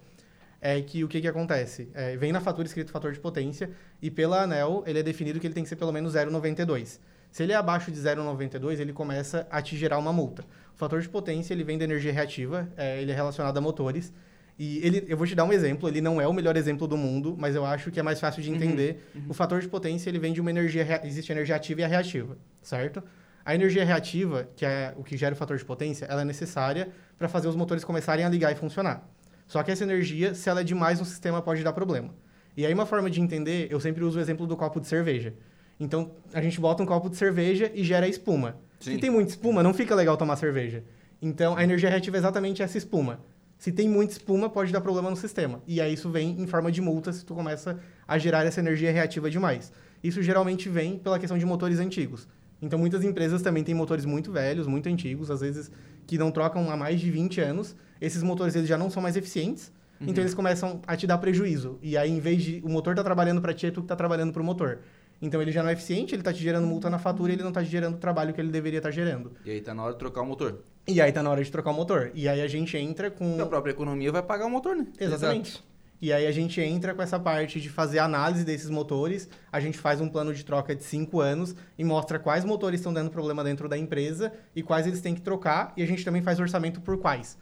é 0.61 0.81
que 0.81 1.03
o 1.03 1.07
que, 1.07 1.21
que 1.21 1.27
acontece? 1.27 1.89
É, 1.93 2.15
vem 2.15 2.31
na 2.31 2.39
fatura 2.39 2.67
escrito 2.67 2.91
fator 2.91 3.11
de 3.11 3.19
potência, 3.19 3.71
e 4.01 4.11
pela 4.11 4.43
ANEL, 4.43 4.83
ele 4.85 4.99
é 4.99 5.03
definido 5.03 5.39
que 5.39 5.47
ele 5.47 5.53
tem 5.53 5.63
que 5.63 5.69
ser 5.69 5.75
pelo 5.75 5.91
menos 5.91 6.13
0,92. 6.13 6.99
Se 7.31 7.43
ele 7.43 7.53
é 7.53 7.55
abaixo 7.55 7.91
de 7.91 7.99
0,92, 7.99 8.79
ele 8.79 8.93
começa 8.93 9.47
a 9.49 9.61
te 9.61 9.75
gerar 9.75 9.97
uma 9.97 10.13
multa. 10.13 10.43
O 10.73 10.77
fator 10.77 11.01
de 11.01 11.09
potência, 11.09 11.53
ele 11.53 11.63
vem 11.63 11.77
da 11.77 11.83
energia 11.83 12.13
reativa, 12.13 12.69
é, 12.77 13.01
ele 13.01 13.11
é 13.11 13.15
relacionado 13.15 13.57
a 13.57 13.61
motores, 13.61 14.13
e 14.57 14.79
ele, 14.85 15.05
eu 15.07 15.17
vou 15.17 15.27
te 15.27 15.35
dar 15.35 15.43
um 15.43 15.51
exemplo, 15.51 15.89
ele 15.89 15.99
não 15.99 16.21
é 16.21 16.27
o 16.27 16.33
melhor 16.33 16.55
exemplo 16.55 16.87
do 16.87 16.95
mundo, 16.95 17.35
mas 17.37 17.55
eu 17.55 17.65
acho 17.65 17.91
que 17.91 17.99
é 17.99 18.03
mais 18.03 18.19
fácil 18.19 18.41
de 18.41 18.49
entender. 18.51 19.09
O 19.27 19.33
fator 19.33 19.59
de 19.59 19.67
potência, 19.67 20.09
ele 20.09 20.19
vem 20.19 20.31
de 20.31 20.39
uma 20.39 20.49
energia, 20.49 21.01
existe 21.03 21.31
a 21.31 21.35
energia 21.35 21.55
ativa 21.55 21.81
e 21.81 21.83
a 21.83 21.87
reativa, 21.87 22.37
certo? 22.61 23.03
A 23.43 23.53
energia 23.53 23.83
reativa, 23.83 24.49
que 24.55 24.65
é 24.65 24.93
o 24.97 25.03
que 25.03 25.17
gera 25.17 25.35
o 25.35 25.37
fator 25.37 25.57
de 25.57 25.65
potência, 25.65 26.05
ela 26.05 26.21
é 26.21 26.25
necessária 26.25 26.89
para 27.17 27.27
fazer 27.27 27.47
os 27.47 27.55
motores 27.55 27.83
começarem 27.83 28.23
a 28.23 28.29
ligar 28.29 28.51
e 28.51 28.55
funcionar. 28.55 29.07
Só 29.45 29.61
que 29.61 29.71
essa 29.71 29.83
energia, 29.83 30.33
se 30.33 30.49
ela 30.49 30.61
é 30.61 30.63
demais 30.63 30.99
no 30.99 31.05
sistema, 31.05 31.41
pode 31.41 31.61
dar 31.63 31.73
problema. 31.73 32.15
E 32.57 32.65
aí 32.65 32.73
uma 32.73 32.85
forma 32.85 33.09
de 33.09 33.21
entender, 33.21 33.67
eu 33.69 33.79
sempre 33.79 34.03
uso 34.03 34.17
o 34.17 34.21
exemplo 34.21 34.47
do 34.47 34.55
copo 34.55 34.79
de 34.79 34.87
cerveja. 34.87 35.33
Então, 35.79 36.15
a 36.33 36.41
gente 36.41 36.59
bota 36.59 36.81
um 36.81 36.85
copo 36.85 37.09
de 37.09 37.17
cerveja 37.17 37.69
e 37.73 37.83
gera 37.83 38.07
espuma. 38.07 38.57
Sim. 38.79 38.93
Se 38.93 38.97
tem 38.97 39.09
muita 39.09 39.31
espuma, 39.31 39.61
não 39.61 39.73
fica 39.73 39.93
legal 39.93 40.15
tomar 40.15 40.37
cerveja. 40.37 40.83
Então, 41.21 41.55
a 41.55 41.63
energia 41.63 41.89
reativa 41.89 42.17
é 42.17 42.19
exatamente 42.19 42.63
essa 42.63 42.77
espuma. 42.77 43.19
Se 43.57 43.71
tem 43.71 43.87
muita 43.87 44.13
espuma, 44.13 44.49
pode 44.49 44.71
dar 44.71 44.81
problema 44.81 45.09
no 45.09 45.15
sistema. 45.15 45.61
E 45.65 45.79
aí 45.79 45.93
isso 45.93 46.09
vem 46.09 46.39
em 46.39 46.47
forma 46.47 46.71
de 46.71 46.81
multa 46.81 47.11
se 47.13 47.25
tu 47.25 47.33
começa 47.33 47.79
a 48.07 48.17
gerar 48.17 48.45
essa 48.45 48.59
energia 48.59 48.91
reativa 48.91 49.29
demais. 49.29 49.71
Isso 50.03 50.21
geralmente 50.21 50.69
vem 50.69 50.99
pela 50.99 51.17
questão 51.17 51.37
de 51.37 51.45
motores 51.45 51.79
antigos. 51.79 52.27
Então, 52.61 52.79
muitas 52.79 53.03
empresas 53.03 53.41
também 53.41 53.63
têm 53.63 53.75
motores 53.75 54.05
muito 54.05 54.31
velhos, 54.31 54.67
muito 54.67 54.87
antigos, 54.87 55.29
às 55.29 55.41
vezes 55.41 55.71
que 56.07 56.17
não 56.17 56.31
trocam 56.31 56.69
há 56.69 56.77
mais 56.77 56.99
de 56.99 57.09
20 57.09 57.41
anos. 57.41 57.75
Esses 57.99 58.23
motores 58.23 58.55
eles 58.55 58.67
já 58.67 58.77
não 58.77 58.89
são 58.89 59.01
mais 59.01 59.15
eficientes, 59.15 59.71
então 59.99 60.23
eles 60.23 60.33
começam 60.33 60.81
a 60.85 60.95
te 60.95 61.07
dar 61.07 61.17
prejuízo. 61.17 61.79
E 61.81 61.97
aí, 61.97 62.11
em 62.11 62.19
vez 62.19 62.43
de 62.43 62.61
o 62.63 62.69
motor 62.69 62.95
tá 62.95 63.03
trabalhando 63.03 63.41
para 63.41 63.53
ti, 63.53 63.67
é 63.67 63.71
tu 63.71 63.81
que 63.81 63.87
tá 63.87 63.95
trabalhando 63.95 64.31
para 64.31 64.41
o 64.41 64.45
motor. 64.45 64.79
Então, 65.21 65.41
ele 65.41 65.51
já 65.51 65.63
não 65.63 65.69
é 65.69 65.73
eficiente, 65.73 66.13
ele 66.13 66.23
tá 66.23 66.33
te 66.33 66.41
gerando 66.41 66.67
multa 66.67 66.89
na 66.89 66.99
fatura 66.99 67.31
e 67.31 67.35
ele 67.35 67.43
não 67.43 67.51
tá 67.51 67.63
te 67.63 67.69
gerando 67.69 67.95
o 67.95 67.99
trabalho 67.99 68.33
que 68.33 68.41
ele 68.41 68.51
deveria 68.51 68.79
estar 68.79 68.91
gerando. 68.91 69.31
E 69.45 69.51
aí 69.51 69.61
tá 69.61 69.73
na 69.73 69.83
hora 69.83 69.93
de 69.93 69.99
trocar 69.99 70.21
o 70.21 70.25
motor. 70.25 70.59
E 70.87 71.01
aí 71.01 71.11
tá 71.11 71.23
na 71.23 71.31
hora 71.31 71.43
de 71.43 71.51
trocar 71.51 71.71
o 71.71 71.73
motor. 71.73 72.11
E 72.13 72.29
aí 72.29 72.41
a 72.41 72.47
gente 72.47 72.77
entra 72.77 73.09
com... 73.09 73.41
A 73.41 73.45
própria 73.45 73.71
economia 73.71 74.11
vai 74.11 74.21
pagar 74.21 74.45
o 74.45 74.49
motor, 74.49 74.75
né? 74.75 74.85
Exatamente. 74.99 75.63
E 76.01 76.11
aí 76.11 76.27
a 76.27 76.31
gente 76.31 76.59
entra 76.61 76.93
com 76.93 77.01
essa 77.01 77.19
parte 77.19 77.59
de 77.59 77.69
fazer 77.69 77.99
análise 77.99 78.43
desses 78.43 78.69
motores, 78.69 79.29
a 79.51 79.59
gente 79.59 79.77
faz 79.77 80.01
um 80.01 80.09
plano 80.09 80.33
de 80.33 80.43
troca 80.43 80.75
de 80.75 80.83
cinco 80.83 81.21
anos 81.21 81.55
e 81.77 81.83
mostra 81.83 82.19
quais 82.19 82.43
motores 82.43 82.79
estão 82.79 82.93
dando 82.93 83.09
problema 83.09 83.43
dentro 83.43 83.69
da 83.69 83.77
empresa 83.77 84.31
e 84.53 84.61
quais 84.61 84.85
eles 84.85 84.99
têm 84.99 85.15
que 85.15 85.21
trocar, 85.21 85.73
e 85.77 85.81
a 85.81 85.87
gente 85.87 86.03
também 86.03 86.21
faz 86.21 86.39
orçamento 86.39 86.81
por 86.81 86.97
quais, 86.97 87.37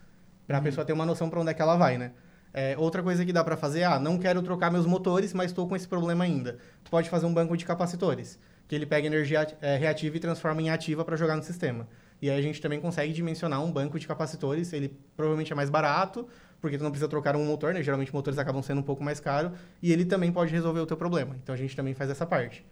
para 0.48 0.60
a 0.60 0.62
pessoa 0.62 0.86
ter 0.86 0.94
uma 0.94 1.06
noção 1.06 1.30
para 1.30 1.42
onde 1.42 1.50
é 1.50 1.54
que 1.54 1.62
ela 1.62 1.76
vai, 1.76 1.98
né? 1.98 2.12
É, 2.54 2.76
outra 2.78 3.02
coisa 3.02 3.26
que 3.26 3.34
dá 3.34 3.44
para 3.44 3.58
fazer, 3.58 3.84
ah, 3.84 4.00
não 4.00 4.20
quero 4.20 4.42
trocar 4.44 4.72
meus 4.72 4.86
motores, 4.86 5.34
mas 5.34 5.48
estou 5.48 5.68
com 5.68 5.76
esse 5.76 5.88
problema 5.88 6.24
ainda. 6.24 6.60
Tu 6.84 6.92
pode 6.92 7.10
fazer 7.10 7.26
um 7.26 7.34
banco 7.34 7.58
de 7.58 7.66
capacitores, 7.66 8.38
que 8.68 8.76
ele 8.76 8.86
pega 8.86 9.08
energia 9.08 9.48
é, 9.60 9.76
reativa 9.76 10.16
e 10.16 10.20
transforma 10.20 10.62
em 10.62 10.70
ativa 10.70 11.04
para 11.04 11.18
jogar 11.18 11.36
no 11.36 11.42
sistema. 11.42 11.88
E 12.24 12.30
aí 12.30 12.40
a 12.40 12.42
gente 12.42 12.62
também 12.62 12.80
consegue 12.80 13.12
dimensionar 13.12 13.62
um 13.62 13.70
banco 13.70 14.00
de 14.00 14.08
capacitores, 14.08 14.72
ele 14.72 14.98
provavelmente 15.14 15.52
é 15.52 15.56
mais 15.58 15.70
barato, 15.70 16.26
porque 16.62 16.78
tu 16.78 16.84
não 16.86 16.90
precisa 16.90 17.10
trocar 17.10 17.36
um 17.36 17.44
motor, 17.44 17.74
né? 17.74 17.84
Geralmente 17.84 18.14
motores 18.14 18.40
acabam 18.40 18.64
sendo 18.64 18.80
um 18.80 18.84
pouco 18.84 19.04
mais 19.04 19.20
caros, 19.20 19.52
e 19.82 19.92
ele 19.92 20.06
também 20.06 20.32
pode 20.32 20.50
resolver 20.50 20.80
o 20.80 20.86
teu 20.86 20.96
problema. 20.96 21.36
Então 21.44 21.54
a 21.54 21.58
gente 21.58 21.76
também 21.76 21.94
faz 21.94 22.10
essa 22.10 22.26
parte. 22.26 22.66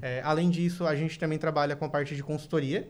É, 0.00 0.22
além 0.24 0.48
disso, 0.48 0.86
a 0.86 0.96
gente 0.96 1.18
também 1.18 1.38
trabalha 1.38 1.76
com 1.76 1.84
a 1.84 1.88
parte 1.90 2.16
de 2.16 2.22
consultoria. 2.22 2.88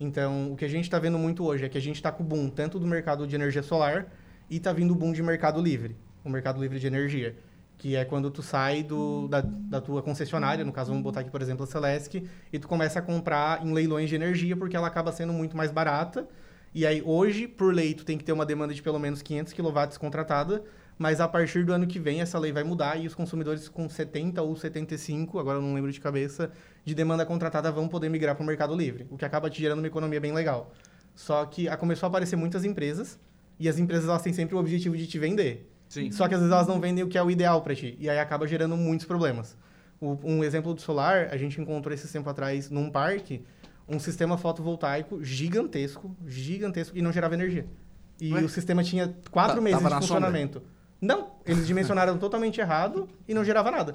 Então, 0.00 0.50
o 0.50 0.56
que 0.56 0.64
a 0.64 0.68
gente 0.68 0.84
está 0.84 0.98
vendo 0.98 1.18
muito 1.18 1.44
hoje 1.44 1.66
é 1.66 1.68
que 1.68 1.76
a 1.76 1.82
gente 1.82 1.96
está 1.96 2.10
com 2.10 2.22
o 2.22 2.26
boom 2.26 2.48
tanto 2.48 2.78
do 2.78 2.86
mercado 2.86 3.26
de 3.26 3.34
energia 3.34 3.62
solar 3.62 4.06
e 4.48 4.56
está 4.56 4.72
vindo 4.72 4.92
o 4.92 4.94
boom 4.94 5.12
de 5.12 5.22
mercado 5.22 5.60
livre, 5.60 5.94
o 6.24 6.30
mercado 6.30 6.58
livre 6.58 6.80
de 6.80 6.86
energia. 6.86 7.36
Que 7.80 7.96
é 7.96 8.04
quando 8.04 8.30
tu 8.30 8.42
sai 8.42 8.82
do, 8.82 9.26
da, 9.26 9.40
da 9.40 9.80
tua 9.80 10.02
concessionária, 10.02 10.62
no 10.66 10.70
caso 10.70 10.90
vamos 10.90 11.02
botar 11.02 11.20
aqui, 11.20 11.30
por 11.30 11.40
exemplo, 11.40 11.64
a 11.64 11.66
Celesc, 11.66 12.22
e 12.52 12.58
tu 12.58 12.68
começa 12.68 12.98
a 12.98 13.02
comprar 13.02 13.66
em 13.66 13.72
leilões 13.72 14.10
de 14.10 14.14
energia, 14.14 14.54
porque 14.54 14.76
ela 14.76 14.86
acaba 14.86 15.10
sendo 15.10 15.32
muito 15.32 15.56
mais 15.56 15.70
barata. 15.70 16.28
E 16.74 16.84
aí, 16.84 17.02
hoje, 17.02 17.48
por 17.48 17.74
lei, 17.74 17.94
tu 17.94 18.04
tem 18.04 18.18
que 18.18 18.22
ter 18.22 18.32
uma 18.32 18.44
demanda 18.44 18.74
de 18.74 18.82
pelo 18.82 18.98
menos 18.98 19.22
500 19.22 19.54
kW 19.54 19.98
contratada, 19.98 20.62
mas 20.98 21.22
a 21.22 21.26
partir 21.26 21.64
do 21.64 21.72
ano 21.72 21.86
que 21.86 21.98
vem 21.98 22.20
essa 22.20 22.38
lei 22.38 22.52
vai 22.52 22.62
mudar 22.62 23.00
e 23.00 23.06
os 23.06 23.14
consumidores 23.14 23.66
com 23.66 23.88
70 23.88 24.42
ou 24.42 24.54
75, 24.54 25.38
agora 25.38 25.56
eu 25.56 25.62
não 25.62 25.72
lembro 25.72 25.90
de 25.90 25.98
cabeça, 25.98 26.52
de 26.84 26.94
demanda 26.94 27.24
contratada 27.24 27.72
vão 27.72 27.88
poder 27.88 28.10
migrar 28.10 28.36
para 28.36 28.42
o 28.42 28.46
Mercado 28.46 28.76
Livre, 28.76 29.06
o 29.10 29.16
que 29.16 29.24
acaba 29.24 29.48
te 29.48 29.58
gerando 29.58 29.78
uma 29.78 29.86
economia 29.86 30.20
bem 30.20 30.34
legal. 30.34 30.70
Só 31.14 31.46
que 31.46 31.66
a, 31.66 31.78
começou 31.78 32.06
a 32.06 32.10
aparecer 32.10 32.36
muitas 32.36 32.62
empresas, 32.62 33.18
e 33.58 33.70
as 33.70 33.78
empresas 33.78 34.06
elas 34.06 34.20
têm 34.20 34.34
sempre 34.34 34.54
o 34.54 34.58
objetivo 34.58 34.98
de 34.98 35.06
te 35.06 35.18
vender. 35.18 35.69
Sim. 35.90 36.10
Só 36.10 36.26
que 36.26 36.32
às 36.34 36.40
vezes 36.40 36.54
elas 36.54 36.66
não 36.66 36.80
vendem 36.80 37.04
o 37.04 37.08
que 37.08 37.18
é 37.18 37.22
o 37.22 37.30
ideal 37.30 37.60
para 37.60 37.74
ti. 37.74 37.96
E 38.00 38.08
aí 38.08 38.18
acaba 38.18 38.46
gerando 38.46 38.76
muitos 38.76 39.04
problemas. 39.04 39.56
O- 40.00 40.16
um 40.24 40.42
exemplo 40.42 40.72
do 40.72 40.80
solar, 40.80 41.28
a 41.30 41.36
gente 41.36 41.60
encontrou 41.60 41.92
esse 41.92 42.10
tempo 42.10 42.30
atrás 42.30 42.70
num 42.70 42.88
parque 42.90 43.44
um 43.88 43.98
sistema 43.98 44.38
fotovoltaico 44.38 45.22
gigantesco, 45.22 46.16
gigantesco, 46.26 46.96
e 46.96 47.02
não 47.02 47.12
gerava 47.12 47.34
energia. 47.34 47.66
E 48.20 48.32
Ué? 48.32 48.40
o 48.42 48.48
sistema 48.48 48.84
tinha 48.84 49.12
quatro 49.30 49.56
Ta- 49.56 49.60
meses 49.60 49.78
de 49.78 49.84
na 49.84 49.90
sombra? 49.90 50.06
funcionamento. 50.06 50.62
Não, 51.00 51.32
eles 51.44 51.66
dimensionaram 51.66 52.16
totalmente 52.18 52.60
errado 52.60 53.08
e 53.26 53.34
não 53.34 53.44
gerava 53.44 53.70
nada. 53.70 53.94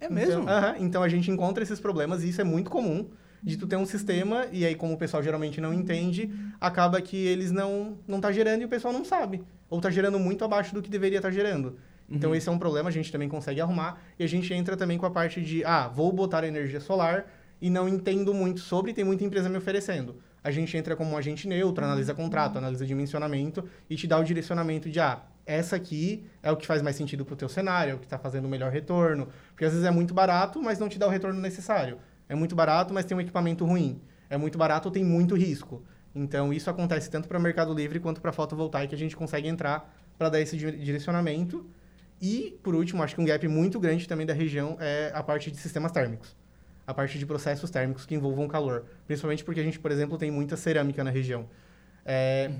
É 0.00 0.08
mesmo? 0.08 0.42
Então, 0.42 0.48
aham, 0.54 0.74
então 0.78 1.02
a 1.02 1.08
gente 1.08 1.30
encontra 1.30 1.62
esses 1.64 1.80
problemas 1.80 2.22
e 2.22 2.28
isso 2.28 2.40
é 2.40 2.44
muito 2.44 2.70
comum 2.70 3.08
de 3.42 3.56
tu 3.56 3.66
ter 3.66 3.76
um 3.76 3.84
sistema 3.86 4.46
e 4.52 4.64
aí 4.64 4.74
como 4.74 4.94
o 4.94 4.96
pessoal 4.96 5.22
geralmente 5.22 5.60
não 5.60 5.72
entende, 5.74 6.30
acaba 6.60 7.00
que 7.02 7.16
eles 7.16 7.50
não 7.50 7.98
não 8.06 8.20
tá 8.20 8.30
gerando 8.32 8.62
e 8.62 8.64
o 8.64 8.68
pessoal 8.68 8.92
não 8.94 9.04
sabe, 9.04 9.42
ou 9.74 9.80
tá 9.80 9.90
gerando 9.90 10.20
muito 10.20 10.44
abaixo 10.44 10.72
do 10.72 10.80
que 10.80 10.88
deveria 10.88 11.18
estar 11.18 11.32
gerando. 11.32 11.76
Então 12.08 12.32
esse 12.32 12.48
é 12.48 12.52
um 12.52 12.58
problema, 12.58 12.88
a 12.88 12.92
gente 12.92 13.10
também 13.10 13.28
consegue 13.28 13.60
arrumar 13.60 14.00
e 14.16 14.22
a 14.22 14.26
gente 14.28 14.54
entra 14.54 14.76
também 14.76 14.96
com 14.96 15.04
a 15.04 15.10
parte 15.10 15.40
de, 15.40 15.64
ah, 15.64 15.88
vou 15.88 16.12
botar 16.12 16.46
energia 16.46 16.78
solar 16.78 17.26
e 17.60 17.68
não 17.68 17.88
entendo 17.88 18.32
muito 18.32 18.60
sobre, 18.60 18.92
tem 18.92 19.04
muita 19.04 19.24
empresa 19.24 19.48
me 19.48 19.56
oferecendo. 19.56 20.14
A 20.44 20.52
gente 20.52 20.76
entra 20.76 20.94
como 20.94 21.10
um 21.10 21.16
agente 21.16 21.48
neutro, 21.48 21.84
analisa 21.84 22.14
contrato, 22.14 22.56
analisa 22.56 22.86
dimensionamento 22.86 23.64
e 23.90 23.96
te 23.96 24.06
dá 24.06 24.16
o 24.16 24.22
direcionamento 24.22 24.88
de, 24.88 25.00
ah, 25.00 25.22
essa 25.44 25.74
aqui 25.74 26.24
é 26.40 26.52
o 26.52 26.56
que 26.56 26.68
faz 26.68 26.80
mais 26.80 26.94
sentido 26.94 27.24
pro 27.24 27.34
teu 27.34 27.48
cenário, 27.48 27.90
é 27.90 27.94
o 27.94 27.98
que 27.98 28.06
está 28.06 28.18
fazendo 28.18 28.44
o 28.44 28.48
melhor 28.48 28.70
retorno. 28.70 29.26
Porque 29.50 29.64
às 29.64 29.72
vezes 29.72 29.84
é 29.84 29.90
muito 29.90 30.14
barato, 30.14 30.62
mas 30.62 30.78
não 30.78 30.88
te 30.88 31.00
dá 31.00 31.08
o 31.08 31.10
retorno 31.10 31.40
necessário. 31.40 31.98
É 32.28 32.34
muito 32.36 32.54
barato, 32.54 32.94
mas 32.94 33.06
tem 33.06 33.16
um 33.16 33.20
equipamento 33.20 33.64
ruim. 33.64 34.00
É 34.30 34.36
muito 34.36 34.56
barato, 34.56 34.88
tem 34.88 35.02
muito 35.02 35.34
risco. 35.34 35.82
Então 36.14 36.52
isso 36.52 36.70
acontece 36.70 37.10
tanto 37.10 37.28
para 37.28 37.38
Mercado 37.38 37.74
Livre 37.74 37.98
quanto 37.98 38.20
para 38.20 38.32
fotovoltaica, 38.32 38.94
a 38.94 38.98
gente 38.98 39.16
consegue 39.16 39.48
entrar 39.48 39.92
para 40.16 40.28
dar 40.28 40.40
esse 40.40 40.56
di- 40.56 40.78
direcionamento. 40.78 41.66
E, 42.20 42.58
por 42.62 42.74
último, 42.74 43.02
acho 43.02 43.14
que 43.16 43.20
um 43.20 43.24
gap 43.24 43.46
muito 43.48 43.80
grande 43.80 44.06
também 44.06 44.24
da 44.24 44.32
região 44.32 44.76
é 44.80 45.10
a 45.12 45.22
parte 45.22 45.50
de 45.50 45.56
sistemas 45.56 45.90
térmicos. 45.90 46.36
A 46.86 46.94
parte 46.94 47.18
de 47.18 47.26
processos 47.26 47.70
térmicos 47.70 48.06
que 48.06 48.14
envolvam 48.14 48.46
calor. 48.46 48.84
Principalmente 49.06 49.42
porque 49.44 49.60
a 49.60 49.64
gente, 49.64 49.78
por 49.80 49.90
exemplo, 49.90 50.16
tem 50.16 50.30
muita 50.30 50.56
cerâmica 50.56 51.02
na 51.02 51.10
região. 51.10 51.48
É, 52.06 52.50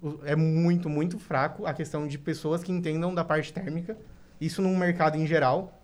o- 0.00 0.20
é 0.24 0.36
muito, 0.36 0.88
muito 0.88 1.18
fraco 1.18 1.66
a 1.66 1.74
questão 1.74 2.06
de 2.06 2.18
pessoas 2.18 2.62
que 2.62 2.70
entendam 2.70 3.12
da 3.14 3.24
parte 3.24 3.52
térmica. 3.52 3.96
Isso 4.40 4.62
num 4.62 4.76
mercado 4.76 5.16
em 5.16 5.26
geral. 5.26 5.82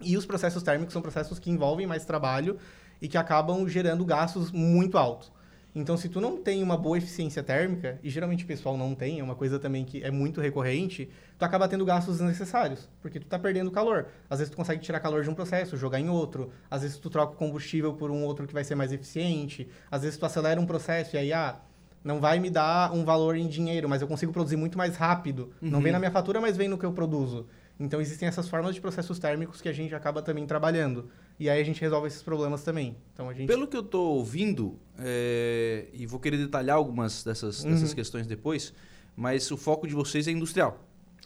E 0.00 0.16
os 0.16 0.24
processos 0.24 0.62
térmicos 0.62 0.92
são 0.92 1.02
processos 1.02 1.38
que 1.38 1.50
envolvem 1.50 1.86
mais 1.86 2.04
trabalho 2.04 2.58
e 3.00 3.08
que 3.08 3.18
acabam 3.18 3.68
gerando 3.68 4.04
gastos 4.04 4.50
muito 4.50 4.96
altos. 4.96 5.30
Então, 5.78 5.94
se 5.94 6.08
tu 6.08 6.22
não 6.22 6.38
tem 6.38 6.62
uma 6.62 6.74
boa 6.74 6.96
eficiência 6.96 7.42
térmica, 7.42 8.00
e 8.02 8.08
geralmente 8.08 8.44
o 8.44 8.46
pessoal 8.46 8.78
não 8.78 8.94
tem, 8.94 9.20
é 9.20 9.22
uma 9.22 9.34
coisa 9.34 9.58
também 9.58 9.84
que 9.84 10.02
é 10.02 10.10
muito 10.10 10.40
recorrente, 10.40 11.10
tu 11.38 11.44
acaba 11.44 11.68
tendo 11.68 11.84
gastos 11.84 12.16
desnecessários, 12.16 12.88
porque 13.02 13.20
tu 13.20 13.26
tá 13.26 13.38
perdendo 13.38 13.70
calor. 13.70 14.06
Às 14.30 14.38
vezes 14.38 14.50
tu 14.50 14.56
consegue 14.56 14.80
tirar 14.80 15.00
calor 15.00 15.22
de 15.22 15.28
um 15.28 15.34
processo, 15.34 15.76
jogar 15.76 16.00
em 16.00 16.08
outro. 16.08 16.50
Às 16.70 16.80
vezes 16.80 16.96
tu 16.96 17.10
troca 17.10 17.34
o 17.34 17.36
combustível 17.36 17.92
por 17.92 18.10
um 18.10 18.24
outro 18.24 18.46
que 18.46 18.54
vai 18.54 18.64
ser 18.64 18.74
mais 18.74 18.90
eficiente. 18.90 19.68
Às 19.90 20.00
vezes 20.00 20.18
tu 20.18 20.24
acelera 20.24 20.58
um 20.58 20.64
processo 20.64 21.14
e 21.14 21.18
aí, 21.18 21.30
ah, 21.30 21.60
não 22.02 22.22
vai 22.22 22.38
me 22.38 22.48
dar 22.48 22.94
um 22.94 23.04
valor 23.04 23.36
em 23.36 23.46
dinheiro, 23.46 23.86
mas 23.86 24.00
eu 24.00 24.08
consigo 24.08 24.32
produzir 24.32 24.56
muito 24.56 24.78
mais 24.78 24.96
rápido. 24.96 25.52
Não 25.60 25.82
vem 25.82 25.92
na 25.92 25.98
minha 25.98 26.10
fatura, 26.10 26.40
mas 26.40 26.56
vem 26.56 26.68
no 26.68 26.78
que 26.78 26.86
eu 26.86 26.92
produzo. 26.92 27.46
Então, 27.78 28.00
existem 28.00 28.26
essas 28.26 28.48
formas 28.48 28.74
de 28.74 28.80
processos 28.80 29.18
térmicos 29.18 29.60
que 29.60 29.68
a 29.68 29.72
gente 29.74 29.94
acaba 29.94 30.22
também 30.22 30.46
trabalhando. 30.46 31.10
E 31.38 31.50
aí 31.50 31.60
a 31.60 31.64
gente 31.64 31.80
resolve 31.80 32.06
esses 32.06 32.22
problemas 32.22 32.62
também. 32.62 32.96
Então, 33.12 33.28
a 33.28 33.34
gente... 33.34 33.46
Pelo 33.46 33.66
que 33.66 33.76
eu 33.76 33.82
tô 33.82 34.00
ouvindo, 34.00 34.78
é, 34.98 35.86
e 35.92 36.06
vou 36.06 36.18
querer 36.18 36.38
detalhar 36.38 36.76
algumas 36.76 37.22
dessas, 37.22 37.62
dessas 37.62 37.90
Uhum. 37.90 37.94
questões 37.94 38.26
depois, 38.26 38.72
mas 39.14 39.50
o 39.50 39.56
foco 39.56 39.86
de 39.86 39.94
vocês 39.94 40.26
é 40.26 40.30
industrial. 40.30 40.82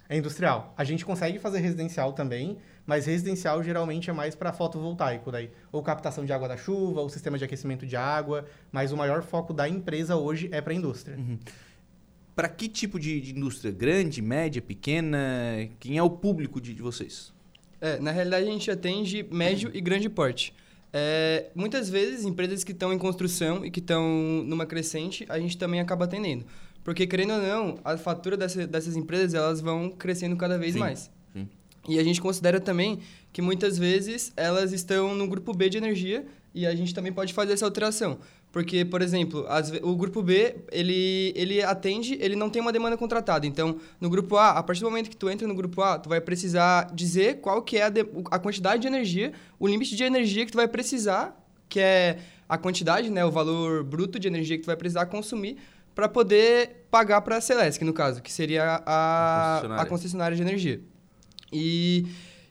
É 0.09 0.17
industrial. 0.17 0.75
A 0.77 0.83
gente 0.83 1.05
consegue 1.05 1.39
fazer 1.39 1.61
residencial 1.61 2.13
também, 2.13 2.59
mas 2.85 3.07
residencial 3.07 3.63
geralmente 3.63 4.11
é 4.11 4.13
mais 4.13 4.35
para 4.35 4.53
fotovoltaico 4.53 5.31
daí, 5.31 5.51
ou 5.71 5.81
captação 5.81 6.25
de 6.25 6.33
água 6.33 6.49
da 6.49 6.57
chuva, 6.57 7.01
ou 7.01 7.09
sistema 7.09 7.39
de 7.39 7.45
aquecimento 7.45 7.87
de 7.87 7.95
água, 7.95 8.45
mas 8.73 8.91
o 8.91 8.97
maior 8.97 9.23
foco 9.23 9.53
da 9.55 9.69
empresa 9.69 10.17
hoje 10.17 10.49
é 10.51 10.61
para 10.61 10.75
indústria. 10.75 11.17
Para 12.35 12.49
que 12.49 12.69
tipo 12.69 12.99
de, 12.99 13.21
de 13.21 13.37
indústria? 13.37 13.71
Grande, 13.71 14.21
média, 14.21 14.61
pequena? 14.61 15.19
Quem 15.79 15.99
é 15.99 16.03
o 16.03 16.11
público 16.11 16.61
de, 16.61 16.75
de 16.75 16.83
vocês? 16.83 17.33
É, 17.81 17.99
na 17.99 18.11
realidade, 18.11 18.49
a 18.49 18.51
gente 18.53 18.71
atende 18.71 19.27
médio 19.31 19.71
e 19.73 19.81
grande 19.81 20.09
porte. 20.09 20.55
É, 20.93 21.47
muitas 21.55 21.89
vezes, 21.89 22.25
empresas 22.25 22.65
que 22.65 22.73
estão 22.73 22.93
em 22.93 22.99
construção 22.99 23.65
e 23.65 23.71
que 23.71 23.81
estão 23.81 24.05
numa 24.45 24.67
crescente, 24.67 25.25
a 25.29 25.39
gente 25.39 25.57
também 25.57 25.81
acaba 25.81 26.05
atendendo. 26.05 26.45
Porque, 26.83 27.07
querendo 27.07 27.35
ou 27.35 27.43
não, 27.43 27.79
a 27.85 27.97
fatura 27.97 28.37
dessa, 28.37 28.67
dessas 28.67 28.97
empresas 28.97 29.35
elas 29.35 29.61
vão 29.61 29.91
crescendo 29.91 30.37
cada 30.37 30.59
vez 30.59 30.75
Sim, 30.75 30.81
mais. 30.81 31.11
sim. 31.33 31.49
E 31.89 31.99
a 31.99 32.05
gente 32.05 32.21
considera 32.21 32.61
também 32.61 33.01
que 33.33 33.41
muitas 33.41 33.79
vezes 33.79 34.33
elas 34.37 34.73
estão 34.73 35.15
no 35.15 35.27
grupo 35.27 35.53
B 35.53 35.69
de 35.69 35.79
energia 35.79 36.27
e 36.55 36.67
a 36.67 36.75
gente 36.75 36.95
também 36.95 37.13
pode 37.13 37.33
fazer 37.33 37.53
essa 37.53 37.65
alteração. 37.65 38.19
Porque, 38.53 38.85
por 38.85 39.01
exemplo, 39.01 39.47
ve- 39.71 39.81
o 39.83 39.95
grupo 39.95 40.23
B, 40.23 40.57
ele, 40.73 41.33
ele 41.37 41.63
atende, 41.63 42.19
ele 42.21 42.35
não 42.35 42.51
tem 42.51 42.61
uma 42.61 42.73
demanda 42.73 42.97
contratada. 42.97 43.47
Então, 43.47 43.77
no 44.01 44.11
grupo 44.11 44.37
A, 44.37 44.51
a 44.51 44.63
partir 44.63 44.81
do 44.83 44.91
momento 44.91 45.09
que 45.09 45.17
tu 45.17 45.31
entra 45.31 45.47
no 45.47 45.55
grupo 45.55 45.81
A, 45.83 45.99
tu 46.01 46.09
vai 46.09 46.21
precisar 46.21 46.93
dizer 46.93 47.41
qual 47.41 47.63
que 47.63 47.77
é 47.77 47.85
a, 47.85 47.89
de- 47.89 48.07
a 48.31 48.39
quantidade 48.41 48.83
de 48.83 48.89
energia, 48.89 49.33
o 49.59 49.69
limite 49.69 49.95
de 49.95 50.03
energia 50.03 50.45
que 50.45 50.51
tu 50.51 50.57
vai 50.57 50.67
precisar, 50.67 51.41
que 51.69 51.79
é 51.79 52.19
a 52.49 52.59
quantidade, 52.59 53.09
né, 53.09 53.25
o 53.25 53.31
valor 53.31 53.85
bruto 53.85 54.19
de 54.19 54.27
energia 54.27 54.57
que 54.57 54.65
tu 54.65 54.67
vai 54.67 54.77
precisar 54.77 55.07
consumir 55.07 55.57
para 55.95 56.09
poder 56.09 56.87
pagar 56.91 57.21
para 57.21 57.37
a 57.37 57.41
Celesc, 57.41 57.81
no 57.85 57.93
caso, 57.93 58.21
que 58.21 58.33
seria 58.33 58.83
A 58.85 58.85
a, 58.85 59.53
concessionária. 59.55 59.83
a 59.83 59.87
concessionária 59.87 60.37
de 60.37 60.43
energia. 60.43 60.81
E, 61.53 62.07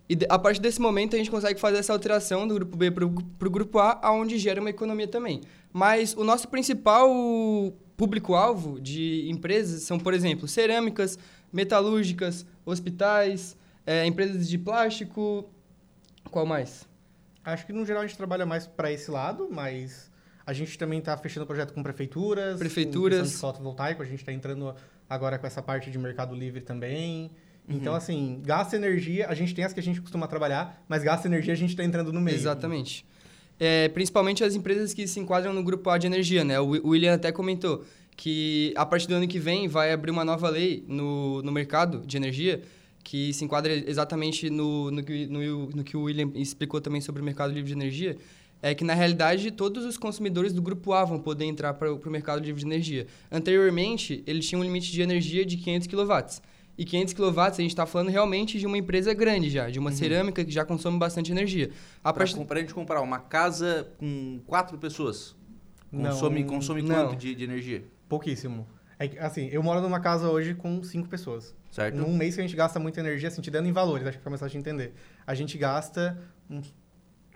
e 0.10 0.18
a 0.28 0.40
partir 0.40 0.60
desse 0.60 0.82
momento 0.82 1.16
a 1.16 1.20
gente 1.20 1.30
consegue 1.30 1.60
fazer 1.60 1.78
essa 1.78 1.94
alteração 1.94 2.48
do 2.48 2.56
grupo 2.56 2.76
B 2.76 2.90
para 2.90 3.06
o 3.06 3.52
grupo 3.52 3.78
A, 3.78 4.00
aonde 4.02 4.40
gera 4.40 4.60
uma 4.60 4.72
economia 4.72 5.08
também. 5.08 5.42
Mas 5.72 6.16
o 6.16 6.24
nosso 6.24 6.48
principal 6.48 7.08
público-alvo 7.96 8.82
de 8.82 9.30
empresas 9.30 9.84
são, 9.84 10.00
por 10.00 10.14
exemplo, 10.14 10.48
cerâmicas, 10.48 11.20
metalúrgicas, 11.54 12.46
hospitais, 12.66 13.56
eh, 13.86 14.06
empresas 14.08 14.50
de 14.50 14.58
plástico. 14.58 15.48
Qual 16.32 16.46
mais? 16.46 16.88
Acho 17.46 17.66
que 17.68 17.74
no 17.74 17.86
geral 17.86 18.02
a 18.02 18.08
gente 18.08 18.18
trabalha 18.18 18.46
mais 18.46 18.66
para 18.66 18.92
esse 18.92 19.12
lado, 19.12 19.48
mas 19.52 20.10
a 20.46 20.54
gente 20.54 20.76
também 20.78 20.98
está 21.00 21.16
fechando 21.18 21.46
projeto 21.46 21.74
com 21.74 21.84
prefeituras, 21.84 22.58
Prefeituras. 22.58 23.20
com 23.20 23.36
de 23.36 23.38
fotovoltaico, 23.38 24.02
a 24.02 24.06
gente 24.06 24.20
está 24.20 24.34
entrando 24.34 24.74
agora 25.08 25.38
com 25.38 25.46
essa 25.46 25.62
parte 25.62 25.92
de 25.92 25.98
mercado 26.00 26.34
livre 26.34 26.62
também. 26.62 27.30
Então, 27.70 27.94
assim, 27.94 28.42
gasta 28.44 28.76
energia, 28.76 29.28
a 29.28 29.34
gente 29.36 29.54
tem 29.54 29.64
as 29.64 29.72
que 29.74 29.80
a 29.80 29.84
gente 29.84 30.02
costuma 30.02 30.28
trabalhar, 30.28 30.84
mas 30.88 31.04
gasta 31.04 31.28
energia 31.28 31.54
a 31.54 31.58
gente 31.58 31.70
está 31.72 31.84
entrando 31.84 32.12
no 32.12 32.20
meio. 32.20 32.36
Exatamente. 32.36 33.06
É, 33.60 33.90
principalmente 33.90 34.44
as 34.44 34.56
empresas 34.56 34.94
que 34.94 35.06
se 35.08 35.20
enquadram 35.20 35.54
no 35.54 35.62
grupo 35.64 35.90
A 35.90 35.98
de 35.98 36.08
energia, 36.08 36.44
né? 36.44 36.60
O 36.60 36.68
Wi- 36.70 36.82
o 36.84 36.88
William 36.90 37.14
até 37.14 37.32
comentou 37.32 37.84
que 38.16 38.74
a 38.76 38.86
partir 38.86 39.08
do 39.08 39.16
ano 39.16 39.28
que 39.28 39.38
vem 39.40 39.68
vai 39.68 39.92
abrir 39.94 40.12
uma 40.12 40.26
nova 40.26 40.50
lei 40.50 40.84
no, 40.88 41.42
no 41.42 41.52
mercado 41.52 42.02
de 42.06 42.18
energia 42.18 42.62
que 43.04 43.32
se 43.34 43.44
enquadra 43.46 43.72
exatamente 43.74 44.50
no, 44.50 44.92
no, 44.92 45.04
que, 45.04 45.26
no, 45.28 45.68
no 45.70 45.84
que 45.84 45.96
o 45.98 46.02
William 46.04 46.32
explicou 46.36 46.80
também 46.82 47.02
sobre 47.02 47.22
o 47.22 47.26
mercado 47.26 47.52
livre 47.54 47.68
de 47.70 47.74
energia, 47.78 48.18
é 48.62 48.76
que, 48.76 48.84
na 48.84 48.94
realidade, 48.94 49.52
todos 49.52 49.86
os 49.86 49.98
consumidores 49.98 50.52
do 50.52 50.62
grupo 50.62 50.92
A 50.94 51.06
vão 51.06 51.18
poder 51.20 51.46
entrar 51.46 51.74
para 51.76 51.94
o 51.94 52.10
mercado 52.10 52.44
livre 52.44 52.60
de 52.62 52.68
energia. 52.68 53.08
Anteriormente, 53.32 54.22
ele 54.28 54.40
tinha 54.42 54.60
um 54.60 54.64
limite 54.64 54.92
de 54.92 55.02
energia 55.02 55.46
de 55.46 55.58
500 55.58 55.88
kW. 55.88 56.42
E 56.80 56.86
500 56.86 57.14
kW, 57.14 57.42
a 57.42 57.50
gente 57.50 57.68
está 57.72 57.86
falando 57.86 58.08
realmente 58.08 58.58
de 58.58 58.66
uma 58.66 58.78
empresa 58.78 59.14
grande 59.14 59.50
já, 59.50 59.70
de 59.70 59.78
uma 59.78 59.92
cerâmica 59.92 60.46
que 60.46 60.50
já 60.50 60.64
consome 60.64 60.98
bastante 60.98 61.30
energia. 61.30 61.72
A 62.02 62.14
Para 62.14 62.26
partir... 62.26 62.40
a 62.54 62.56
gente 62.62 62.74
comprar 62.74 63.02
uma 63.02 63.20
casa 63.20 63.92
com 63.98 64.40
quatro 64.48 64.78
pessoas, 64.78 65.36
Não, 65.92 66.10
consome, 66.10 66.46
consome 66.46 66.82
não. 66.82 67.08
quanto 67.08 67.18
de, 67.18 67.36
de 67.36 67.44
energia? 67.44 67.84
Pouquíssimo. 68.08 68.66
É 68.98 69.10
assim, 69.20 69.50
eu 69.52 69.62
moro 69.62 69.82
numa 69.82 70.00
casa 70.00 70.30
hoje 70.30 70.54
com 70.54 70.82
cinco 70.82 71.10
pessoas. 71.10 71.54
Certo? 71.70 71.98
Num 71.98 72.16
mês 72.16 72.36
que 72.36 72.40
a 72.40 72.44
gente 72.46 72.56
gasta 72.56 72.80
muita 72.80 73.02
energia, 73.02 73.28
assim, 73.28 73.42
te 73.42 73.52
dando 73.52 73.68
em 73.68 73.74
valores, 73.74 74.08
acho 74.08 74.14
que 74.14 74.20
fica 74.20 74.30
mais 74.30 74.40
fácil 74.40 74.54
de 74.54 74.60
entender. 74.60 74.94
A 75.28 75.36
gente 75.36 75.58
gasta 75.58 76.18
uns 76.50 76.74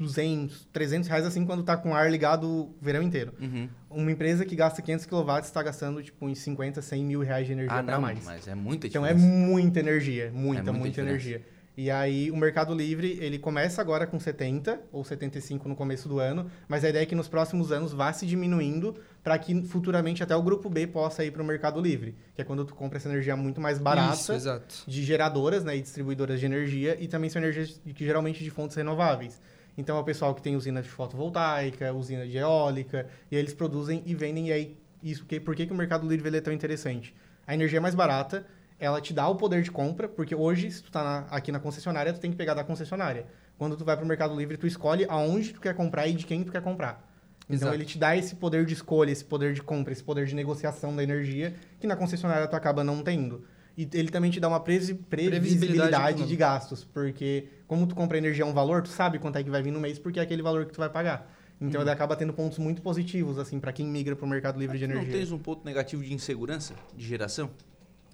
200, 0.04 0.68
300 0.72 1.10
reais, 1.10 1.26
assim, 1.26 1.46
quando 1.46 1.64
tá 1.64 1.76
com 1.78 1.92
o 1.92 1.94
ar 1.96 2.10
ligado 2.12 2.48
o 2.48 2.76
verão 2.82 3.02
inteiro. 3.02 3.34
Uhum. 3.42 3.68
Uma 3.90 4.12
empresa 4.12 4.46
que 4.46 4.56
gasta 4.56 4.82
500 4.82 5.06
kW 5.06 5.40
está 5.44 5.62
gastando, 5.64 6.02
tipo, 6.04 6.26
uns 6.26 6.40
50, 6.40 6.82
100 6.82 7.04
mil 7.06 7.22
reais 7.22 7.46
de 7.48 7.54
energia 7.54 7.80
Ah, 7.80 7.84
para 7.84 8.00
mais. 8.00 8.24
mas 8.26 8.48
é 8.48 8.56
muita 8.56 8.88
Então 8.88 9.06
é 9.06 9.14
muita 9.14 9.80
energia, 9.80 10.32
muita, 10.34 10.62
É 10.62 10.64
muita 10.64 10.74
muita, 10.74 11.02
energia. 11.02 11.42
E 11.76 11.90
aí 11.90 12.30
o 12.30 12.38
Mercado 12.38 12.72
Livre, 12.76 13.18
ele 13.20 13.40
começa 13.40 13.82
agora 13.82 14.06
com 14.06 14.20
70 14.20 14.80
ou 14.92 15.04
75 15.04 15.68
no 15.68 15.76
começo 15.76 16.08
do 16.08 16.20
ano, 16.20 16.46
mas 16.68 16.84
a 16.86 16.90
ideia 16.90 17.02
é 17.02 17.06
que 17.08 17.16
nos 17.16 17.28
próximos 17.28 17.72
anos 17.72 17.92
vá 17.94 18.14
se 18.14 18.28
diminuindo 18.28 18.94
para 19.24 19.40
que 19.40 19.60
futuramente 19.64 20.22
até 20.22 20.36
o 20.36 20.44
grupo 20.44 20.70
B 20.70 20.86
possa 20.86 21.26
ir 21.26 21.32
para 21.32 21.42
o 21.42 21.46
Mercado 21.46 21.82
Livre, 21.82 22.16
que 22.36 22.44
é 22.44 22.46
quando 22.46 22.64
tu 22.64 22.76
compra 22.76 23.00
essa 23.00 23.10
energia 23.10 23.36
muito 23.36 23.60
mais 23.60 23.80
barata 23.80 24.14
Isso, 24.14 24.34
exato. 24.34 24.84
de 24.86 25.04
geradoras 25.04 25.64
né, 25.64 25.76
e 25.76 25.82
distribuidoras 25.82 26.40
de 26.40 26.46
energia 26.46 26.96
e 27.00 27.08
também 27.08 27.28
são 27.32 27.42
energias 27.42 27.82
que 27.96 28.06
geralmente 28.06 28.44
de 28.44 28.52
fontes 28.52 28.76
renováveis. 28.78 29.42
Então 29.78 29.98
é 29.98 30.00
o 30.00 30.04
pessoal 30.04 30.36
que 30.36 30.42
tem 30.42 30.56
usina 30.56 30.82
de 30.82 30.90
fotovoltaica, 30.90 31.92
usina 31.94 32.28
de 32.28 32.38
eólica, 32.38 33.08
e 33.32 33.36
eles 33.36 33.54
produzem 33.54 34.04
e 34.06 34.14
vendem, 34.14 34.50
e 34.50 34.52
aí 34.52 34.78
isso, 35.02 35.26
que, 35.26 35.40
por 35.40 35.56
que, 35.56 35.66
que 35.66 35.74
o 35.74 35.76
Mercado 35.76 36.08
Livre 36.08 36.30
ele 36.30 36.38
é 36.38 36.42
tão 36.42 36.54
interessante? 36.54 37.14
A 37.46 37.54
energia 37.54 37.78
é 37.78 37.80
mais 37.82 37.94
barata, 37.94 38.46
ela 38.80 39.02
te 39.02 39.14
dá 39.14 39.28
o 39.28 39.36
poder 39.36 39.62
de 39.62 39.72
compra, 39.72 40.08
porque 40.08 40.34
hoje, 40.34 40.72
se 40.72 40.82
tu 40.82 40.92
tá 40.92 41.04
na, 41.04 41.18
aqui 41.30 41.52
na 41.52 41.60
concessionária, 41.60 42.14
tu 42.14 42.20
tem 42.20 42.32
que 42.32 42.38
pegar 42.38 42.54
da 42.54 42.64
concessionária. 42.64 43.26
Quando 43.58 43.76
tu 43.76 43.84
vai 43.84 43.96
para 43.96 44.06
o 44.06 44.08
Mercado 44.08 44.36
Livre, 44.36 44.58
tu 44.58 44.66
escolhe 44.66 45.06
aonde 45.10 45.54
tu 45.54 45.62
quer 45.62 45.76
comprar 45.76 46.08
e 46.08 46.14
de 46.14 46.26
quem 46.26 46.44
tu 46.44 46.52
quer 46.52 46.62
comprar. 46.62 47.10
Então 47.50 47.68
Exato. 47.68 47.76
ele 47.76 47.86
te 47.86 47.98
dá 47.98 48.16
esse 48.16 48.36
poder 48.36 48.66
de 48.66 48.74
escolha, 48.74 49.12
esse 49.12 49.26
poder 49.26 49.54
de 49.54 49.62
compra, 49.62 49.92
esse 49.92 50.04
poder 50.04 50.26
de 50.26 50.34
negociação 50.34 50.96
da 50.96 51.04
energia, 51.04 51.54
que 51.80 51.86
na 51.86 51.96
concessionária 51.96 52.48
tu 52.48 52.56
acaba 52.56 52.84
não 52.84 53.04
tendo. 53.04 53.46
E 53.76 53.88
ele 53.94 54.10
também 54.10 54.30
te 54.30 54.40
dá 54.40 54.48
uma 54.48 54.60
presi- 54.60 54.94
previsibilidade 54.94 55.96
econômica. 55.96 56.28
de 56.28 56.36
gastos, 56.36 56.84
porque 56.84 57.48
como 57.68 57.88
tu 57.88 57.96
compra 57.96 58.18
energia 58.18 58.44
a 58.46 58.48
um 58.48 58.54
valor, 58.54 58.84
tu 58.84 58.90
sabe 58.90 59.18
quanto 59.20 59.38
é 59.38 59.44
que 59.44 59.50
vai 59.50 59.64
vir 59.64 59.72
no 59.72 59.80
mês, 59.80 59.98
porque 59.98 60.20
é 60.20 60.24
aquele 60.24 60.42
valor 60.44 60.66
que 60.66 60.74
tu 60.74 60.78
vai 60.78 60.90
pagar. 60.90 61.32
Então 61.60 61.82
ele 61.82 61.90
acaba 61.90 62.16
tendo 62.16 62.34
pontos 62.34 62.58
muito 62.60 62.82
positivos, 62.82 63.40
assim, 63.40 63.60
para 63.60 63.72
quem 63.72 63.86
migra 63.88 64.16
para 64.16 64.26
o 64.26 64.28
mercado 64.30 64.60
livre 64.60 64.78
de 64.78 64.86
Não 64.86 64.96
energia. 64.96 65.14
tens 65.14 65.32
um 65.32 65.38
ponto 65.40 65.64
negativo 65.66 66.04
de 66.04 66.14
insegurança 66.14 66.74
de 66.96 67.06
geração? 67.06 67.50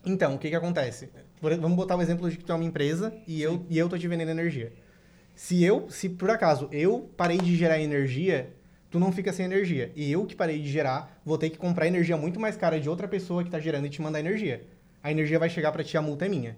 Então, 0.05 0.35
o 0.35 0.37
que 0.39 0.49
que 0.49 0.55
acontece? 0.55 1.09
Vamos 1.41 1.75
botar 1.75 1.95
o 1.97 2.01
exemplo 2.01 2.29
de 2.29 2.37
que 2.37 2.43
tu 2.43 2.51
é 2.51 2.55
uma 2.55 2.63
empresa 2.63 3.13
e 3.27 3.41
eu, 3.41 3.65
e 3.69 3.77
eu 3.77 3.89
tô 3.89 3.97
te 3.97 4.07
vendendo 4.07 4.29
energia. 4.29 4.71
Se 5.35 5.63
eu, 5.63 5.89
se 5.89 6.07
por 6.09 6.29
acaso 6.29 6.69
eu 6.71 7.09
parei 7.17 7.37
de 7.37 7.55
gerar 7.55 7.79
energia, 7.81 8.53
tu 8.91 8.99
não 8.99 9.11
fica 9.11 9.33
sem 9.33 9.45
energia. 9.45 9.91
E 9.95 10.09
eu 10.11 10.25
que 10.25 10.35
parei 10.35 10.61
de 10.61 10.71
gerar, 10.71 11.19
vou 11.25 11.37
ter 11.37 11.49
que 11.49 11.57
comprar 11.57 11.87
energia 11.87 12.15
muito 12.15 12.39
mais 12.39 12.55
cara 12.55 12.79
de 12.79 12.87
outra 12.89 13.07
pessoa 13.07 13.43
que 13.43 13.49
tá 13.49 13.59
gerando 13.59 13.87
e 13.87 13.89
te 13.89 14.01
mandar 14.01 14.19
energia. 14.19 14.63
A 15.01 15.11
energia 15.11 15.39
vai 15.39 15.49
chegar 15.49 15.71
para 15.71 15.83
ti, 15.83 15.97
a 15.97 16.01
multa 16.01 16.25
é 16.25 16.29
minha. 16.29 16.57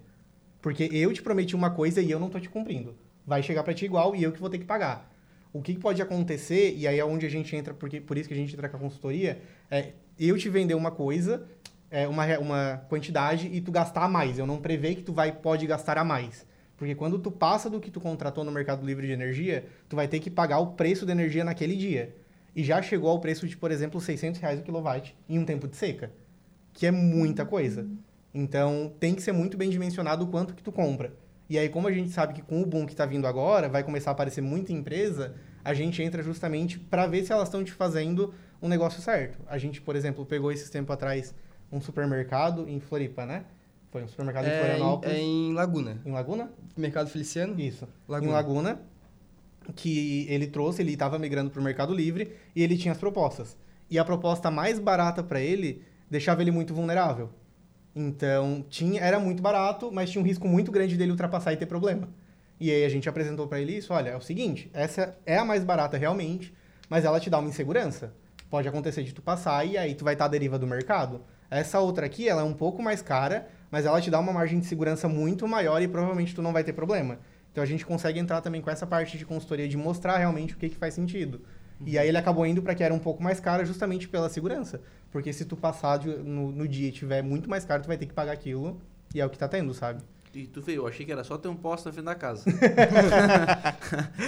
Porque 0.62 0.90
eu 0.92 1.12
te 1.14 1.22
prometi 1.22 1.56
uma 1.56 1.72
coisa 1.72 2.02
e 2.02 2.10
eu 2.10 2.20
não 2.20 2.30
tô 2.30 2.40
te 2.40 2.50
cumprindo. 2.50 2.96
Vai 3.26 3.42
chegar 3.42 3.64
para 3.64 3.74
ti 3.74 3.86
igual 3.86 4.16
e 4.16 4.24
eu 4.24 4.32
que 4.32 4.40
vou 4.40 4.50
ter 4.50 4.58
que 4.58 4.66
pagar. 4.66 5.12
O 5.54 5.62
que 5.62 5.78
pode 5.78 6.02
acontecer, 6.02 6.76
e 6.78 6.88
aí 6.88 7.00
é 7.00 7.06
onde 7.06 7.26
a 7.26 7.30
gente 7.30 7.56
entra, 7.56 7.74
porque 7.74 8.00
por 8.00 8.18
isso 8.18 8.28
que 8.28 8.34
a 8.34 8.38
gente 8.38 8.54
entra 8.54 8.70
com 8.70 8.78
a 8.78 8.80
consultoria, 8.80 9.42
é 9.70 9.94
eu 10.18 10.38
te 10.38 10.50
vender 10.50 10.76
uma 10.76 10.92
coisa, 10.92 11.46
é, 11.90 12.08
uma, 12.08 12.26
uma 12.40 12.86
quantidade 12.88 13.50
e 13.52 13.60
tu 13.60 13.72
gastar 13.72 14.04
a 14.04 14.08
mais. 14.08 14.40
Eu 14.40 14.48
não 14.48 14.58
prevei 14.58 14.96
que 14.96 15.04
tu 15.04 15.12
vai 15.12 15.32
pode 15.32 15.68
gastar 15.68 15.98
a 15.98 16.04
mais. 16.04 16.46
Porque 16.78 16.96
quando 16.96 17.20
tu 17.20 17.30
passa 17.30 17.70
do 17.70 17.80
que 17.80 17.92
tu 17.92 18.00
contratou 18.00 18.44
no 18.44 18.52
Mercado 18.52 18.84
Livre 18.86 19.06
de 19.06 19.14
Energia, 19.14 19.66
tu 19.88 19.96
vai 19.96 20.08
ter 20.08 20.20
que 20.20 20.32
pagar 20.32 20.60
o 20.60 20.68
preço 20.68 21.06
da 21.06 21.12
energia 21.12 21.44
naquele 21.44 21.76
dia. 21.76 22.16
E 22.56 22.64
já 22.64 22.82
chegou 22.82 23.10
ao 23.10 23.20
preço 23.20 23.48
de, 23.48 23.56
por 23.56 23.72
exemplo, 23.72 24.02
600 24.02 24.40
reais 24.40 24.60
o 24.60 24.64
quilowatt 24.64 25.16
em 25.30 25.38
um 25.38 25.46
tempo 25.46 25.68
de 25.68 25.76
seca. 25.76 26.12
Que 26.74 26.88
é 26.88 26.92
muita 26.92 27.46
coisa. 27.46 27.88
Então, 28.34 28.94
tem 29.00 29.14
que 29.14 29.22
ser 29.22 29.32
muito 29.32 29.58
bem 29.58 29.70
dimensionado 29.70 30.24
o 30.24 30.28
quanto 30.28 30.54
que 30.54 30.64
tu 30.64 30.72
compra. 30.72 31.14
E 31.50 31.58
aí, 31.60 31.68
como 31.68 31.88
a 31.88 31.92
gente 31.92 32.10
sabe 32.12 32.34
que 32.34 32.42
com 32.42 32.62
o 32.62 32.66
boom 32.66 32.86
que 32.86 32.94
está 32.94 33.06
vindo 33.06 33.28
agora, 33.28 33.68
vai 33.68 33.84
começar 33.84 34.12
a 34.12 34.14
aparecer 34.14 34.42
muita 34.42 34.72
empresa, 34.72 35.36
a 35.64 35.74
gente 35.74 36.02
entra 36.02 36.24
justamente 36.24 36.80
para 36.80 37.06
ver 37.08 37.26
se 37.26 37.34
elas 37.34 37.50
estão 37.50 37.64
te 37.64 37.74
fazendo 37.74 38.34
um 38.62 38.70
negócio 38.70 39.02
certo. 39.02 39.38
A 39.48 39.58
gente, 39.58 39.82
por 39.82 39.96
exemplo, 39.96 40.26
pegou 40.26 40.52
esses 40.52 40.70
tempos 40.70 40.94
atrás 40.94 41.36
um 41.72 41.82
supermercado 41.82 42.68
em 42.70 42.80
Floripa, 42.80 43.26
né? 43.26 43.44
Foi 43.92 44.02
um 44.04 44.08
supermercado 44.08 44.46
em 44.46 44.50
É, 44.50 44.56
em, 44.56 44.60
Florianópolis. 44.60 45.14
é 45.16 45.20
em 45.20 45.54
Laguna. 45.54 46.02
Em 46.06 46.12
Laguna? 46.12 46.52
Mercado 46.78 47.10
Feliciano? 47.10 47.60
Isso. 47.60 47.86
Laguna. 48.08 48.32
Em 48.32 48.34
Laguna, 48.34 48.82
que 49.76 50.26
ele 50.30 50.48
trouxe, 50.48 50.82
ele 50.82 50.94
estava 50.94 51.20
migrando 51.20 51.50
para 51.50 51.60
o 51.60 51.64
Mercado 51.64 51.94
Livre 51.94 52.32
e 52.56 52.64
ele 52.64 52.78
tinha 52.78 52.94
as 52.94 52.98
propostas. 52.98 53.58
E 53.90 54.00
a 54.00 54.06
proposta 54.06 54.50
mais 54.50 54.80
barata 54.80 55.22
para 55.22 55.42
ele 55.42 55.84
deixava 56.10 56.42
ele 56.42 56.52
muito 56.52 56.74
vulnerável. 56.74 57.30
Então, 57.96 58.66
tinha, 58.70 59.02
era 59.02 59.20
muito 59.20 59.42
barato, 59.42 59.92
mas 59.92 60.10
tinha 60.10 60.22
um 60.22 60.26
risco 60.26 60.48
muito 60.48 60.72
grande 60.72 60.96
dele 60.98 61.12
ultrapassar 61.12 61.54
e 61.54 61.58
ter 61.58 61.66
problema. 61.66 62.08
E 62.60 62.72
aí 62.72 62.86
a 62.86 62.90
gente 62.90 63.10
apresentou 63.10 63.48
para 63.48 63.60
ele 63.60 63.78
isso, 63.78 63.94
olha, 63.94 64.12
é 64.12 64.16
o 64.16 64.22
seguinte, 64.22 64.70
essa 64.74 65.18
é 65.26 65.38
a 65.38 65.44
mais 65.44 65.64
barata 65.64 65.98
realmente, 65.98 66.54
mas 66.88 67.06
ela 67.06 67.20
te 67.20 67.30
dá 67.30 67.40
uma 67.40 67.50
insegurança. 67.50 68.14
Pode 68.50 68.68
acontecer 68.68 69.04
de 69.04 69.14
tu 69.14 69.22
passar 69.22 69.66
e 69.66 69.78
aí 69.78 69.96
tu 69.96 70.04
vai 70.04 70.14
estar 70.14 70.26
à 70.26 70.28
deriva 70.28 70.60
do 70.60 70.68
mercado. 70.68 71.22
Essa 71.50 71.80
outra 71.80 72.06
aqui, 72.06 72.30
ela 72.30 72.42
é 72.42 72.46
um 72.46 72.54
pouco 72.54 72.82
mais 72.82 73.02
cara, 73.02 73.48
mas 73.70 73.86
ela 73.86 74.00
te 74.00 74.12
dá 74.12 74.20
uma 74.20 74.32
margem 74.32 74.60
de 74.60 74.66
segurança 74.66 75.08
muito 75.08 75.48
maior 75.48 75.82
e 75.82 75.88
provavelmente 75.88 76.36
tu 76.36 76.42
não 76.42 76.54
vai 76.54 76.64
ter 76.64 76.74
problema. 76.74 77.20
Então 77.52 77.64
a 77.64 77.68
gente 77.68 77.86
consegue 77.86 78.20
entrar 78.20 78.42
também 78.42 78.62
com 78.62 78.70
essa 78.70 78.88
parte 78.88 79.18
de 79.18 79.26
consultoria 79.26 79.68
de 79.68 79.76
mostrar 79.76 80.18
realmente 80.18 80.54
o 80.54 80.58
que, 80.58 80.70
que 80.70 80.76
faz 80.76 80.94
sentido. 80.94 81.42
E 81.86 81.98
aí 81.98 82.08
ele 82.08 82.18
acabou 82.18 82.46
indo 82.46 82.62
para 82.62 82.76
que 82.76 82.84
era 82.84 82.94
um 82.94 83.00
pouco 83.00 83.22
mais 83.24 83.40
cara 83.40 83.66
justamente 83.66 84.08
pela 84.08 84.30
segurança. 84.30 84.82
Porque 85.12 85.32
se 85.34 85.46
tu 85.46 85.56
passar 85.58 85.98
de- 85.98 86.10
no, 86.10 86.52
no 86.52 86.68
dia 86.68 86.88
e 86.90 86.92
tiver 86.92 87.22
muito 87.22 87.50
mais 87.50 87.66
caro, 87.66 87.82
tu 87.84 87.88
vai 87.88 87.98
ter 87.98 88.06
que 88.06 88.14
pagar 88.14 88.32
aquilo. 88.32 88.80
E 89.14 89.20
é 89.20 89.26
o 89.26 89.30
que 89.30 89.38
tá 89.38 89.48
tendo, 89.48 89.74
sabe? 89.74 90.02
E 90.34 90.48
tu 90.48 90.62
veio, 90.62 90.84
eu 90.84 90.88
achei 90.88 91.06
que 91.06 91.12
era 91.12 91.26
só 91.26 91.38
ter 91.38 91.50
um 91.50 91.56
poste 91.56 91.86
na 91.88 91.92
frente 91.92 92.06
da 92.06 92.16
casa. 92.16 92.46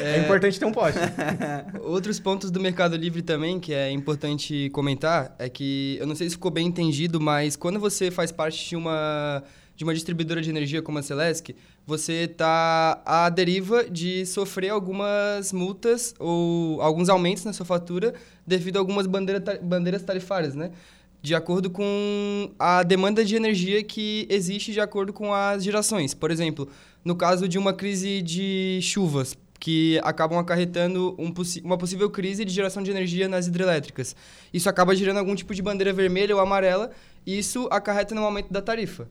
É, 0.02 0.20
importante 0.20 0.60
ter 0.60 0.66
um 0.66 0.72
poste. 0.72 1.00
Outros 1.84 2.20
pontos 2.20 2.52
do 2.52 2.60
Mercado 2.60 2.96
Livre 2.98 3.22
também 3.22 3.60
que 3.60 3.74
é 3.74 3.90
importante 3.92 4.70
comentar 4.72 5.34
é 5.40 5.48
que 5.50 5.98
eu 6.00 6.08
não 6.08 6.16
sei 6.16 6.30
se 6.30 6.36
ficou 6.36 6.52
bem 6.52 6.68
entendido, 6.68 7.22
mas 7.22 7.56
quando 7.56 7.80
você 7.80 8.12
faz 8.12 8.32
parte 8.32 8.68
de 8.70 8.76
uma 8.76 9.44
de 9.76 9.84
uma 9.84 9.94
distribuidora 9.94 10.42
de 10.42 10.50
energia 10.50 10.82
como 10.82 11.00
a 11.00 11.02
Celesc, 11.02 11.56
você 11.86 12.24
está 12.24 13.02
à 13.06 13.30
deriva 13.30 13.84
de 13.90 14.26
sofrer 14.26 14.70
algumas 14.70 15.52
multas 15.52 16.14
ou 16.20 16.82
alguns 16.82 17.10
aumentos 17.10 17.44
na 17.44 17.54
sua 17.54 17.66
fatura 17.66 18.14
devido 18.46 18.78
a 18.78 18.80
algumas 18.80 19.08
bandeira 19.08 19.44
bandeiras 19.62 20.04
tarifárias, 20.04 20.56
né? 20.56 20.72
De 21.22 21.34
acordo 21.34 21.70
com 21.70 22.52
a 22.60 22.84
demanda 22.84 23.24
de 23.24 23.36
energia 23.36 23.82
que 23.82 24.28
existe 24.30 24.74
de 24.74 24.82
acordo 24.82 25.14
com 25.14 25.34
as 25.34 25.64
gerações. 25.64 26.14
Por 26.14 26.30
exemplo, 26.30 26.68
no 27.04 27.16
caso 27.16 27.48
de 27.48 27.58
uma 27.58 27.74
crise 27.74 28.22
de 28.22 28.80
chuvas, 28.82 29.36
que 29.64 29.98
acabam 30.04 30.38
acarretando 30.38 31.16
um 31.18 31.34
uma 31.64 31.78
possível 31.78 32.10
crise 32.10 32.44
de 32.44 32.52
geração 32.52 32.84
de 32.84 32.92
energia 32.92 33.30
nas 33.30 33.48
hidrelétricas. 33.48 34.14
Isso 34.54 34.68
acaba 34.68 34.94
gerando 34.94 35.20
algum 35.20 35.34
tipo 35.34 35.56
de 35.56 35.62
bandeira 35.62 35.94
vermelha 35.94 36.36
ou 36.36 36.42
amarela, 36.42 36.92
e 37.26 37.40
isso 37.40 37.70
acarreta 37.72 38.14
no 38.14 38.26
aumento 38.26 38.52
da 38.52 38.62
tarifa. 38.62 39.08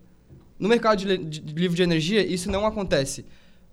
No 0.58 0.68
mercado 0.68 0.98
de, 0.98 1.18
de- 1.18 1.54
livre 1.54 1.76
de 1.76 1.82
energia, 1.82 2.24
isso 2.24 2.50
não 2.50 2.66
acontece. 2.66 3.24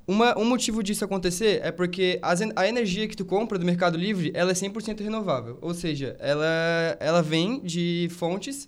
Uma, 0.07 0.37
um 0.39 0.45
motivo 0.45 0.81
disso 0.81 1.05
acontecer 1.05 1.61
é 1.63 1.71
porque 1.71 2.17
as 2.21 2.41
a 2.55 2.67
energia 2.67 3.07
que 3.07 3.15
tu 3.15 3.23
compra 3.23 3.59
do 3.59 3.65
Mercado 3.65 3.95
Livre, 3.97 4.31
ela 4.33 4.49
é 4.51 4.55
100% 4.55 5.01
renovável. 5.03 5.57
Ou 5.61 5.73
seja, 5.73 6.15
ela, 6.19 6.97
ela 6.99 7.21
vem 7.21 7.59
de 7.61 8.07
fontes 8.11 8.67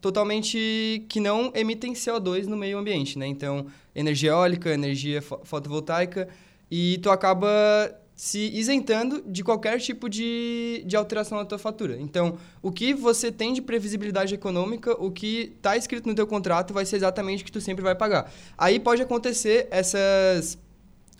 totalmente 0.00 1.04
que 1.08 1.20
não 1.20 1.52
emitem 1.54 1.92
CO2 1.92 2.46
no 2.46 2.56
meio 2.56 2.78
ambiente, 2.78 3.18
né? 3.18 3.26
Então, 3.26 3.66
energia 3.94 4.30
eólica, 4.30 4.72
energia 4.72 5.20
fo- 5.20 5.40
fotovoltaica, 5.44 6.28
e 6.70 6.98
tu 7.02 7.10
acaba 7.10 7.92
se 8.18 8.50
isentando 8.52 9.22
de 9.24 9.44
qualquer 9.44 9.78
tipo 9.78 10.08
de, 10.08 10.82
de 10.84 10.96
alteração 10.96 11.38
na 11.38 11.44
tua 11.44 11.56
fatura. 11.56 11.96
Então, 12.00 12.36
o 12.60 12.72
que 12.72 12.92
você 12.92 13.30
tem 13.30 13.52
de 13.52 13.62
previsibilidade 13.62 14.34
econômica, 14.34 14.92
o 15.00 15.08
que 15.08 15.54
está 15.56 15.76
escrito 15.76 16.08
no 16.08 16.16
teu 16.16 16.26
contrato 16.26 16.74
vai 16.74 16.84
ser 16.84 16.96
exatamente 16.96 17.44
o 17.44 17.46
que 17.46 17.52
tu 17.52 17.60
sempre 17.60 17.80
vai 17.80 17.94
pagar. 17.94 18.28
Aí 18.58 18.80
pode 18.80 19.00
acontecer 19.00 19.68
essas 19.70 20.58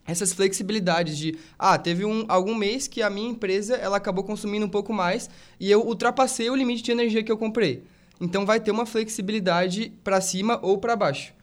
essas 0.04 0.32
flexibilidades 0.32 1.16
de 1.16 1.38
ah 1.56 1.78
teve 1.78 2.04
um 2.04 2.24
algum 2.28 2.54
mês 2.54 2.88
que 2.88 3.00
a 3.00 3.10
minha 3.10 3.30
empresa 3.30 3.76
ela 3.76 3.98
acabou 3.98 4.24
consumindo 4.24 4.66
um 4.66 4.68
pouco 4.68 4.92
mais 4.92 5.28
e 5.60 5.70
eu 5.70 5.86
ultrapassei 5.86 6.48
o 6.50 6.56
limite 6.56 6.82
de 6.82 6.90
energia 6.90 7.22
que 7.22 7.30
eu 7.30 7.36
comprei 7.36 7.84
então 8.18 8.46
vai 8.46 8.58
ter 8.58 8.70
uma 8.70 8.86
flexibilidade 8.86 9.92
para 10.02 10.18
cima 10.22 10.58
ou 10.62 10.78
para 10.78 10.96
baixo 10.96 11.34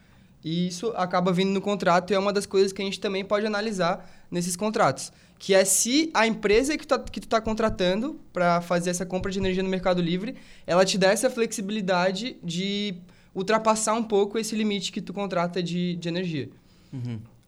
e 0.45 0.67
isso 0.67 0.93
acaba 0.95 1.33
vindo 1.33 1.49
no 1.49 1.59
contrato 1.59 2.11
e 2.11 2.13
é 2.13 2.19
uma 2.19 2.31
das 2.31 2.45
coisas 2.45 2.71
que 2.71 2.81
a 2.81 2.85
gente 2.85 2.99
também 2.99 3.25
pode 3.25 3.45
analisar 3.45 4.09
nesses 4.31 4.55
contratos 4.55 5.11
que 5.37 5.53
é 5.53 5.65
se 5.65 6.09
a 6.13 6.25
empresa 6.25 6.77
que, 6.77 6.87
tá, 6.87 6.97
que 6.97 7.19
tu 7.19 7.25
está 7.25 7.41
contratando 7.41 8.17
para 8.31 8.61
fazer 8.61 8.91
essa 8.91 9.05
compra 9.05 9.31
de 9.31 9.39
energia 9.39 9.63
no 9.63 9.69
Mercado 9.69 10.01
Livre 10.01 10.35
ela 10.65 10.85
te 10.85 10.97
dá 10.97 11.11
essa 11.11 11.29
flexibilidade 11.29 12.37
de 12.43 12.95
ultrapassar 13.33 13.95
um 13.95 14.03
pouco 14.03 14.37
esse 14.37 14.55
limite 14.55 14.91
que 14.91 15.01
tu 15.01 15.11
contrata 15.11 15.61
de, 15.61 15.95
de 15.95 16.07
energia 16.07 16.49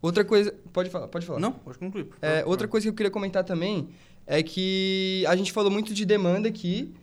Outra 0.00 0.24
coisa. 0.24 0.54
Pode 0.72 0.90
falar, 0.90 1.08
pode 1.08 1.26
falar. 1.26 1.40
Não, 1.40 1.52
pode 1.52 1.78
concluir. 1.78 2.08
É, 2.22 2.44
outra 2.46 2.68
coisa 2.68 2.84
que 2.84 2.90
eu 2.90 2.94
queria 2.94 3.10
comentar 3.10 3.44
também 3.44 3.88
é 4.26 4.42
que 4.42 5.24
a 5.26 5.34
gente 5.34 5.52
falou 5.52 5.70
muito 5.70 5.92
de 5.92 6.04
demanda 6.04 6.48
aqui, 6.48 6.94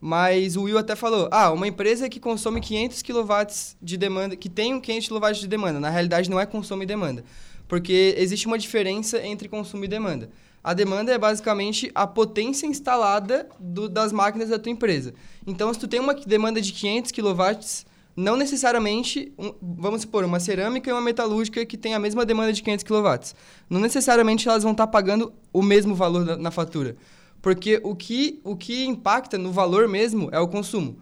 mas 0.00 0.56
o 0.56 0.62
Will 0.62 0.78
até 0.78 0.96
falou: 0.96 1.28
ah, 1.30 1.50
uma 1.52 1.68
empresa 1.68 2.08
que 2.08 2.18
consome 2.18 2.60
500 2.60 3.02
kW 3.02 3.46
de 3.82 3.96
demanda, 3.96 4.34
que 4.36 4.48
tem 4.48 4.74
um 4.74 4.80
500 4.80 5.08
kW 5.08 5.32
de 5.32 5.48
demanda, 5.48 5.78
na 5.80 5.90
realidade 5.90 6.30
não 6.30 6.40
é 6.40 6.46
consumo 6.46 6.82
e 6.82 6.86
demanda. 6.86 7.24
Porque 7.68 8.14
existe 8.18 8.46
uma 8.46 8.58
diferença 8.58 9.24
entre 9.24 9.48
consumo 9.48 9.84
e 9.84 9.88
demanda. 9.88 10.30
A 10.62 10.74
demanda 10.74 11.12
é 11.12 11.16
basicamente 11.18 11.90
a 11.94 12.06
potência 12.06 12.66
instalada 12.66 13.48
do- 13.58 13.88
das 13.88 14.12
máquinas 14.12 14.48
da 14.48 14.58
tua 14.58 14.72
empresa. 14.72 15.14
Então, 15.46 15.72
se 15.72 15.78
tu 15.78 15.86
tem 15.88 16.00
uma 16.00 16.12
demanda 16.14 16.60
de 16.60 16.72
500 16.72 17.12
kW, 17.12 17.86
não 18.16 18.36
necessariamente, 18.36 19.32
um, 19.38 19.54
vamos 19.62 20.02
supor, 20.02 20.24
uma 20.24 20.40
cerâmica 20.40 20.90
e 20.90 20.92
uma 20.92 21.00
metalúrgica 21.00 21.64
que 21.64 21.78
tem 21.78 21.94
a 21.94 21.98
mesma 21.98 22.26
demanda 22.26 22.52
de 22.52 22.62
500 22.62 22.84
kW. 22.84 23.34
Não 23.70 23.80
necessariamente 23.80 24.48
elas 24.48 24.62
vão 24.62 24.72
estar 24.72 24.86
pagando 24.88 25.32
o 25.52 25.62
mesmo 25.62 25.94
valor 25.94 26.24
na, 26.26 26.36
na 26.36 26.50
fatura. 26.50 26.96
Porque 27.40 27.80
o 27.82 27.94
que, 27.94 28.40
o 28.44 28.56
que 28.56 28.84
impacta 28.84 29.38
no 29.38 29.50
valor 29.52 29.88
mesmo 29.88 30.28
é 30.32 30.38
o 30.38 30.48
consumo. 30.48 30.98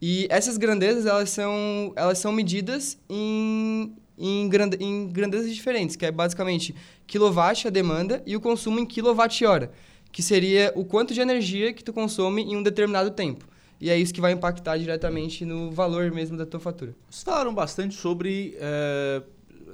E 0.00 0.26
essas 0.30 0.56
grandezas, 0.56 1.06
elas 1.06 1.30
são, 1.30 1.92
elas 1.94 2.18
são 2.18 2.32
medidas 2.32 2.98
em, 3.08 3.94
em, 4.16 4.48
grande, 4.48 4.76
em 4.80 5.08
grandezas 5.08 5.54
diferentes, 5.54 5.96
que 5.96 6.06
é 6.06 6.10
basicamente 6.10 6.74
quilowatt 7.06 7.66
a 7.66 7.70
demanda 7.70 8.22
e 8.26 8.34
o 8.34 8.40
consumo 8.40 8.80
em 8.80 8.86
quilowatt-hora, 8.86 9.70
que 10.10 10.22
seria 10.22 10.72
o 10.74 10.84
quanto 10.84 11.12
de 11.12 11.20
energia 11.20 11.72
que 11.72 11.84
tu 11.84 11.92
consome 11.92 12.42
em 12.42 12.56
um 12.56 12.62
determinado 12.62 13.10
tempo. 13.10 13.46
E 13.80 13.88
é 13.88 13.96
isso 13.96 14.12
que 14.12 14.20
vai 14.20 14.32
impactar 14.32 14.76
diretamente 14.76 15.44
no 15.44 15.70
valor 15.70 16.10
mesmo 16.10 16.36
da 16.36 16.44
tua 16.44 16.60
fatura. 16.60 16.94
Vocês 17.08 17.22
falaram 17.22 17.54
bastante 17.54 17.94
sobre 17.94 18.54
é, 18.58 19.22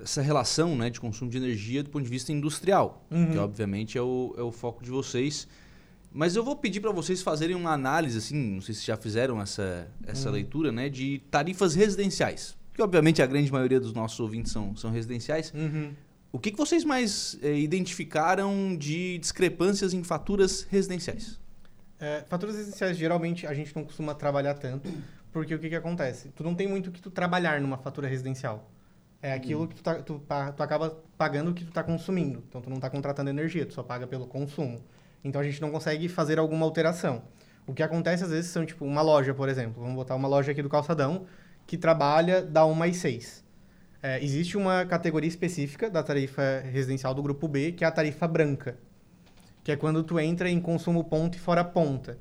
essa 0.02 0.22
relação 0.22 0.76
né, 0.76 0.90
de 0.90 1.00
consumo 1.00 1.30
de 1.30 1.36
energia 1.36 1.82
do 1.82 1.90
ponto 1.90 2.04
de 2.04 2.10
vista 2.10 2.32
industrial, 2.32 3.04
uhum. 3.10 3.32
que 3.32 3.38
obviamente 3.38 3.98
é 3.98 4.02
o, 4.02 4.34
é 4.38 4.42
o 4.42 4.52
foco 4.52 4.82
de 4.82 4.90
vocês. 4.90 5.48
Mas 6.16 6.34
eu 6.34 6.42
vou 6.42 6.56
pedir 6.56 6.80
para 6.80 6.92
vocês 6.92 7.20
fazerem 7.20 7.54
uma 7.54 7.72
análise, 7.72 8.16
assim, 8.16 8.54
não 8.54 8.62
sei 8.62 8.74
se 8.74 8.86
já 8.86 8.96
fizeram 8.96 9.38
essa, 9.38 9.86
essa 10.06 10.28
uhum. 10.28 10.34
leitura, 10.34 10.72
né, 10.72 10.88
de 10.88 11.22
tarifas 11.30 11.74
residenciais. 11.74 12.56
Que 12.72 12.80
obviamente 12.80 13.20
a 13.20 13.26
grande 13.26 13.52
maioria 13.52 13.78
dos 13.78 13.92
nossos 13.92 14.18
ouvintes 14.18 14.50
são, 14.50 14.74
são 14.74 14.90
residenciais. 14.90 15.52
Uhum. 15.54 15.92
O 16.32 16.38
que, 16.38 16.52
que 16.52 16.56
vocês 16.56 16.84
mais 16.84 17.38
é, 17.42 17.58
identificaram 17.58 18.74
de 18.78 19.18
discrepâncias 19.18 19.92
em 19.92 20.02
faturas 20.02 20.66
residenciais? 20.70 21.38
É, 22.00 22.24
faturas 22.26 22.56
essenciais, 22.56 22.96
geralmente, 22.96 23.46
a 23.46 23.52
gente 23.52 23.76
não 23.76 23.84
costuma 23.84 24.14
trabalhar 24.14 24.54
tanto, 24.54 24.90
porque 25.30 25.54
o 25.54 25.58
que, 25.58 25.68
que 25.68 25.76
acontece? 25.76 26.30
Tu 26.30 26.42
não 26.42 26.54
tem 26.54 26.66
muito 26.66 26.86
o 26.86 26.92
que 26.92 27.02
tu 27.02 27.10
trabalhar 27.10 27.60
numa 27.60 27.76
fatura 27.76 28.08
residencial. 28.08 28.70
É 29.20 29.34
aquilo 29.34 29.64
hum. 29.64 29.66
que 29.66 29.74
tu, 29.74 29.82
tá, 29.82 29.96
tu, 29.96 30.18
tu, 30.18 30.62
acaba 30.62 30.96
pagando 31.18 31.50
o 31.50 31.54
que 31.54 31.62
tu 31.62 31.68
está 31.68 31.82
consumindo. 31.82 32.42
Então, 32.48 32.62
tu 32.62 32.70
não 32.70 32.76
está 32.76 32.88
contratando 32.88 33.28
energia, 33.28 33.66
tu 33.66 33.74
só 33.74 33.82
paga 33.82 34.06
pelo 34.06 34.26
consumo. 34.26 34.80
Então, 35.26 35.40
a 35.40 35.44
gente 35.44 35.60
não 35.60 35.70
consegue 35.70 36.08
fazer 36.08 36.38
alguma 36.38 36.64
alteração. 36.64 37.22
O 37.66 37.74
que 37.74 37.82
acontece, 37.82 38.24
às 38.24 38.30
vezes, 38.30 38.50
são, 38.50 38.64
tipo, 38.64 38.84
uma 38.84 39.02
loja, 39.02 39.34
por 39.34 39.48
exemplo. 39.48 39.82
Vamos 39.82 39.96
botar 39.96 40.14
uma 40.14 40.28
loja 40.28 40.52
aqui 40.52 40.62
do 40.62 40.68
Calçadão, 40.68 41.26
que 41.66 41.76
trabalha 41.76 42.42
da 42.42 42.64
1 42.64 42.74
mais 42.74 42.96
6. 42.98 43.44
É, 44.02 44.22
existe 44.22 44.56
uma 44.56 44.84
categoria 44.86 45.28
específica 45.28 45.90
da 45.90 46.02
tarifa 46.02 46.62
residencial 46.70 47.12
do 47.12 47.22
grupo 47.22 47.48
B, 47.48 47.72
que 47.72 47.84
é 47.84 47.86
a 47.86 47.90
tarifa 47.90 48.28
branca 48.28 48.78
que 49.66 49.72
é 49.72 49.76
quando 49.76 50.04
tu 50.04 50.20
entra 50.20 50.48
em 50.48 50.60
consumo 50.60 51.02
ponta 51.02 51.36
e 51.36 51.40
fora 51.40 51.64
ponta. 51.64 52.20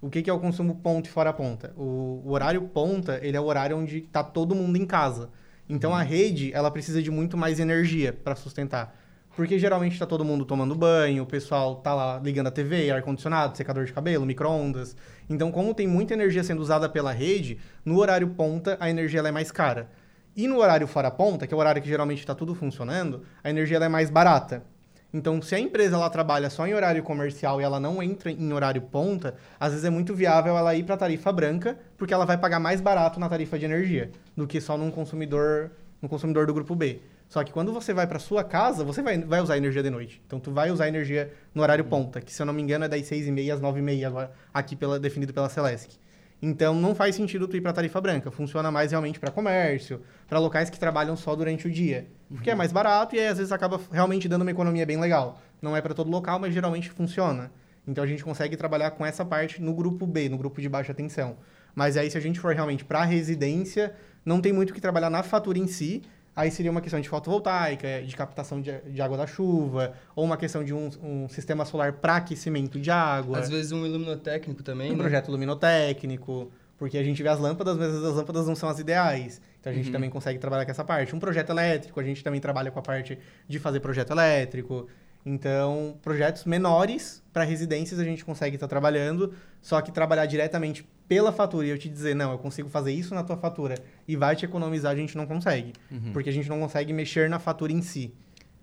O 0.00 0.08
que, 0.08 0.22
que 0.22 0.30
é 0.30 0.32
o 0.32 0.38
consumo 0.38 0.76
ponta 0.76 1.08
e 1.08 1.10
fora 1.10 1.32
ponta? 1.32 1.74
O, 1.76 2.22
o 2.24 2.30
horário 2.30 2.62
ponta, 2.62 3.18
ele 3.24 3.36
é 3.36 3.40
o 3.40 3.44
horário 3.44 3.76
onde 3.76 3.98
está 3.98 4.22
todo 4.22 4.54
mundo 4.54 4.76
em 4.76 4.86
casa. 4.86 5.28
Então, 5.68 5.92
a 5.92 6.00
rede, 6.00 6.52
ela 6.54 6.70
precisa 6.70 7.02
de 7.02 7.10
muito 7.10 7.36
mais 7.36 7.58
energia 7.58 8.12
para 8.12 8.36
sustentar. 8.36 8.96
Porque 9.36 9.58
geralmente 9.58 9.92
está 9.92 10.06
todo 10.06 10.24
mundo 10.24 10.46
tomando 10.46 10.74
banho, 10.74 11.22
o 11.22 11.26
pessoal 11.26 11.76
tá 11.76 11.92
lá 11.92 12.18
ligando 12.24 12.46
a 12.46 12.50
TV, 12.50 12.90
ar-condicionado, 12.90 13.54
secador 13.54 13.84
de 13.84 13.92
cabelo, 13.92 14.24
micro-ondas. 14.24 14.96
Então, 15.28 15.52
como 15.52 15.74
tem 15.74 15.86
muita 15.86 16.14
energia 16.14 16.42
sendo 16.42 16.62
usada 16.62 16.88
pela 16.88 17.12
rede, 17.12 17.58
no 17.84 17.98
horário 17.98 18.28
ponta, 18.28 18.78
a 18.80 18.88
energia 18.88 19.20
é 19.20 19.30
mais 19.30 19.52
cara. 19.52 19.90
E 20.34 20.48
no 20.48 20.56
horário 20.56 20.86
fora 20.86 21.10
ponta, 21.10 21.46
que 21.46 21.52
é 21.52 21.56
o 21.56 21.60
horário 21.60 21.82
que 21.82 21.88
geralmente 21.88 22.20
está 22.20 22.34
tudo 22.34 22.54
funcionando, 22.54 23.24
a 23.44 23.50
energia 23.50 23.76
é 23.76 23.88
mais 23.90 24.08
barata. 24.08 24.64
Então, 25.12 25.40
se 25.42 25.54
a 25.54 25.58
empresa 25.58 25.96
ela 25.96 26.08
trabalha 26.08 26.48
só 26.48 26.66
em 26.66 26.72
horário 26.72 27.02
comercial 27.02 27.60
e 27.60 27.64
ela 27.64 27.78
não 27.78 28.02
entra 28.02 28.30
em 28.30 28.52
horário 28.54 28.80
ponta, 28.80 29.34
às 29.60 29.72
vezes 29.72 29.84
é 29.84 29.90
muito 29.90 30.14
viável 30.14 30.56
ela 30.56 30.74
ir 30.74 30.82
para 30.82 30.94
a 30.94 30.98
tarifa 30.98 31.30
branca, 31.30 31.78
porque 31.98 32.14
ela 32.14 32.24
vai 32.24 32.38
pagar 32.38 32.58
mais 32.58 32.80
barato 32.80 33.20
na 33.20 33.28
tarifa 33.28 33.58
de 33.58 33.66
energia 33.66 34.10
do 34.34 34.46
que 34.46 34.62
só 34.62 34.78
num 34.78 34.90
consumidor, 34.90 35.72
no 36.00 36.08
consumidor 36.08 36.46
do 36.46 36.54
grupo 36.54 36.74
B. 36.74 37.00
Só 37.28 37.42
que 37.42 37.52
quando 37.52 37.72
você 37.72 37.92
vai 37.92 38.06
para 38.06 38.18
sua 38.18 38.44
casa, 38.44 38.84
você 38.84 39.02
vai, 39.02 39.18
vai 39.18 39.40
usar 39.40 39.56
energia 39.56 39.82
de 39.82 39.90
noite. 39.90 40.22
Então, 40.26 40.38
tu 40.38 40.52
vai 40.52 40.70
usar 40.70 40.88
energia 40.88 41.32
no 41.54 41.62
horário 41.62 41.84
ponta, 41.84 42.20
que 42.20 42.32
se 42.32 42.40
eu 42.40 42.46
não 42.46 42.52
me 42.52 42.62
engano 42.62 42.84
é 42.84 42.88
das 42.88 43.02
6h30 43.02 43.52
às 43.52 43.60
9h30, 43.60 44.30
aqui 44.54 44.76
pela, 44.76 44.98
definido 44.98 45.34
pela 45.34 45.48
Celesc. 45.48 45.98
Então, 46.40 46.74
não 46.74 46.94
faz 46.94 47.14
sentido 47.14 47.48
tu 47.48 47.56
ir 47.56 47.60
para 47.60 47.72
tarifa 47.72 48.00
branca. 48.00 48.30
Funciona 48.30 48.70
mais 48.70 48.90
realmente 48.90 49.18
para 49.18 49.30
comércio, 49.30 50.02
para 50.28 50.38
locais 50.38 50.70
que 50.70 50.78
trabalham 50.78 51.16
só 51.16 51.34
durante 51.34 51.66
o 51.66 51.70
dia. 51.70 52.06
Porque 52.28 52.50
é 52.50 52.52
uhum. 52.52 52.56
é 52.56 52.58
mais 52.58 52.72
barato 52.72 53.16
e 53.16 53.20
aí, 53.20 53.26
às 53.26 53.38
vezes 53.38 53.52
acaba 53.52 53.80
realmente 53.90 54.28
dando 54.28 54.42
uma 54.42 54.50
economia 54.50 54.84
bem 54.84 55.00
legal. 55.00 55.40
Não 55.60 55.76
é 55.76 55.80
para 55.80 55.94
todo 55.94 56.10
local, 56.10 56.38
mas 56.38 56.52
geralmente 56.52 56.90
funciona. 56.90 57.50
Então, 57.88 58.04
a 58.04 58.06
gente 58.06 58.22
consegue 58.22 58.56
trabalhar 58.56 58.90
com 58.92 59.04
essa 59.04 59.24
parte 59.24 59.60
no 59.62 59.74
grupo 59.74 60.06
B, 60.06 60.28
no 60.28 60.36
grupo 60.36 60.60
de 60.60 60.68
baixa 60.68 60.92
tensão. 60.92 61.36
Mas 61.74 61.96
aí, 61.96 62.10
se 62.10 62.18
a 62.18 62.20
gente 62.20 62.38
for 62.38 62.54
realmente 62.54 62.84
para 62.84 63.04
residência, 63.04 63.94
não 64.24 64.40
tem 64.40 64.52
muito 64.52 64.70
o 64.70 64.74
que 64.74 64.80
trabalhar 64.80 65.08
na 65.08 65.22
fatura 65.22 65.58
em 65.58 65.66
si, 65.66 66.02
Aí 66.36 66.50
seria 66.50 66.70
uma 66.70 66.82
questão 66.82 67.00
de 67.00 67.08
fotovoltaica, 67.08 68.02
de 68.02 68.14
captação 68.14 68.60
de, 68.60 68.70
de 68.82 69.00
água 69.00 69.16
da 69.16 69.26
chuva, 69.26 69.94
ou 70.14 70.22
uma 70.22 70.36
questão 70.36 70.62
de 70.62 70.74
um, 70.74 70.90
um 71.02 71.28
sistema 71.30 71.64
solar 71.64 71.94
para 71.94 72.16
aquecimento 72.16 72.78
de 72.78 72.90
água. 72.90 73.38
Às 73.38 73.48
vezes 73.48 73.72
um 73.72 73.86
iluminotécnico 73.86 74.62
também, 74.62 74.90
Um 74.92 74.96
né? 74.96 74.98
projeto 74.98 75.28
iluminotécnico, 75.28 76.52
porque 76.76 76.98
a 76.98 77.02
gente 77.02 77.22
vê 77.22 77.30
as 77.30 77.40
lâmpadas, 77.40 77.74
mas 77.78 77.88
as 77.88 78.14
lâmpadas 78.14 78.46
não 78.46 78.54
são 78.54 78.68
as 78.68 78.78
ideais. 78.78 79.40
Então 79.58 79.72
a 79.72 79.74
gente 79.74 79.86
uhum. 79.86 79.92
também 79.92 80.10
consegue 80.10 80.38
trabalhar 80.38 80.66
com 80.66 80.70
essa 80.70 80.84
parte. 80.84 81.16
Um 81.16 81.18
projeto 81.18 81.48
elétrico, 81.48 81.98
a 81.98 82.04
gente 82.04 82.22
também 82.22 82.38
trabalha 82.38 82.70
com 82.70 82.78
a 82.78 82.82
parte 82.82 83.18
de 83.48 83.58
fazer 83.58 83.80
projeto 83.80 84.10
elétrico. 84.10 84.86
Então, 85.24 85.96
projetos 86.02 86.44
menores 86.44 87.22
para 87.32 87.44
residências 87.44 87.98
a 87.98 88.04
gente 88.04 88.24
consegue 88.24 88.56
estar 88.56 88.66
tá 88.66 88.70
trabalhando, 88.70 89.32
só 89.62 89.80
que 89.80 89.90
trabalhar 89.90 90.26
diretamente 90.26 90.86
pela 91.08 91.32
fatura 91.32 91.66
e 91.66 91.70
eu 91.70 91.78
te 91.78 91.88
dizer, 91.88 92.14
não, 92.14 92.32
eu 92.32 92.38
consigo 92.38 92.68
fazer 92.68 92.92
isso 92.92 93.14
na 93.14 93.22
tua 93.22 93.36
fatura 93.36 93.76
e 94.06 94.16
vai 94.16 94.34
te 94.34 94.44
economizar, 94.44 94.92
a 94.92 94.96
gente 94.96 95.16
não 95.16 95.26
consegue. 95.26 95.72
Uhum. 95.90 96.12
Porque 96.12 96.28
a 96.28 96.32
gente 96.32 96.48
não 96.48 96.60
consegue 96.60 96.92
mexer 96.92 97.28
na 97.28 97.38
fatura 97.38 97.72
em 97.72 97.82
si. 97.82 98.12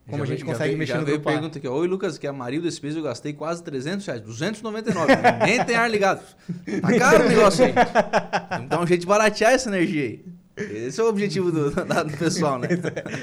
Como 0.05 0.17
já 0.17 0.23
a 0.23 0.27
gente 0.27 0.43
veio, 0.43 0.51
consegue 0.51 0.69
veio, 0.69 0.79
mexer 0.79 0.97
no 0.97 1.05
grupo 1.05 1.23
pergunta 1.23 1.57
aqui, 1.57 1.67
oi 1.67 1.87
Lucas, 1.87 2.17
que 2.17 2.27
é 2.27 2.29
a 2.29 2.33
marido 2.33 2.63
desse 2.63 2.81
peso 2.81 2.99
eu 2.99 3.03
gastei 3.03 3.31
quase 3.31 3.63
300 3.63 4.05
reais, 4.05 4.21
299, 4.21 5.13
nem 5.45 5.63
tem 5.63 5.77
ar 5.77 5.89
ligado. 5.89 6.21
Tá 6.81 6.99
caro 6.99 7.23
o 7.23 7.29
negócio 7.29 7.63
aí. 7.63 7.73
Vamos 8.49 8.69
dar 8.69 8.81
um 8.81 8.87
jeito 8.87 9.01
de 9.01 9.07
baratear 9.07 9.53
essa 9.53 9.69
energia 9.69 10.03
aí. 10.03 10.25
Esse 10.55 11.01
é 11.01 11.03
o 11.03 11.07
objetivo 11.07 11.51
do, 11.51 11.71
do 11.71 12.17
pessoal, 12.17 12.59
né? 12.59 12.67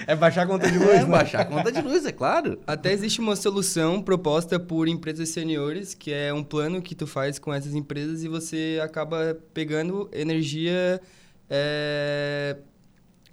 É 0.07 0.17
baixar 0.17 0.43
a 0.43 0.47
conta 0.47 0.71
de 0.71 0.79
luz, 0.79 0.91
é, 0.91 0.99
né? 1.01 1.05
baixar 1.05 1.41
a 1.43 1.45
conta 1.45 1.71
de 1.71 1.81
luz, 1.81 2.05
é 2.05 2.11
claro. 2.11 2.59
Até 2.67 2.93
existe 2.93 3.21
uma 3.21 3.37
solução 3.37 4.03
proposta 4.03 4.59
por 4.59 4.89
empresas 4.89 5.29
seniores, 5.29 5.95
que 5.95 6.13
é 6.13 6.33
um 6.35 6.43
plano 6.43 6.83
que 6.83 6.95
tu 6.95 7.07
faz 7.07 7.39
com 7.39 7.55
essas 7.55 7.75
empresas 7.75 8.25
e 8.25 8.29
você 8.29 8.81
acaba 8.83 9.39
pegando 9.55 10.11
energia 10.13 11.01
é, 11.49 12.57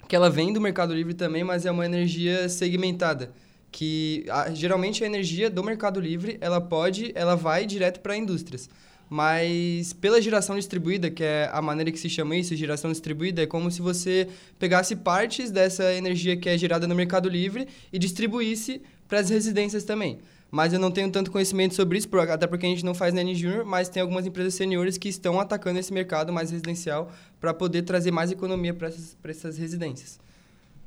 que 0.07 0.15
ela 0.15 0.29
vem 0.29 0.53
do 0.53 0.61
Mercado 0.61 0.93
Livre 0.93 1.13
também, 1.13 1.43
mas 1.43 1.65
é 1.65 1.71
uma 1.71 1.85
energia 1.85 2.47
segmentada. 2.49 3.31
Que 3.71 4.25
a, 4.29 4.51
geralmente 4.51 5.03
a 5.03 5.07
energia 5.07 5.49
do 5.49 5.63
Mercado 5.63 5.99
Livre, 5.99 6.37
ela 6.39 6.61
pode, 6.61 7.11
ela 7.15 7.35
vai 7.35 7.65
direto 7.65 7.99
para 7.99 8.15
indústrias. 8.15 8.69
Mas 9.09 9.93
pela 9.93 10.21
geração 10.21 10.55
distribuída, 10.55 11.09
que 11.09 11.23
é 11.23 11.49
a 11.53 11.61
maneira 11.61 11.91
que 11.91 11.99
se 11.99 12.09
chama 12.09 12.35
isso, 12.35 12.55
geração 12.55 12.91
distribuída, 12.91 13.41
é 13.41 13.45
como 13.45 13.71
se 13.71 13.81
você 13.81 14.27
pegasse 14.59 14.95
partes 14.95 15.49
dessa 15.49 15.93
energia 15.93 16.35
que 16.35 16.49
é 16.49 16.57
gerada 16.57 16.87
no 16.87 16.95
Mercado 16.95 17.29
Livre 17.29 17.67
e 17.91 17.97
distribuísse 17.97 18.81
para 19.07 19.19
as 19.19 19.29
residências 19.29 19.83
também. 19.83 20.19
Mas 20.49 20.71
eu 20.73 20.79
não 20.79 20.91
tenho 20.91 21.09
tanto 21.11 21.31
conhecimento 21.31 21.75
sobre 21.75 21.97
isso, 21.97 22.07
até 22.29 22.47
porque 22.47 22.65
a 22.65 22.69
gente 22.69 22.85
não 22.85 22.93
faz 22.93 23.13
Nene 23.13 23.35
Junior, 23.35 23.65
mas 23.65 23.89
tem 23.89 24.01
algumas 24.01 24.25
empresas 24.25 24.53
seniores 24.53 24.97
que 24.97 25.09
estão 25.09 25.39
atacando 25.39 25.79
esse 25.79 25.93
mercado 25.93 26.31
mais 26.31 26.51
residencial 26.51 27.11
para 27.39 27.53
poder 27.53 27.81
trazer 27.83 28.11
mais 28.11 28.31
economia 28.31 28.73
para 28.73 28.87
essas, 28.87 29.17
essas 29.23 29.57
residências. 29.57 30.19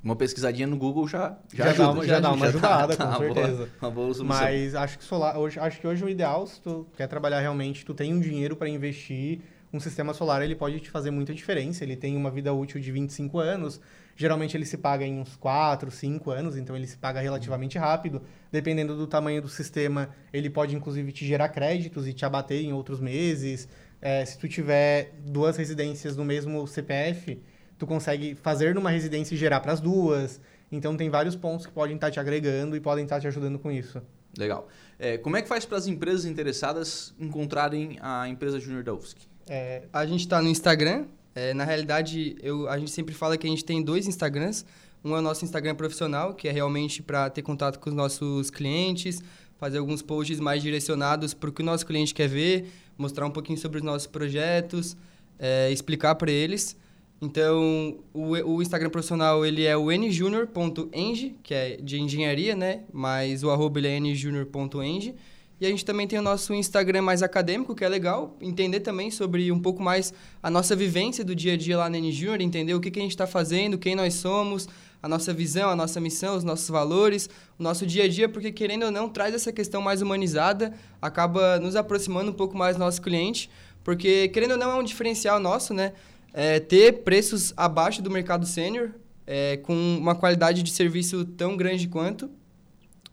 Uma 0.03 0.17
pesquisadinha 0.17 0.67
no 0.67 0.77
Google 0.77 1.07
já 1.07 1.37
já, 1.53 1.65
já, 1.65 1.71
ajuda, 1.71 1.85
dá, 1.85 1.93
uma, 1.93 2.07
já, 2.07 2.15
já 2.15 2.21
dá 2.21 2.33
uma 2.33 2.47
ajudada, 2.47 2.97
tá, 2.97 3.07
com 3.07 3.19
certeza. 3.19 3.57
Boa, 3.57 3.69
uma 3.83 3.91
boa 3.91 4.15
solução. 4.15 4.27
Mas 4.27 4.75
acho 4.75 4.99
que 4.99 5.05
solar, 5.05 5.39
hoje, 5.39 5.59
acho 5.61 5.81
que 5.81 5.87
hoje 5.87 6.05
o 6.05 6.09
ideal, 6.09 6.47
se 6.47 6.61
tu 6.61 6.87
quer 6.97 7.07
trabalhar 7.07 7.41
realmente, 7.41 7.85
tu 7.85 7.93
tem 7.93 8.15
um 8.15 8.21
dinheiro 8.21 8.57
para 8.57 8.69
investir, 8.69 9.41
um 9.73 9.79
sistema 9.79 10.13
solar 10.13 10.43
ele 10.43 10.57
pode 10.57 10.81
te 10.81 10.91
fazer 10.91 11.11
muita 11.11 11.33
diferença. 11.33 11.85
Ele 11.85 11.97
tem 11.97 12.17
uma 12.17 12.31
vida 12.31 12.53
útil 12.53 12.81
de 12.81 12.91
25 12.91 13.39
anos. 13.39 13.81
Geralmente 14.17 14.57
ele 14.57 14.67
se 14.67 14.77
paga 14.77 15.05
em 15.05 15.19
uns 15.21 15.37
4, 15.37 15.91
5 15.91 16.31
anos, 16.31 16.57
então 16.57 16.77
ele 16.77 16.87
se 16.87 16.97
paga 16.97 17.21
relativamente 17.21 17.79
rápido. 17.79 18.21
Dependendo 18.51 18.97
do 18.97 19.07
tamanho 19.07 19.41
do 19.41 19.49
sistema, 19.49 20.11
ele 20.33 20.51
pode 20.51 20.75
inclusive 20.75 21.13
te 21.13 21.25
gerar 21.25 21.49
créditos 21.51 22.09
e 22.09 22.13
te 22.13 22.25
abater 22.25 22.63
em 22.63 22.73
outros 22.73 23.01
meses. 23.01 23.69
É, 24.03 24.25
se 24.25 24.39
tu 24.39 24.49
tiver 24.49 25.13
duas 25.25 25.57
residências 25.57 26.17
no 26.17 26.25
mesmo 26.25 26.67
CPF, 26.67 27.41
tu 27.81 27.87
consegue 27.87 28.35
fazer 28.35 28.75
numa 28.75 28.91
residência 28.91 29.35
e 29.35 29.39
gerar 29.39 29.59
para 29.61 29.73
as 29.73 29.81
duas. 29.81 30.39
Então 30.71 30.97
tem 30.97 31.09
vários 31.09 31.35
pontos 31.35 31.65
que 31.65 31.73
podem 31.73 31.97
estar 31.97 32.09
tá 32.09 32.11
te 32.13 32.21
agregando 32.21 32.77
e 32.77 32.81
podem 32.81 33.05
estar 33.05 33.17
tá 33.17 33.23
te 33.23 33.27
ajudando 33.27 33.59
com 33.59 33.73
isso. 33.73 34.01
Legal. 34.39 34.69
É, 34.99 35.17
como 35.17 35.37
é 35.37 35.43
que 35.43 35.49
faz 35.49 35.65
para 35.65 35.79
as 35.79 35.87
empresas 35.87 36.27
interessadas 36.27 37.15
encontrarem 37.19 37.99
a 38.03 38.29
empresa 38.29 38.61
Júnior 38.61 38.85
da 38.85 38.93
UFSC? 38.93 39.17
É, 39.49 39.85
a 39.93 40.05
gente 40.05 40.21
está 40.21 40.43
no 40.43 40.49
Instagram. 40.49 41.07
É, 41.35 41.55
na 41.55 41.65
realidade, 41.65 42.37
eu, 42.43 42.69
a 42.69 42.79
gente 42.79 42.91
sempre 42.91 43.15
fala 43.15 43.37
que 43.39 43.47
a 43.47 43.51
gente 43.51 43.65
tem 43.65 43.83
dois 43.83 44.07
Instagrams. 44.07 44.65
Um 45.03 45.17
é 45.17 45.19
o 45.19 45.23
nosso 45.23 45.43
Instagram 45.43 45.75
profissional, 45.75 46.35
que 46.35 46.47
é 46.49 46.53
realmente 46.53 47.03
para 47.03 47.31
ter 47.31 47.41
contato 47.41 47.79
com 47.79 47.89
os 47.89 47.97
nossos 47.97 48.51
clientes, 48.51 49.23
fazer 49.57 49.79
alguns 49.79 50.03
posts 50.03 50.39
mais 50.39 50.63
direcionados 50.63 51.33
para 51.33 51.49
o 51.49 51.53
que 51.53 51.63
o 51.63 51.65
nosso 51.65 51.87
cliente 51.87 52.13
quer 52.13 52.29
ver, 52.29 52.71
mostrar 52.99 53.25
um 53.25 53.31
pouquinho 53.31 53.59
sobre 53.59 53.79
os 53.79 53.83
nossos 53.83 54.07
projetos, 54.07 54.95
é, 55.39 55.73
explicar 55.73 56.15
para 56.17 56.31
eles. 56.31 56.77
Então, 57.23 57.99
o, 58.15 58.31
o 58.31 58.63
Instagram 58.63 58.89
profissional, 58.89 59.45
ele 59.45 59.65
é 59.65 59.77
o 59.77 59.91
njunior.eng, 59.91 61.37
que 61.43 61.53
é 61.53 61.77
de 61.77 62.01
engenharia, 62.01 62.57
né? 62.57 62.85
Mas 62.93 63.45
o 63.45 63.51
arroba 63.51 63.79
ele 63.79 63.89
é 63.89 64.01
njunior.eng. 64.01 65.15
E 65.61 65.67
a 65.67 65.69
gente 65.69 65.85
também 65.85 66.09
tem 66.09 66.19
o 66.19 66.23
nosso 66.23 66.55
Instagram 66.55 67.03
mais 67.03 67.23
acadêmico, 67.23 67.75
que 67.75 67.85
é 67.85 67.89
legal, 67.89 68.35
entender 68.41 68.81
também 68.81 69.11
sobre 69.11 69.53
um 69.53 69.61
pouco 69.61 69.83
mais 69.83 70.15
a 70.43 70.51
nossa 70.51 70.75
vivência 70.75 71.23
do 71.23 71.35
dia 71.35 71.53
a 71.53 71.57
dia 71.59 71.77
lá 71.77 71.91
na 71.91 71.99
NJunior, 71.99 72.41
entender 72.41 72.73
o 72.73 72.81
que, 72.81 72.91
que 72.91 72.99
a 72.99 73.03
gente 73.03 73.11
está 73.11 73.27
fazendo, 73.27 73.77
quem 73.77 73.95
nós 73.95 74.15
somos, 74.15 74.67
a 75.03 75.09
nossa 75.09 75.35
visão, 75.35 75.69
a 75.69 75.77
nossa 75.77 76.01
missão, 76.01 76.35
os 76.35 76.45
nossos 76.45 76.71
valores, 76.71 77.29
o 77.59 77.63
nosso 77.63 77.85
dia 77.85 78.05
a 78.05 78.09
dia, 78.09 78.27
porque 78.27 78.51
querendo 78.51 78.85
ou 78.85 78.91
não, 78.91 79.07
traz 79.07 79.35
essa 79.35 79.53
questão 79.53 79.83
mais 79.83 80.01
humanizada, 80.01 80.73
acaba 81.01 81.59
nos 81.59 81.77
aproximando 81.77 82.31
um 82.31 82.35
pouco 82.35 82.57
mais 82.57 82.77
do 82.77 82.81
nosso 82.81 83.03
cliente, 83.03 83.51
porque 83.85 84.29
querendo 84.29 84.53
ou 84.53 84.57
não 84.57 84.71
é 84.71 84.75
um 84.77 84.83
diferencial 84.83 85.39
nosso, 85.39 85.75
né? 85.75 85.93
É, 86.33 86.61
ter 86.61 87.03
preços 87.03 87.53
abaixo 87.57 88.01
do 88.03 88.11
mercado 88.11 88.47
sênior, 88.47 88.91
é, 89.27 89.57
com 89.59 89.75
uma 89.75 90.15
qualidade 90.15 90.63
de 90.63 90.71
serviço 90.71 91.25
tão 91.25 91.57
grande 91.57 91.89
quanto. 91.89 92.31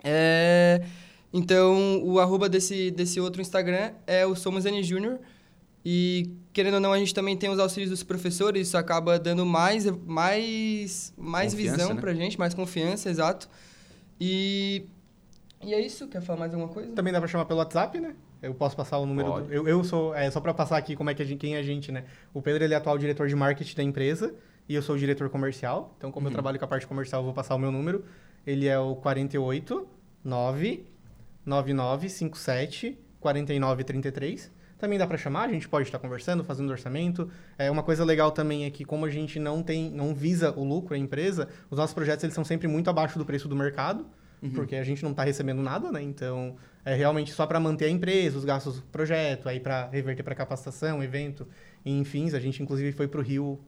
É, 0.04 0.84
então, 1.34 2.02
o 2.04 2.20
arroba 2.20 2.48
desse, 2.48 2.92
desse 2.92 3.20
outro 3.20 3.42
Instagram 3.42 3.92
é 4.06 4.26
o 4.26 4.36
Somos 4.36 4.66
N 4.66 4.82
Júnior. 4.84 5.20
E, 5.86 6.32
querendo 6.52 6.76
ou 6.76 6.80
não, 6.80 6.92
a 6.92 6.98
gente 6.98 7.14
também 7.14 7.38
tem 7.38 7.50
os 7.50 7.60
auxílios 7.60 7.90
dos 7.90 8.04
professores, 8.04 8.68
isso 8.68 8.78
acaba 8.78 9.18
dando 9.18 9.46
mais, 9.46 9.86
mais, 9.86 11.14
mais 11.18 11.54
visão 11.54 11.94
né? 11.94 12.02
pra 12.02 12.14
gente, 12.14 12.38
mais 12.38 12.54
confiança, 12.54 13.10
exato. 13.10 13.50
E, 14.20 14.84
e 15.64 15.74
é 15.74 15.80
isso. 15.80 16.08
Quer 16.08 16.22
falar 16.22 16.40
mais 16.40 16.54
alguma 16.54 16.74
coisa? 16.74 16.92
Também 16.94 17.14
dá 17.14 17.20
pra 17.20 17.28
chamar 17.28 17.46
pelo 17.46 17.60
WhatsApp, 17.60 18.00
né? 18.00 18.16
Eu 18.42 18.54
posso 18.54 18.76
passar 18.76 18.98
o 18.98 19.06
número. 19.06 19.42
Do, 19.42 19.54
eu, 19.54 19.68
eu 19.68 19.84
sou. 19.84 20.14
É, 20.14 20.30
só 20.30 20.40
para 20.40 20.54
passar 20.54 20.78
aqui 20.78 20.96
como 20.96 21.10
é 21.10 21.14
que 21.14 21.22
a 21.22 21.26
gente, 21.26 21.40
quem 21.40 21.56
é 21.56 21.60
a 21.60 21.64
gente, 21.64 21.92
né? 21.92 22.06
O 22.34 22.42
Pedro 22.42 22.64
ele 22.64 22.74
é 22.74 22.78
atual 22.78 22.98
diretor 22.98 23.28
de 23.28 23.36
marketing 23.36 23.76
da 23.76 23.84
empresa 23.84 24.34
e 24.68 24.76
eu 24.76 24.82
sou 24.82 24.96
o 24.96 24.98
diretor 24.98 25.30
comercial. 25.30 25.94
Então, 25.98 26.12
como 26.12 26.26
uhum. 26.26 26.32
eu 26.32 26.34
trabalho 26.34 26.60
com 26.60 26.66
a 26.66 26.68
parte 26.68 26.86
comercial, 26.86 27.22
eu 27.22 27.26
vou 27.26 27.34
passar 27.34 27.56
o 27.56 27.60
meu 27.60 27.72
número. 27.72 28.06
Ele 28.46 28.68
é 28.68 28.78
o 28.78 28.96
48 28.96 29.88
9 30.24 30.86
9957 31.46 32.98
4933. 33.20 34.52
Também 34.78 35.00
dá 35.00 35.08
para 35.08 35.18
chamar, 35.18 35.50
a 35.50 35.52
gente 35.52 35.68
pode 35.68 35.88
estar 35.88 35.98
conversando, 35.98 36.44
fazendo 36.44 36.70
orçamento. 36.70 37.30
É 37.58 37.72
uma 37.72 37.82
coisa 37.82 38.06
legal 38.06 38.32
também 38.32 38.66
é 38.66 38.70
que 38.70 38.86
como 38.86 39.06
a 39.06 39.10
gente 39.10 39.40
não 39.40 39.64
tem, 39.64 39.90
não 39.90 40.14
visa 40.14 40.52
o 40.52 40.64
lucro 40.64 40.94
a 40.94 40.98
empresa, 40.98 41.48
os 41.72 41.80
nossos 41.80 41.96
projetos 41.96 42.24
eles 42.24 42.36
são 42.36 42.44
sempre 42.44 42.68
muito 42.68 42.90
abaixo 42.90 43.18
do 43.18 43.26
preço 43.26 43.48
do 43.48 43.56
mercado, 43.56 44.06
uhum. 44.42 44.52
porque 44.52 44.76
a 44.76 44.84
gente 44.84 45.04
não 45.04 45.12
está 45.12 45.24
recebendo 45.24 45.62
nada, 45.62 45.92
né? 45.92 46.02
Então 46.02 46.56
é 46.86 46.96
realmente 46.96 47.32
só 47.32 47.46
para 47.46 47.60
manter 47.60 47.86
a 47.86 47.90
empresa, 47.90 48.38
os 48.38 48.46
gastos 48.46 48.78
do 48.78 48.82
projeto, 48.84 49.50
aí 49.50 49.60
para 49.60 49.88
reverter 49.88 50.24
para 50.24 50.36
capacitação, 50.36 51.04
evento, 51.04 51.48
enfim, 51.86 52.30
a 52.34 52.40
gente 52.40 52.62
inclusive 52.62 52.92
foi 52.92 53.08
para 53.08 53.20
o 53.20 53.24
Rio 53.24 53.60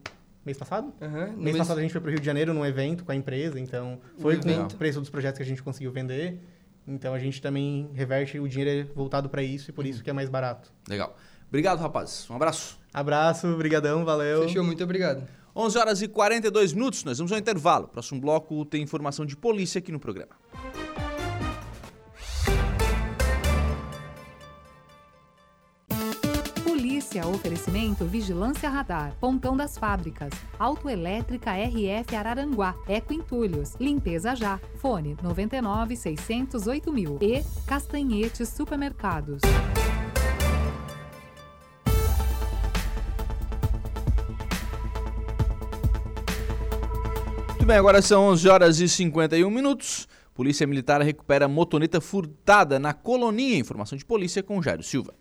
mês 0.45 0.57
passado. 0.57 0.93
Uhum, 1.01 1.11
mês, 1.11 1.37
mês 1.37 1.57
passado 1.57 1.79
a 1.79 1.81
gente 1.81 1.91
foi 1.91 2.01
para 2.01 2.07
o 2.07 2.11
Rio 2.11 2.19
de 2.19 2.25
Janeiro 2.25 2.53
num 2.53 2.65
evento 2.65 3.03
com 3.03 3.11
a 3.11 3.15
empresa, 3.15 3.59
então 3.59 3.99
foi 4.19 4.37
com 4.37 4.49
o 4.49 4.75
preço 4.75 4.99
dos 4.99 5.09
projetos 5.09 5.37
que 5.37 5.43
a 5.43 5.45
gente 5.45 5.61
conseguiu 5.61 5.91
vender. 5.91 6.39
Então 6.87 7.13
a 7.13 7.19
gente 7.19 7.41
também 7.41 7.89
reverte 7.93 8.39
o 8.39 8.47
dinheiro 8.47 8.89
voltado 8.95 9.29
para 9.29 9.43
isso 9.43 9.69
e 9.69 9.73
por 9.73 9.85
isso 9.85 10.03
que 10.03 10.09
é 10.09 10.13
mais 10.13 10.29
barato. 10.29 10.71
Legal. 10.87 11.15
Obrigado, 11.47 11.79
rapaz. 11.79 12.27
Um 12.29 12.35
abraço. 12.35 12.79
Abraço, 12.93 13.55
brigadão, 13.57 14.05
valeu. 14.05 14.43
Fechou, 14.43 14.63
muito 14.63 14.83
obrigado. 14.83 15.27
11 15.59 15.77
horas 15.77 16.01
e 16.01 16.07
42 16.07 16.73
minutos, 16.73 17.03
nós 17.03 17.17
vamos 17.17 17.31
ao 17.31 17.37
intervalo. 17.37 17.87
Próximo 17.87 18.21
bloco 18.21 18.63
tem 18.65 18.81
informação 18.81 19.25
de 19.25 19.35
polícia 19.35 19.79
aqui 19.79 19.91
no 19.91 19.99
programa. 19.99 20.35
Notícia, 27.09 27.27
oferecimento 27.27 28.05
Vigilância 28.05 28.69
Radar, 28.69 29.15
Pontão 29.19 29.57
das 29.57 29.77
Fábricas, 29.77 30.31
Autoelétrica 30.59 31.51
RF 31.53 32.15
Araranguá, 32.15 32.75
Eco 32.87 33.13
Entulhos, 33.13 33.73
Limpeza 33.79 34.35
Já, 34.35 34.59
Fone 34.75 35.17
99 35.23 35.95
608 35.95 36.91
mil 36.91 37.17
e 37.21 37.41
Castanhetes 37.65 38.49
Supermercados. 38.49 39.41
Bem, 47.69 47.77
agora 47.77 48.01
são 48.01 48.29
11 48.29 48.49
horas 48.49 48.79
e 48.79 48.89
51 48.89 49.47
minutos. 49.47 50.07
Polícia 50.33 50.65
Militar 50.65 51.03
recupera 51.03 51.47
motoneta 51.47 52.01
furtada 52.01 52.79
na 52.79 52.93
Coloninha. 52.93 53.59
Informação 53.59 53.95
de 53.95 54.03
polícia 54.03 54.41
com 54.41 54.59
Jairo 54.59 54.81
Silva. 54.81 55.13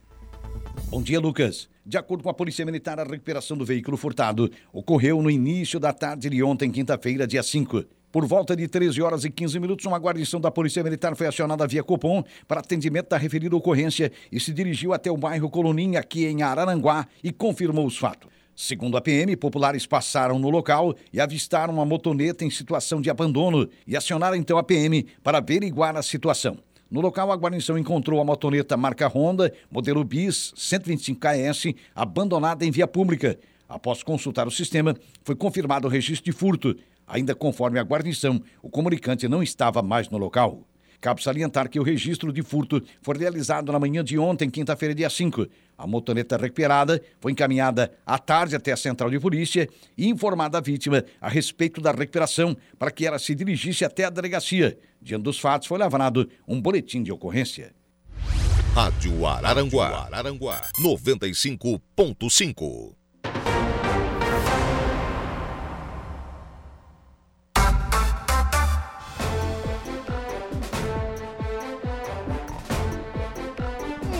Bom 0.88 1.02
dia, 1.02 1.20
Lucas. 1.20 1.68
De 1.84 1.98
acordo 1.98 2.24
com 2.24 2.30
a 2.30 2.34
Polícia 2.34 2.64
Militar, 2.64 2.98
a 2.98 3.04
recuperação 3.04 3.54
do 3.54 3.66
veículo 3.66 3.98
furtado 3.98 4.50
ocorreu 4.72 5.20
no 5.20 5.30
início 5.30 5.78
da 5.78 5.92
tarde 5.92 6.30
de 6.30 6.42
ontem, 6.42 6.70
quinta-feira, 6.70 7.26
dia 7.26 7.42
5. 7.42 7.84
Por 8.10 8.24
volta 8.24 8.56
de 8.56 8.66
13 8.66 9.02
horas 9.02 9.24
e 9.26 9.30
15 9.30 9.60
minutos, 9.60 9.84
uma 9.84 9.98
guarnição 9.98 10.40
da 10.40 10.50
Polícia 10.50 10.82
Militar 10.82 11.14
foi 11.14 11.26
acionada 11.26 11.66
via 11.66 11.84
Copom 11.84 12.24
para 12.46 12.60
atendimento 12.60 13.10
da 13.10 13.18
referida 13.18 13.54
ocorrência 13.54 14.10
e 14.32 14.40
se 14.40 14.54
dirigiu 14.54 14.94
até 14.94 15.10
o 15.10 15.18
bairro 15.18 15.50
Coloninha, 15.50 16.00
aqui 16.00 16.24
em 16.24 16.40
Araranguá, 16.40 17.06
e 17.22 17.30
confirmou 17.30 17.86
os 17.86 17.98
fatos. 17.98 18.37
Segundo 18.60 18.96
a 18.96 19.00
PM, 19.00 19.36
populares 19.36 19.86
passaram 19.86 20.36
no 20.36 20.50
local 20.50 20.92
e 21.12 21.20
avistaram 21.20 21.72
uma 21.72 21.86
motoneta 21.86 22.44
em 22.44 22.50
situação 22.50 23.00
de 23.00 23.08
abandono 23.08 23.68
e 23.86 23.96
acionaram 23.96 24.34
então 24.34 24.58
a 24.58 24.64
PM 24.64 25.06
para 25.22 25.38
averiguar 25.38 25.96
a 25.96 26.02
situação. 26.02 26.58
No 26.90 27.00
local, 27.00 27.30
a 27.30 27.36
guarnição 27.36 27.78
encontrou 27.78 28.20
a 28.20 28.24
motoneta 28.24 28.76
marca 28.76 29.06
Honda, 29.06 29.54
modelo 29.70 30.02
BIS 30.02 30.52
125KS, 30.56 31.76
abandonada 31.94 32.64
em 32.66 32.70
via 32.72 32.88
pública. 32.88 33.38
Após 33.68 34.02
consultar 34.02 34.48
o 34.48 34.50
sistema, 34.50 34.96
foi 35.22 35.36
confirmado 35.36 35.86
o 35.86 35.90
registro 35.90 36.24
de 36.24 36.36
furto. 36.36 36.76
Ainda 37.06 37.36
conforme 37.36 37.78
a 37.78 37.84
guarnição, 37.84 38.42
o 38.60 38.68
comunicante 38.68 39.28
não 39.28 39.40
estava 39.40 39.82
mais 39.82 40.08
no 40.08 40.18
local. 40.18 40.64
Cabe 41.00 41.22
salientar 41.22 41.70
que 41.70 41.78
o 41.78 41.84
registro 41.84 42.32
de 42.32 42.42
furto 42.42 42.82
foi 43.00 43.16
realizado 43.16 43.70
na 43.70 43.78
manhã 43.78 44.02
de 44.02 44.18
ontem, 44.18 44.50
quinta-feira, 44.50 44.92
dia 44.92 45.08
5. 45.08 45.46
A 45.76 45.86
motoneta 45.86 46.36
recuperada 46.36 47.00
foi 47.20 47.30
encaminhada 47.30 47.92
à 48.04 48.18
tarde 48.18 48.56
até 48.56 48.72
a 48.72 48.76
central 48.76 49.08
de 49.08 49.20
polícia 49.20 49.68
e 49.96 50.08
informada 50.08 50.58
a 50.58 50.60
vítima 50.60 51.04
a 51.20 51.28
respeito 51.28 51.80
da 51.80 51.92
recuperação 51.92 52.56
para 52.76 52.90
que 52.90 53.06
ela 53.06 53.18
se 53.18 53.32
dirigisse 53.32 53.84
até 53.84 54.02
a 54.04 54.10
delegacia. 54.10 54.76
Diante 55.00 55.22
dos 55.22 55.38
fatos, 55.38 55.68
foi 55.68 55.78
lavrado 55.78 56.28
um 56.48 56.60
boletim 56.60 57.04
de 57.04 57.12
ocorrência. 57.12 57.72
Rádio 58.74 59.24
Araranguá, 59.24 60.06
Araranguá 60.06 60.68
95.5. 60.82 62.97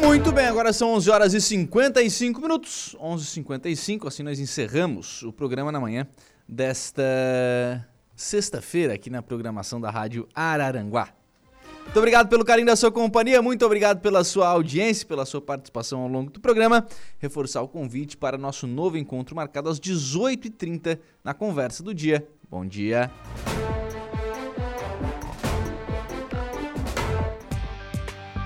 Muito 0.09 0.33
bem, 0.33 0.47
agora 0.47 0.73
são 0.73 0.95
11 0.95 1.11
horas 1.11 1.35
e 1.35 1.41
55 1.41 2.41
minutos. 2.41 2.97
11h55, 2.99 4.09
assim 4.09 4.23
nós 4.23 4.41
encerramos 4.41 5.23
o 5.23 5.31
programa 5.31 5.71
na 5.71 5.79
manhã 5.79 6.07
desta 6.49 7.05
sexta-feira 8.17 8.95
aqui 8.95 9.11
na 9.11 9.21
programação 9.21 9.79
da 9.79 9.91
Rádio 9.91 10.27
Araranguá. 10.35 11.11
Muito 11.85 11.99
obrigado 11.99 12.27
pelo 12.27 12.43
carinho 12.43 12.67
da 12.67 12.75
sua 12.75 12.91
companhia, 12.91 13.43
muito 13.43 13.67
obrigado 13.67 14.01
pela 14.01 14.25
sua 14.25 14.49
audiência, 14.49 15.07
pela 15.07 15.27
sua 15.27 15.43
participação 15.43 16.01
ao 16.01 16.09
longo 16.09 16.31
do 16.31 16.41
programa. 16.41 16.87
Reforçar 17.19 17.61
o 17.61 17.69
convite 17.69 18.17
para 18.17 18.39
nosso 18.39 18.67
novo 18.67 18.97
encontro 18.97 19.37
marcado 19.37 19.69
às 19.69 19.79
18h30 19.79 20.99
na 21.23 21.35
Conversa 21.35 21.83
do 21.83 21.93
Dia. 21.93 22.27
Bom 22.51 22.65
dia! 22.65 23.11